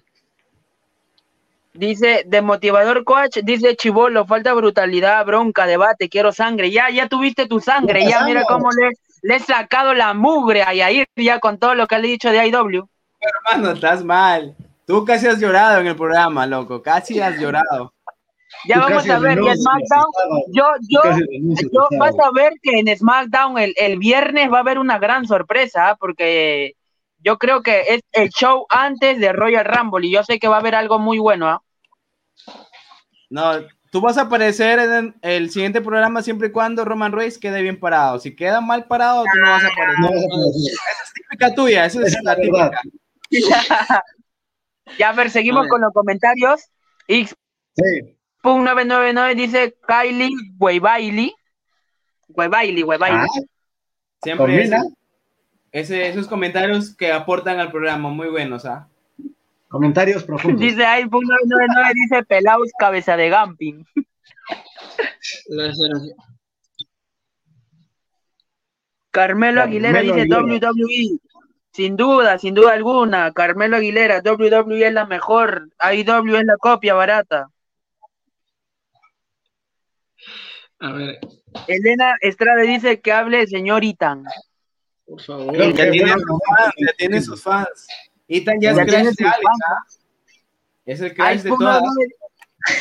[1.73, 6.71] Dice, de motivador coach, dice Chivolo, falta brutalidad, bronca, debate, quiero sangre.
[6.71, 8.91] Ya, ya tuviste tu sangre, Ya mira cómo le,
[9.23, 12.31] le he sacado la mugre a Yair ya con todo lo que le he dicho
[12.31, 12.89] de IW.
[13.21, 14.55] hermano, estás mal.
[14.87, 16.83] Tú casi has llorado en el programa, loco.
[16.83, 17.93] Casi has llorado.
[18.67, 20.07] Ya vamos a ver, y SmackDown,
[20.53, 21.01] yo, yo,
[21.73, 25.27] yo, vas a ver que en SmackDown el, el viernes va a haber una gran
[25.27, 25.97] sorpresa, ¿ah?
[25.97, 26.75] porque
[27.19, 30.57] yo creo que es el show antes de Royal Rumble y yo sé que va
[30.57, 31.49] a haber algo muy bueno.
[31.49, 31.63] ¿ah?
[33.29, 33.53] No,
[33.91, 37.81] tú vas a aparecer en el siguiente programa siempre y cuando Roman Reigns quede bien
[37.81, 38.19] parado.
[38.19, 40.17] Si queda mal parado, tú no vas a aparecer.
[40.17, 42.81] Esa es típica tuya, esa es, la típica.
[44.99, 46.69] ya, a ver, seguimos con los comentarios.
[47.09, 51.35] X.999 dice Kylie Weibaili.
[52.29, 53.19] Weibaili, Weibaili.
[53.19, 53.27] Ah,
[54.23, 54.69] siempre
[55.75, 58.89] ese, esos comentarios que aportan al programa, muy buenos, ¿ah?
[59.69, 60.61] Comentarios profundos.
[60.61, 63.85] Dice X.999 dice Pelaus cabeza de Gamping.
[69.11, 71.19] Carmelo Aguilera dice WWE.
[71.75, 73.33] Sin duda, sin duda alguna.
[73.33, 75.71] Carmelo Aguilera, WWE es la mejor.
[75.79, 77.49] AEW es la copia barata.
[80.79, 81.19] A ver.
[81.67, 84.25] Elena Estrada dice que hable el señor Itan.
[85.05, 85.57] Por favor.
[85.57, 87.89] Ya tiene, sus fans, ya tiene sus fans.
[88.29, 89.85] Itan ya, es el crash de Alex, ¿ah?
[90.87, 91.83] Es el crash de todas.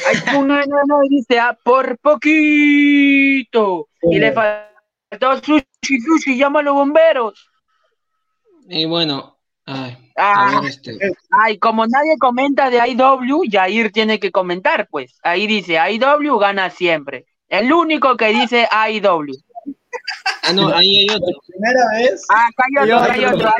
[0.05, 3.89] Hay dice, ah, por poquito.
[4.03, 7.52] Y le faltó sushi, sushi, llama a los bomberos.
[8.67, 10.97] Y bueno, ay, ah, este.
[11.31, 15.19] ay, como nadie comenta de IW, Jair tiene que comentar, pues.
[15.23, 17.25] Ahí dice, IW gana siempre.
[17.47, 19.35] El único que dice IW.
[20.45, 21.39] Ah, no, ahí hay otro.
[21.47, 22.25] Primera vez.
[22.29, 23.51] Ah, acá hay otro, hay otro.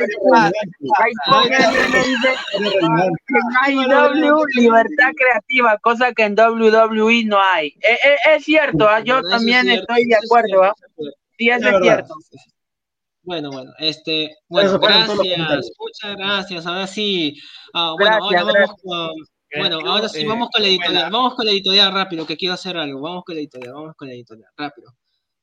[3.62, 7.68] Hay IW libertad creativa, cosa que en WWE no hay.
[7.80, 10.64] Eh, eh, es cierto, ah, yo también estoy de acuerdo.
[10.64, 10.74] ¿ah?
[11.38, 12.14] Sí, eso es cierto.
[13.24, 16.66] Bueno, bueno, este, bueno, gracias, muchas gracias.
[16.66, 17.34] Ahora sí,
[17.72, 19.10] ah, bueno, ahora vamos con,
[19.56, 22.76] bueno, ahora sí vamos con la editorial, vamos con la editorial rápido, que quiero hacer
[22.76, 24.92] algo, vamos con la editorial, vamos con la editorial, rápido.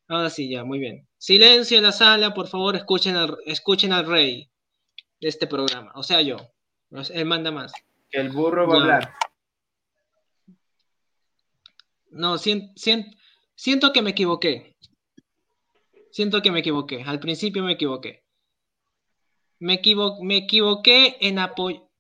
[0.08, 1.08] Ahora sí, ya, muy bien.
[1.18, 4.48] Silencio en la sala, por favor, escuchen al, escuchen al rey
[5.20, 6.38] de este programa, o sea, yo.
[7.14, 7.72] Él manda más.
[8.12, 9.14] El burro va a hablar.
[12.12, 14.71] No, siento que me equivoqué.
[16.12, 17.04] Siento que me equivoqué.
[17.04, 18.24] Al principio me equivoqué.
[19.60, 19.82] Me,
[20.22, 21.38] me equivoqué en,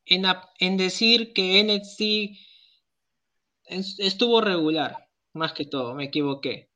[0.06, 0.26] en,
[0.60, 2.02] en decir que NXT
[4.00, 6.70] estuvo regular, más que todo, me equivoqué.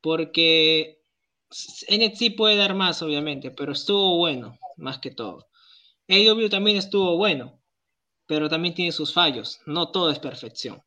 [0.00, 1.02] Porque
[1.90, 5.48] NXT puede dar más, obviamente, pero estuvo bueno, más que todo.
[6.08, 7.60] AEW también estuvo bueno,
[8.26, 9.60] pero también tiene sus fallos.
[9.66, 10.82] No todo es perfección.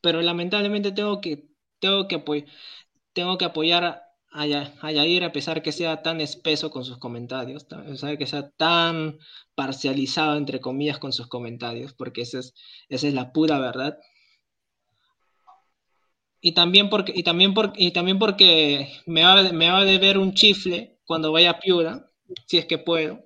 [0.00, 1.48] Pero lamentablemente tengo que,
[1.78, 2.46] tengo que,
[3.12, 7.82] tengo que apoyar a, Yair a pesar que sea tan espeso con sus comentarios, a
[7.82, 9.18] pesar que sea tan
[9.54, 12.54] parcializado, entre comillas, con sus comentarios, porque esa es,
[12.88, 13.98] esa es la pura verdad.
[16.40, 20.16] Y también porque, y también porque, y también porque me, va, me va a deber
[20.16, 22.10] un chifle cuando vaya a Piura,
[22.46, 23.24] si es que puedo.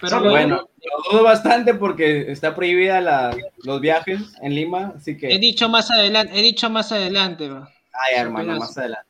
[0.00, 3.34] Pero bueno, lo dudo bastante porque está prohibida la,
[3.64, 5.32] los viajes en Lima, así que...
[5.32, 7.48] He dicho más adelante, he dicho más adelante.
[8.04, 9.08] Ay, hermano, más adelante.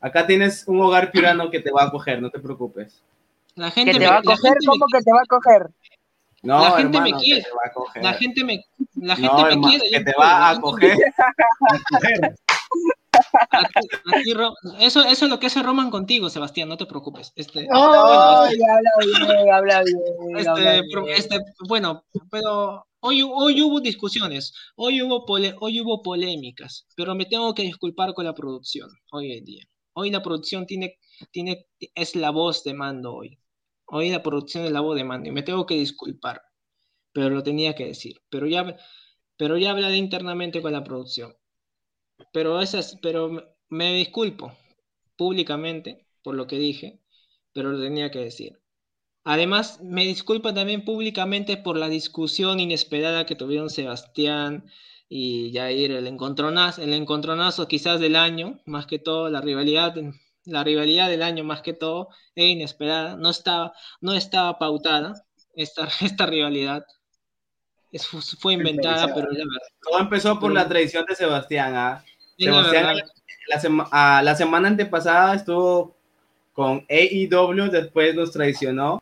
[0.00, 3.02] Acá tienes un hogar piurano que te va a coger, no te preocupes.
[3.54, 4.54] La gente ¿Que te va a coger?
[4.66, 5.70] ¿Cómo que te va a coger?
[6.42, 7.46] No, la gente me quiere.
[8.00, 8.64] La gente me,
[8.96, 9.90] la gente me quiere.
[9.90, 10.98] Que te va a coger.
[14.80, 17.32] eso, eso es lo que hace Roman contigo, Sebastián, no te preocupes.
[17.36, 19.98] Este, oh, bueno, habla bien, habla bien,
[20.36, 20.80] este,
[21.16, 21.38] este,
[21.68, 25.24] bueno, pero Hoy, hoy, hubo discusiones, hoy hubo,
[25.60, 29.64] hoy hubo polémicas, pero me tengo que disculpar con la producción hoy en día.
[29.94, 31.00] Hoy la producción tiene,
[31.32, 31.66] tiene,
[31.96, 33.40] es la voz de mando hoy.
[33.86, 36.42] Hoy la producción es la voz de mando y me tengo que disculpar,
[37.12, 38.22] pero lo tenía que decir.
[38.30, 38.76] Pero ya,
[39.36, 41.34] pero ya hablaré internamente con la producción.
[42.32, 44.52] Pero, esas, pero me disculpo
[45.16, 47.00] públicamente por lo que dije,
[47.52, 48.61] pero lo tenía que decir.
[49.24, 54.64] Además, me disculpo también públicamente por la discusión inesperada que tuvieron Sebastián
[55.08, 59.94] y Jair, el encontronazo, el encontronazo quizás del año, más que todo, la rivalidad,
[60.44, 65.24] la rivalidad del año más que todo, es inesperada, no estaba, no estaba pautada
[65.54, 66.84] esta, esta rivalidad.
[68.40, 69.68] fue inventada, pero la verdad.
[69.88, 71.74] Todo empezó por la tradición de Sebastián.
[71.76, 72.04] ¿ah?
[72.36, 72.96] Sebastián
[73.46, 75.94] la, ah, la semana antepasada estuvo
[76.52, 79.00] con AEW, después nos traicionó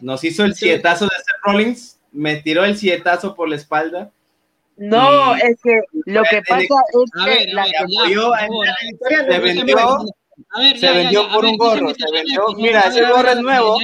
[0.00, 4.12] nos hizo el sietazo de Seth Rollins, me tiró el sietazo por la espalda.
[4.76, 6.68] No, es que lo que pasa es
[7.24, 8.32] que la se vendió,
[10.76, 13.78] se vendió por un gorro, se vendió, mira, ese gorro es nuevo.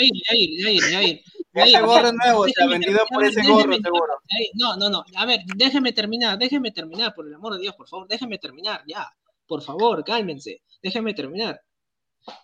[1.55, 4.21] Ese gorro es nuevo, se ha vendido por ese gorro, seguro.
[4.55, 7.89] No, no, no, a ver, déjeme terminar, déjeme terminar, por el amor de Dios, por
[7.89, 9.09] favor, déjeme terminar, ya,
[9.47, 11.61] por favor, cálmense, déjeme terminar.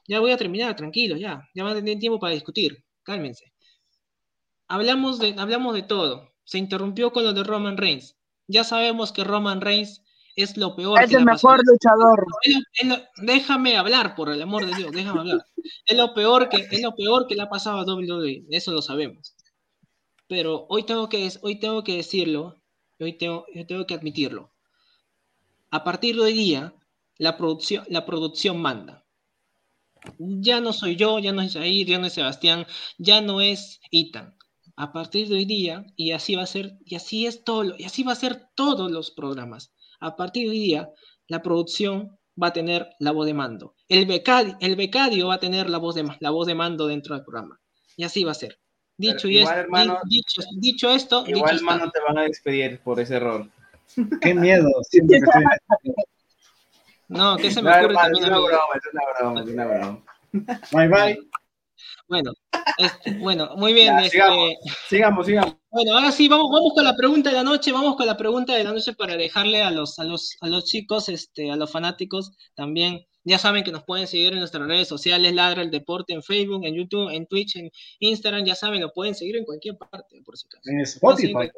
[0.07, 1.49] Ya voy a terminar, tranquilo, ya.
[1.55, 2.85] Ya van a tener tiempo para discutir.
[3.03, 3.50] Cálmense.
[4.71, 6.33] Hablamos de, hablamos de todo.
[6.45, 8.17] Se interrumpió con lo de Roman Reigns.
[8.47, 10.05] Ya sabemos que Roman Reigns
[10.37, 11.03] es lo peor.
[11.03, 12.25] Es el mejor luchador.
[13.17, 15.45] déjame hablar, por el amor de Dios, déjame hablar.
[15.85, 18.81] Es lo peor que, es lo peor que le ha pasado a WWE, eso lo
[18.81, 19.35] sabemos.
[20.29, 22.63] Pero hoy tengo que, hoy tengo que decirlo,
[23.01, 24.53] hoy tengo, tengo que admitirlo.
[25.73, 26.75] A partir de hoy día,
[27.19, 29.05] la producción, la producción manda.
[30.19, 32.67] Ya no soy yo, ya no es Jair, ya no es Sebastián,
[32.99, 34.37] ya no es Ethan.
[34.81, 37.85] A partir de hoy día, y así va a ser, y así es todo, y
[37.85, 40.91] así va a ser todos los programas a partir de hoy día,
[41.29, 43.75] la producción va a tener la voz de mando.
[43.89, 47.15] El becario, el becario va a tener la voz, de, la voz de mando dentro
[47.15, 47.61] del programa.
[47.97, 48.59] Y así va a ser.
[48.97, 49.45] Dicho, y
[50.57, 51.25] dicho, esto.
[51.27, 53.47] Igual, hermano, te van a despedir por ese error.
[54.23, 54.69] Qué miedo.
[57.09, 58.25] no, que se me ocurre también.
[58.25, 60.05] Es una broma, es una broma, es una broma.
[60.73, 61.30] Bye bye.
[62.11, 62.33] Bueno,
[62.77, 63.97] este, bueno, muy bien.
[64.01, 64.19] este...
[64.89, 68.05] sigamos, sigamos, Bueno, ahora sí, vamos, vamos con la pregunta de la noche, vamos con
[68.05, 71.53] la pregunta de la noche para dejarle a los, a los, a los chicos, este,
[71.53, 75.63] a los fanáticos también ya saben que nos pueden seguir en nuestras redes sociales, Ladra
[75.63, 79.37] el Deporte, en Facebook, en YouTube, en Twitch, en Instagram, ya saben, lo pueden seguir
[79.37, 80.71] en cualquier parte, por si acaso.
[80.71, 81.51] En Spotify.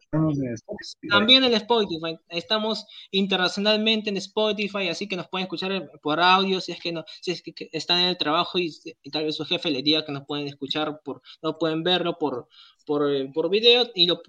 [1.08, 2.18] También en Spotify.
[2.28, 7.04] Estamos internacionalmente en Spotify, así que nos pueden escuchar por audio, si es que no,
[7.20, 8.70] si es que están en el trabajo y,
[9.12, 12.48] tal vez su jefe le diga que nos pueden escuchar por, no pueden verlo por,
[12.82, 14.20] por, eh, por video y lo,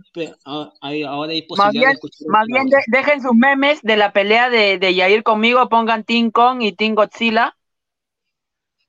[0.43, 1.93] ahora hay posibilidad
[2.27, 6.03] más bien, Más bien dejen sus memes de la pelea de, de Yair conmigo, pongan
[6.03, 7.55] Team Kong y Team Godzilla.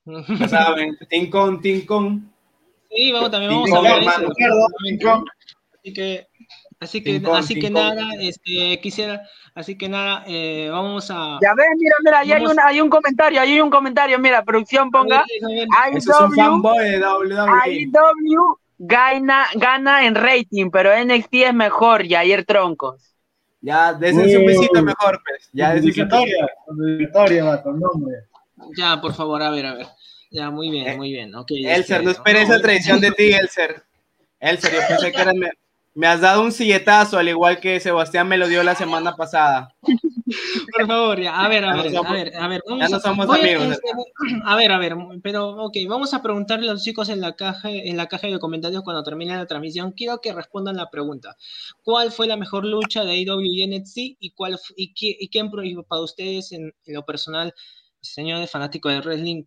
[0.39, 2.20] Ya saben, Team Kong, Team Kong.
[2.91, 5.24] Sí, vamos, también vamos a ver eso.
[5.85, 6.27] Así que,
[6.81, 9.23] así que, así que nada, este, quisiera,
[9.55, 11.39] así que nada, eh, vamos a.
[11.43, 14.45] Ya ves, mira, mira, ahí hay, un, hay un comentario, ahí hay un comentario, mira,
[14.45, 15.24] producción ponga.
[15.41, 17.70] IW, es un fanboy de WWE.
[17.81, 23.15] IW gana, gana en rating, pero NXT es mejor, Jair Troncos.
[23.61, 25.49] Ya, déjense un besito mejor, pues.
[25.53, 26.47] Ya, victoria,
[26.99, 28.17] victoria, con nombre.
[28.77, 29.87] Ya, por favor, a ver, a ver.
[30.31, 31.35] Ya, muy bien, eh, muy bien.
[31.35, 33.83] Okay, Elser, no esperes esa traición de ti, Elser.
[34.41, 35.35] Elser, yo pensé que eras,
[35.95, 39.75] me has dado un silletazo, al igual que Sebastián me lo dio la semana pasada.
[40.73, 42.62] Por favor, ya, a ver, a ver, a ver, a ver.
[42.79, 43.62] ya no somos amigos.
[43.73, 43.89] Este,
[44.45, 47.71] a, ver, a ver, pero, ok, vamos a preguntarle a los chicos en la caja,
[47.71, 49.93] en la caja de comentarios cuando termine la transmisión.
[49.93, 51.37] Quiero que respondan la pregunta.
[51.85, 55.51] ¿Cuál fue la mejor lucha de AEW y NXT y, cuál, y, qué, y quién
[55.89, 57.55] para ustedes en, lo personal,
[58.01, 59.45] señor de fanático de wrestling,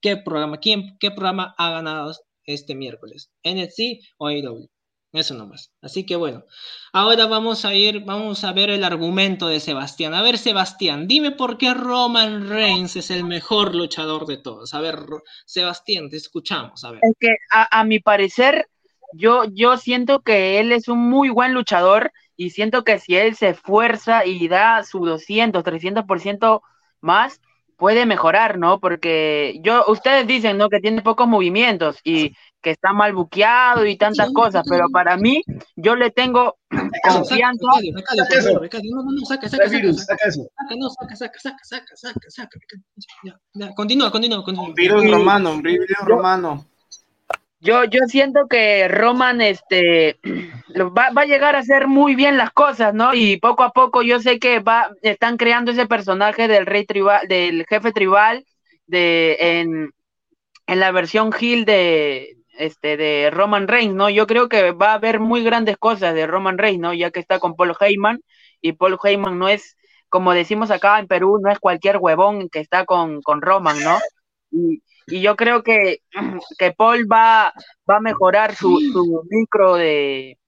[0.00, 2.16] qué programa, quién, qué programa ha ganado
[2.46, 3.30] este miércoles?
[3.44, 3.80] ¿NXT
[4.18, 4.68] o AEW?
[5.14, 5.72] Eso nomás.
[5.80, 6.44] Así que bueno,
[6.92, 10.12] ahora vamos a ir, vamos a ver el argumento de Sebastián.
[10.12, 14.74] A ver, Sebastián, dime por qué Roman Reigns es el mejor luchador de todos.
[14.74, 14.98] A ver,
[15.46, 16.82] Sebastián, te escuchamos.
[16.82, 17.00] A ver.
[17.20, 18.66] Que a, mi parecer,
[19.12, 23.36] yo, yo siento que él es un muy buen luchador y siento que si él
[23.36, 26.60] se esfuerza y da su 200, 300%
[27.00, 27.40] más,
[27.76, 28.80] puede mejorar, ¿no?
[28.80, 30.68] Porque yo, ustedes dicen, ¿no?
[30.68, 32.34] Que tiene pocos movimientos y
[32.64, 35.42] que está mal buqueado y tantas cosas, pero para mí,
[35.76, 36.56] yo le tengo
[37.02, 37.66] confianza.
[39.28, 39.48] Saca,
[41.14, 42.58] saca, saca, saca, saca,
[43.76, 44.68] Continúa, continúa, continúa.
[44.68, 46.66] Un virus romano, un virus romano.
[47.60, 50.18] Yo, yo siento que Roman este,
[50.96, 53.14] va, va, a llegar a hacer muy bien las cosas, ¿no?
[53.14, 57.26] Y poco a poco yo sé que va, están creando ese personaje del rey tribal,
[57.28, 58.44] del jefe tribal,
[58.86, 59.92] de, en,
[60.66, 64.10] en la versión Hill de, este, de Roman Reigns, ¿no?
[64.10, 66.94] Yo creo que va a haber muy grandes cosas de Roman Reigns, ¿no?
[66.94, 68.20] Ya que está con Paul Heyman
[68.60, 69.76] y Paul Heyman no es,
[70.08, 73.98] como decimos acá en Perú, no es cualquier huevón que está con, con Roman, ¿no?
[74.50, 75.98] Y, y, yo creo que,
[76.58, 77.52] que Paul va,
[77.88, 80.38] va a mejorar su, su micro de,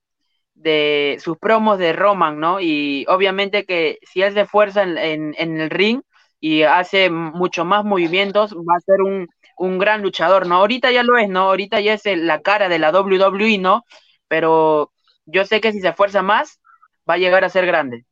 [0.55, 2.61] de sus promos de Roman, ¿no?
[2.61, 6.01] Y obviamente que si se fuerza en, en, en el ring
[6.41, 10.57] y hace mucho más movimientos, va a ser un, un gran luchador, ¿no?
[10.57, 11.41] Ahorita ya lo es, ¿no?
[11.41, 13.85] Ahorita ya es la cara de la WWE, ¿no?
[14.29, 14.93] Pero
[15.25, 16.61] yo sé que si se esfuerza más,
[17.09, 18.05] va a llegar a ser grande.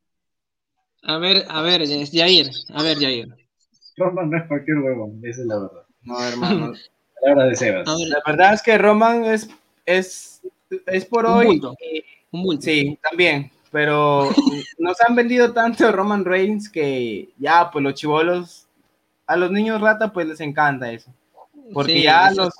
[1.03, 1.81] A ver, a ver,
[2.11, 3.27] Jair, a ver, Jair.
[3.97, 5.83] Roman no es cualquier huevo, esa es la verdad.
[6.01, 6.73] No, hermano.
[7.35, 7.87] la de Sebas.
[7.87, 9.49] la verdad es que Roman es,
[9.85, 10.41] es,
[10.87, 11.61] es por hoy.
[12.31, 12.61] Un bulto.
[12.61, 13.51] Sí, también.
[13.71, 14.29] Pero
[14.79, 18.67] nos han vendido tanto Roman Reigns que ya, pues los chivolos,
[19.27, 21.11] a los niños rata, pues les encanta eso.
[21.73, 22.53] Porque ya los.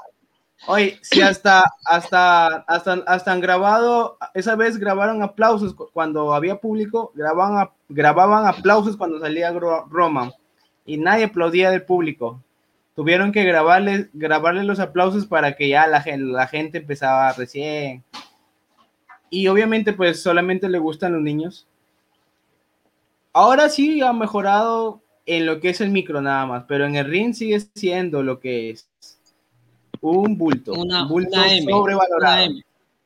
[0.67, 7.11] Oye, si hasta, hasta, hasta, hasta han grabado, esa vez grabaron aplausos cuando había público,
[7.13, 10.31] grababan, grababan aplausos cuando salía Roman
[10.85, 12.41] y nadie aplaudía del público.
[12.95, 18.03] tuvieron que grabarle, grabarle los aplausos para que ya la, la gente empezaba recién.
[19.29, 21.67] Y obviamente pues solamente le gustan los niños.
[23.33, 27.05] Ahora sí ha mejorado en lo que es el micro nada más, pero en el
[27.05, 28.87] ring sigue siendo lo que es
[30.11, 30.73] un bulto.
[30.73, 32.35] Una, un bulto una M, sobrevalorado.
[32.35, 32.63] Una M,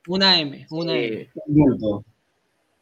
[0.08, 1.00] una M, una Sí.
[1.00, 1.30] M.
[1.48, 2.04] Bulto.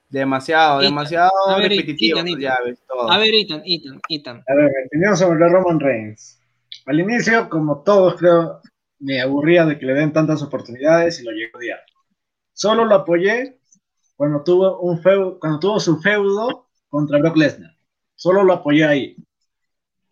[0.10, 2.18] Demasiado, Ethan, demasiado a ver, repetitivo.
[2.20, 2.42] Ethan, Ethan.
[2.42, 3.12] ya ves, todo.
[3.12, 4.44] A ver, Ethan, Ethan, Ethan.
[4.48, 6.40] A ver, opinión sobre Roman Reigns.
[6.86, 8.62] Al inicio, como todos creo,
[9.00, 11.80] me aburría de que le den tantas oportunidades y lo llegué a odiar.
[12.54, 13.60] Solo lo apoyé
[14.16, 17.76] cuando tuvo, un feudo, cuando tuvo su feudo contra Brock Lesnar.
[18.16, 19.16] Solo lo apoyé ahí.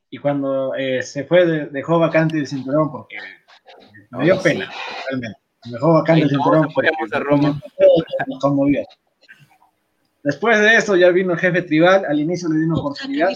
[0.10, 3.16] Y cuando eh, se fue, de- dejó vacante el cinturón porque
[4.18, 4.70] me dio pena,
[5.10, 5.40] realmente.
[5.66, 7.62] Me dejó vacante Ahí el todos cinturón porque apoyamos a Roman.
[8.28, 8.86] nos conmovió.
[10.24, 13.30] Después de eso ya vino el jefe tribal, al inicio le di una oportunidad.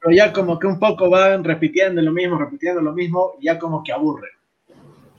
[0.00, 3.58] pero ya como que un poco van repitiendo lo mismo, repitiendo lo mismo, y ya
[3.58, 4.28] como que aburre.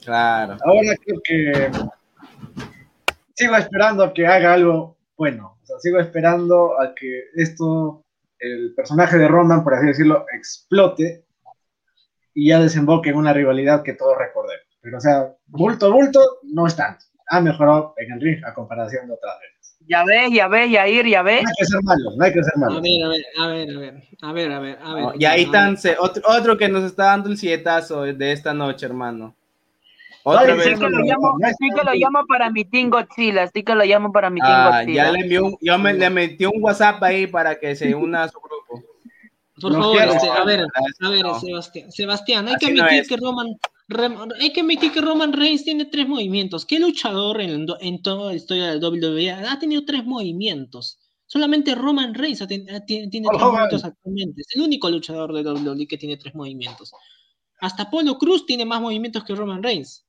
[0.04, 0.58] Claro.
[0.64, 1.72] Ahora creo que
[3.36, 5.58] sigo esperando a que haga algo bueno.
[5.64, 8.04] O sea, sigo esperando a que esto,
[8.40, 11.25] el personaje de Roman, por así decirlo, explote
[12.36, 14.62] y ya desemboque en una rivalidad que todos recordemos.
[14.82, 17.06] Pero, o sea, bulto, bulto, no es tanto.
[17.30, 19.78] Ha mejorado en el ring a comparación de otras veces.
[19.88, 21.44] Ya ves, ya ves, Yair, ya ves.
[21.44, 22.82] No hay que ser malos, no hay que ser A malos.
[22.82, 25.04] ver, a ver, a ver, a ver, a ver, a ver, a ver.
[25.04, 25.74] No, y ahí a ver.
[25.74, 29.34] están, otro, otro que nos está dando el sietazo de esta noche, hermano.
[30.24, 30.64] Otra Ay, vez.
[30.66, 33.84] Sí que lo llamo, sí que lo llamo para mi Team Godzilla, sí que lo
[33.86, 35.04] llamo para mi Team Ah, Godzilla.
[35.06, 38.28] ya le envió yo me, le metí un WhatsApp ahí para que se una a
[38.30, 38.84] su grupo.
[39.62, 40.66] Por No favor, este, a ver,
[41.02, 43.48] a ver, Sebastián, Sebastián, hay que Así admitir que Roman,
[44.42, 46.66] hay que admitir que Roman Reigns tiene tres movimientos.
[46.66, 51.00] ¿Qué luchador en, en toda la historia de WWE ha tenido tres movimientos?
[51.26, 54.42] Solamente Roman Reigns ha ten- ha- tiene, tres movimientos actualmente.
[54.42, 56.92] Es el único luchador de WWE que tiene tres movimientos.
[57.62, 60.06] Hasta Polo Cruz tiene más movimientos que Roman Reigns.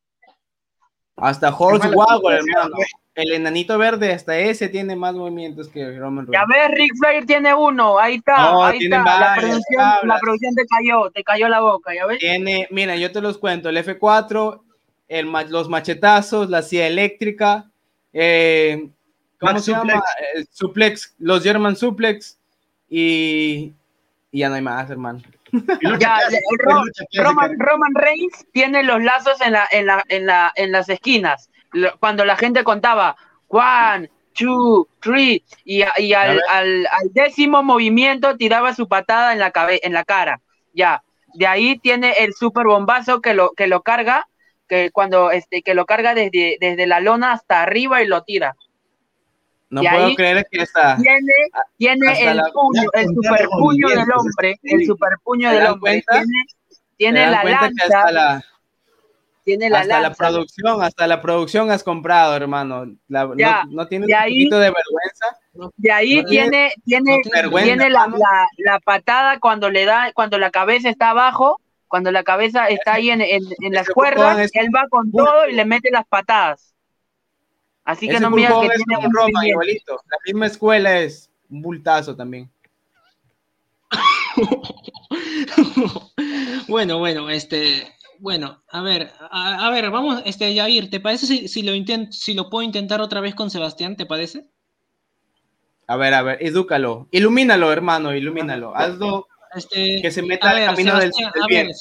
[1.16, 2.76] Hasta Horse Wagon, hermano.
[3.16, 6.68] El enanito verde, hasta ese tiene más movimientos que Roman Ya Reigns.
[6.70, 8.98] ves, Rick Flair tiene uno, ahí está, No, ahí está.
[8.98, 10.20] La varios, producción, la hablas.
[10.20, 12.18] producción te cayó, te cayó la boca, ¿ya ves?
[12.18, 14.60] Tiene, mira, yo te los cuento, el F4,
[15.08, 17.70] el, ma- los machetazos, la silla eléctrica,
[18.12, 18.86] eh,
[19.40, 19.92] ¿cómo Max se llama?
[19.94, 20.04] Suplex.
[20.34, 22.38] El suplex, los German suplex
[22.90, 23.72] y,
[24.30, 25.22] y ya no hay más, hermano.
[25.98, 26.18] Ya.
[27.14, 31.48] Roman, Roman Reigns tiene los lazos en, la, en, la, en, la, en las esquinas.
[31.72, 33.16] Lo- Cuando la gente contaba,
[33.48, 39.80] one, two, three, y, al, al, al décimo movimiento tiraba su patada en la, cabe-
[39.82, 40.40] en la cara.
[40.74, 41.02] Ya,
[41.34, 44.28] de ahí tiene el super bombazo que lo, que lo carga,
[44.68, 48.56] que cuando este, que lo carga desde, desde la lona hasta arriba y lo tira.
[49.68, 50.96] No Y puedo creer que está.
[50.96, 51.32] Tiene,
[51.76, 54.74] tiene el la- puño, el super puño del hombre, sí.
[54.74, 56.02] el super puño ¿Se del hombre.
[56.04, 56.12] cuenta?
[56.12, 58.42] Tiene, ¿Se tiene la lanza,
[59.46, 62.84] tiene la hasta la producción, hasta la producción has comprado, hermano.
[63.06, 65.72] La- Ya, no, no un ahí- poquito de vergüenza.
[65.76, 69.70] De ahí No tiene- tiene, tiene, no tiene vergüenza, tiene la, la, la patada cuando
[69.70, 73.72] le da, cuando la cabeza está abajo, cuando la cabeza está ahí en, en, en
[73.72, 76.74] las cuerdas, él va con todo y le mete las patadas.
[77.84, 80.00] Así que no miras que es tiene un Roma, igualito.
[80.10, 82.50] La misma escuela es un bultazo también.
[86.68, 91.48] bueno, bueno, este, bueno, a ver, a, a ver, vamos, este, Yair, ¿te parece si,
[91.48, 93.96] si lo intent, si lo puedo intentar otra vez con Sebastián?
[93.96, 94.48] ¿Te parece?
[95.86, 97.08] A ver, a ver, edúcalo.
[97.12, 98.74] Ilumínalo, hermano, ilumínalo.
[98.76, 101.66] Hazlo Este, que se meta al camino del, Sebastián, del a bien.
[101.66, 101.74] ver,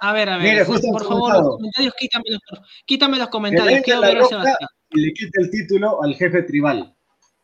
[0.00, 3.86] a ver, a ver, Mire, justo por favor, los comentarios, quítamelos, por- quítame los comentarios,
[3.86, 4.68] la ver a roca Sebastián.
[4.90, 6.94] y le quite el título al jefe tribal.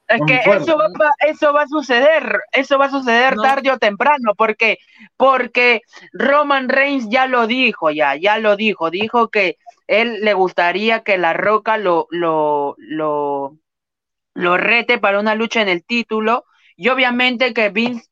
[0.06, 0.88] Es que eso va,
[1.26, 3.42] eso va a suceder, eso va a suceder No.
[3.42, 4.78] tarde o temprano, porque,
[5.16, 5.80] porque
[6.12, 9.56] Roman Reigns ya lo dijo, ya, ya lo dijo, dijo que
[9.86, 13.56] él le gustaría que La Roca lo, lo, lo,
[14.34, 16.44] lo rete para una lucha en el título,
[16.76, 18.08] y obviamente que Vince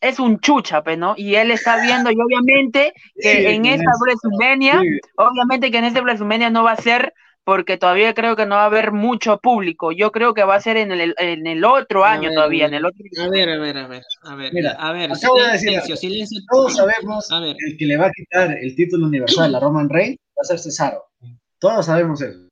[0.00, 1.14] es un chúchape, ¿no?
[1.16, 3.90] Y él está viendo, y obviamente que Sí, en esta.
[4.00, 7.12] WrestleMania, Sí, obviamente que en este WrestleMania no va a ser
[7.46, 9.92] porque todavía creo que no va a haber mucho público.
[9.92, 12.66] Yo creo que va a ser en el, en el otro año ver, todavía, a
[12.66, 13.04] en ver, el otro.
[13.24, 15.96] A ver, a ver, a ver, a ver, Mira, a ver, acabo de decir silencio,
[15.96, 16.40] silencio.
[16.50, 17.54] Todos sabemos A ver.
[17.64, 20.58] el que le va a quitar el título universal a Roman Reigns va a ser
[20.58, 21.04] Cesaro.
[21.60, 22.48] Todos sabemos eso.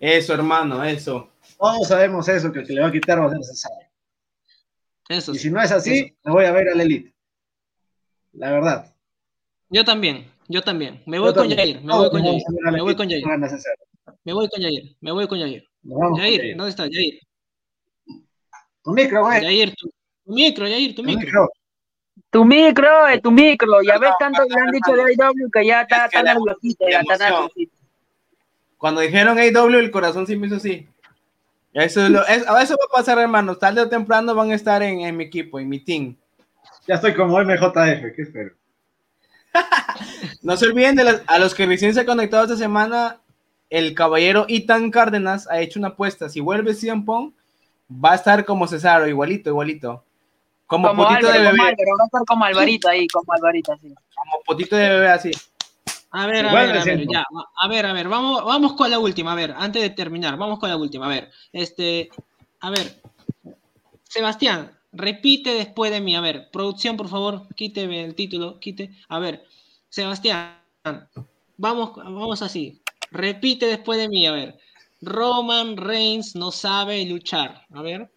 [0.00, 1.30] Eso, hermano, eso.
[1.58, 3.74] Todos sabemos eso, que el que le va a quitar va a ser Cesaro.
[5.08, 6.14] Eso Y si no es así, Eso.
[6.24, 7.14] me voy a ver a la Elite.
[8.34, 8.94] La verdad.
[9.70, 11.02] Yo también, yo también.
[11.06, 11.58] Me Yo voy con también.
[11.58, 13.85] Yair, me voy con la me voy con Cesaro.
[14.26, 15.64] Me voy con Yair, me voy con Yair.
[15.82, 16.56] Vamos Yair, Yair.
[16.56, 17.20] ¿dónde está Yair?
[18.82, 19.40] Tu micro, güey.
[19.40, 19.88] Yair, tu,
[20.24, 21.24] tu micro, Yair, tu Tu micro.
[21.24, 21.50] micro.
[22.30, 23.82] Tu micro, eh, tu micro.
[23.82, 27.16] Ya ves tanto que han dicho de AW que ya está, tan nerviosito, ya está
[27.16, 27.76] nerviosito.
[28.76, 30.88] Cuando dijeron AW, el corazón sí me hizo así.
[31.72, 33.60] Eso, es lo, eso va a pasar, hermanos.
[33.60, 36.16] Tarde o temprano van a estar en, en mi equipo, en mi team.
[36.88, 38.54] Ya estoy como MJF, ¿qué espero?
[40.42, 43.20] no se olviden de a los que recién se han conectado esta semana,
[43.70, 46.28] el caballero Itan Cárdenas ha hecho una apuesta.
[46.28, 47.32] Si vuelve CM Pong,
[47.90, 50.04] va a estar como Cesaro, igualito, igualito.
[50.66, 51.58] Como, potito de bebé.
[51.58, 51.70] va a
[52.06, 53.94] estar como Alvarito ahí, como Alvarito así.
[54.14, 55.30] Como potito de bebé así.
[56.10, 57.24] A ver, a ver, a ver, ya.
[57.60, 60.58] A ver, a ver, vamos, vamos con la última, a ver, antes de terminar, vamos
[60.58, 61.30] con la última, a ver.
[61.52, 62.08] Este,
[62.60, 63.00] a ver,
[64.04, 68.90] Sebastián, repite después de mí, a ver, producción, por favor, quíteme el título, quite.
[69.08, 69.44] A ver,
[69.88, 70.56] Sebastián,
[71.58, 72.80] vamos, vamos así.
[73.16, 74.58] Repite después de mí, a ver.
[75.00, 77.66] Roman Reigns no sabe luchar.
[77.74, 78.10] A ver.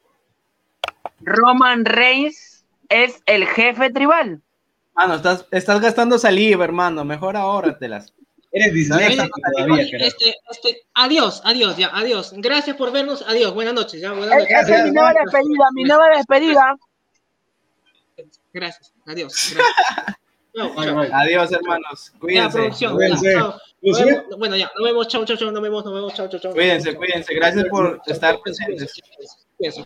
[1.22, 4.42] Roman Reigns es el jefe tribal.
[4.96, 7.06] Ah, no, estás, estás gastando saliva, hermano.
[7.06, 8.14] Mejor ahórratelas.
[8.52, 12.34] Eres disléxico todavía, este, este, adiós, adiós, ya, adiós.
[12.38, 13.24] Gracias por vernos.
[13.28, 14.02] Adiós, buenas noches.
[14.02, 14.50] Ya, buenas noches.
[14.50, 16.76] Esa es mi nueva despedida, mi nueva despedida.
[18.52, 19.54] Gracias, adiós.
[19.54, 20.16] Gracias.
[21.14, 22.12] Adiós, hermanos.
[22.20, 22.58] Cuídense.
[22.58, 22.98] producción,
[24.38, 25.08] bueno, ya, nos vemos.
[25.08, 25.52] Chau, chau, chau.
[25.52, 26.14] Nos vemos, nos vemos.
[26.14, 26.54] Chau, chau, chau.
[26.54, 27.34] Cuídense, cuídense.
[27.34, 29.00] Gracias por estar presentes.
[29.58, 29.86] Cuídense.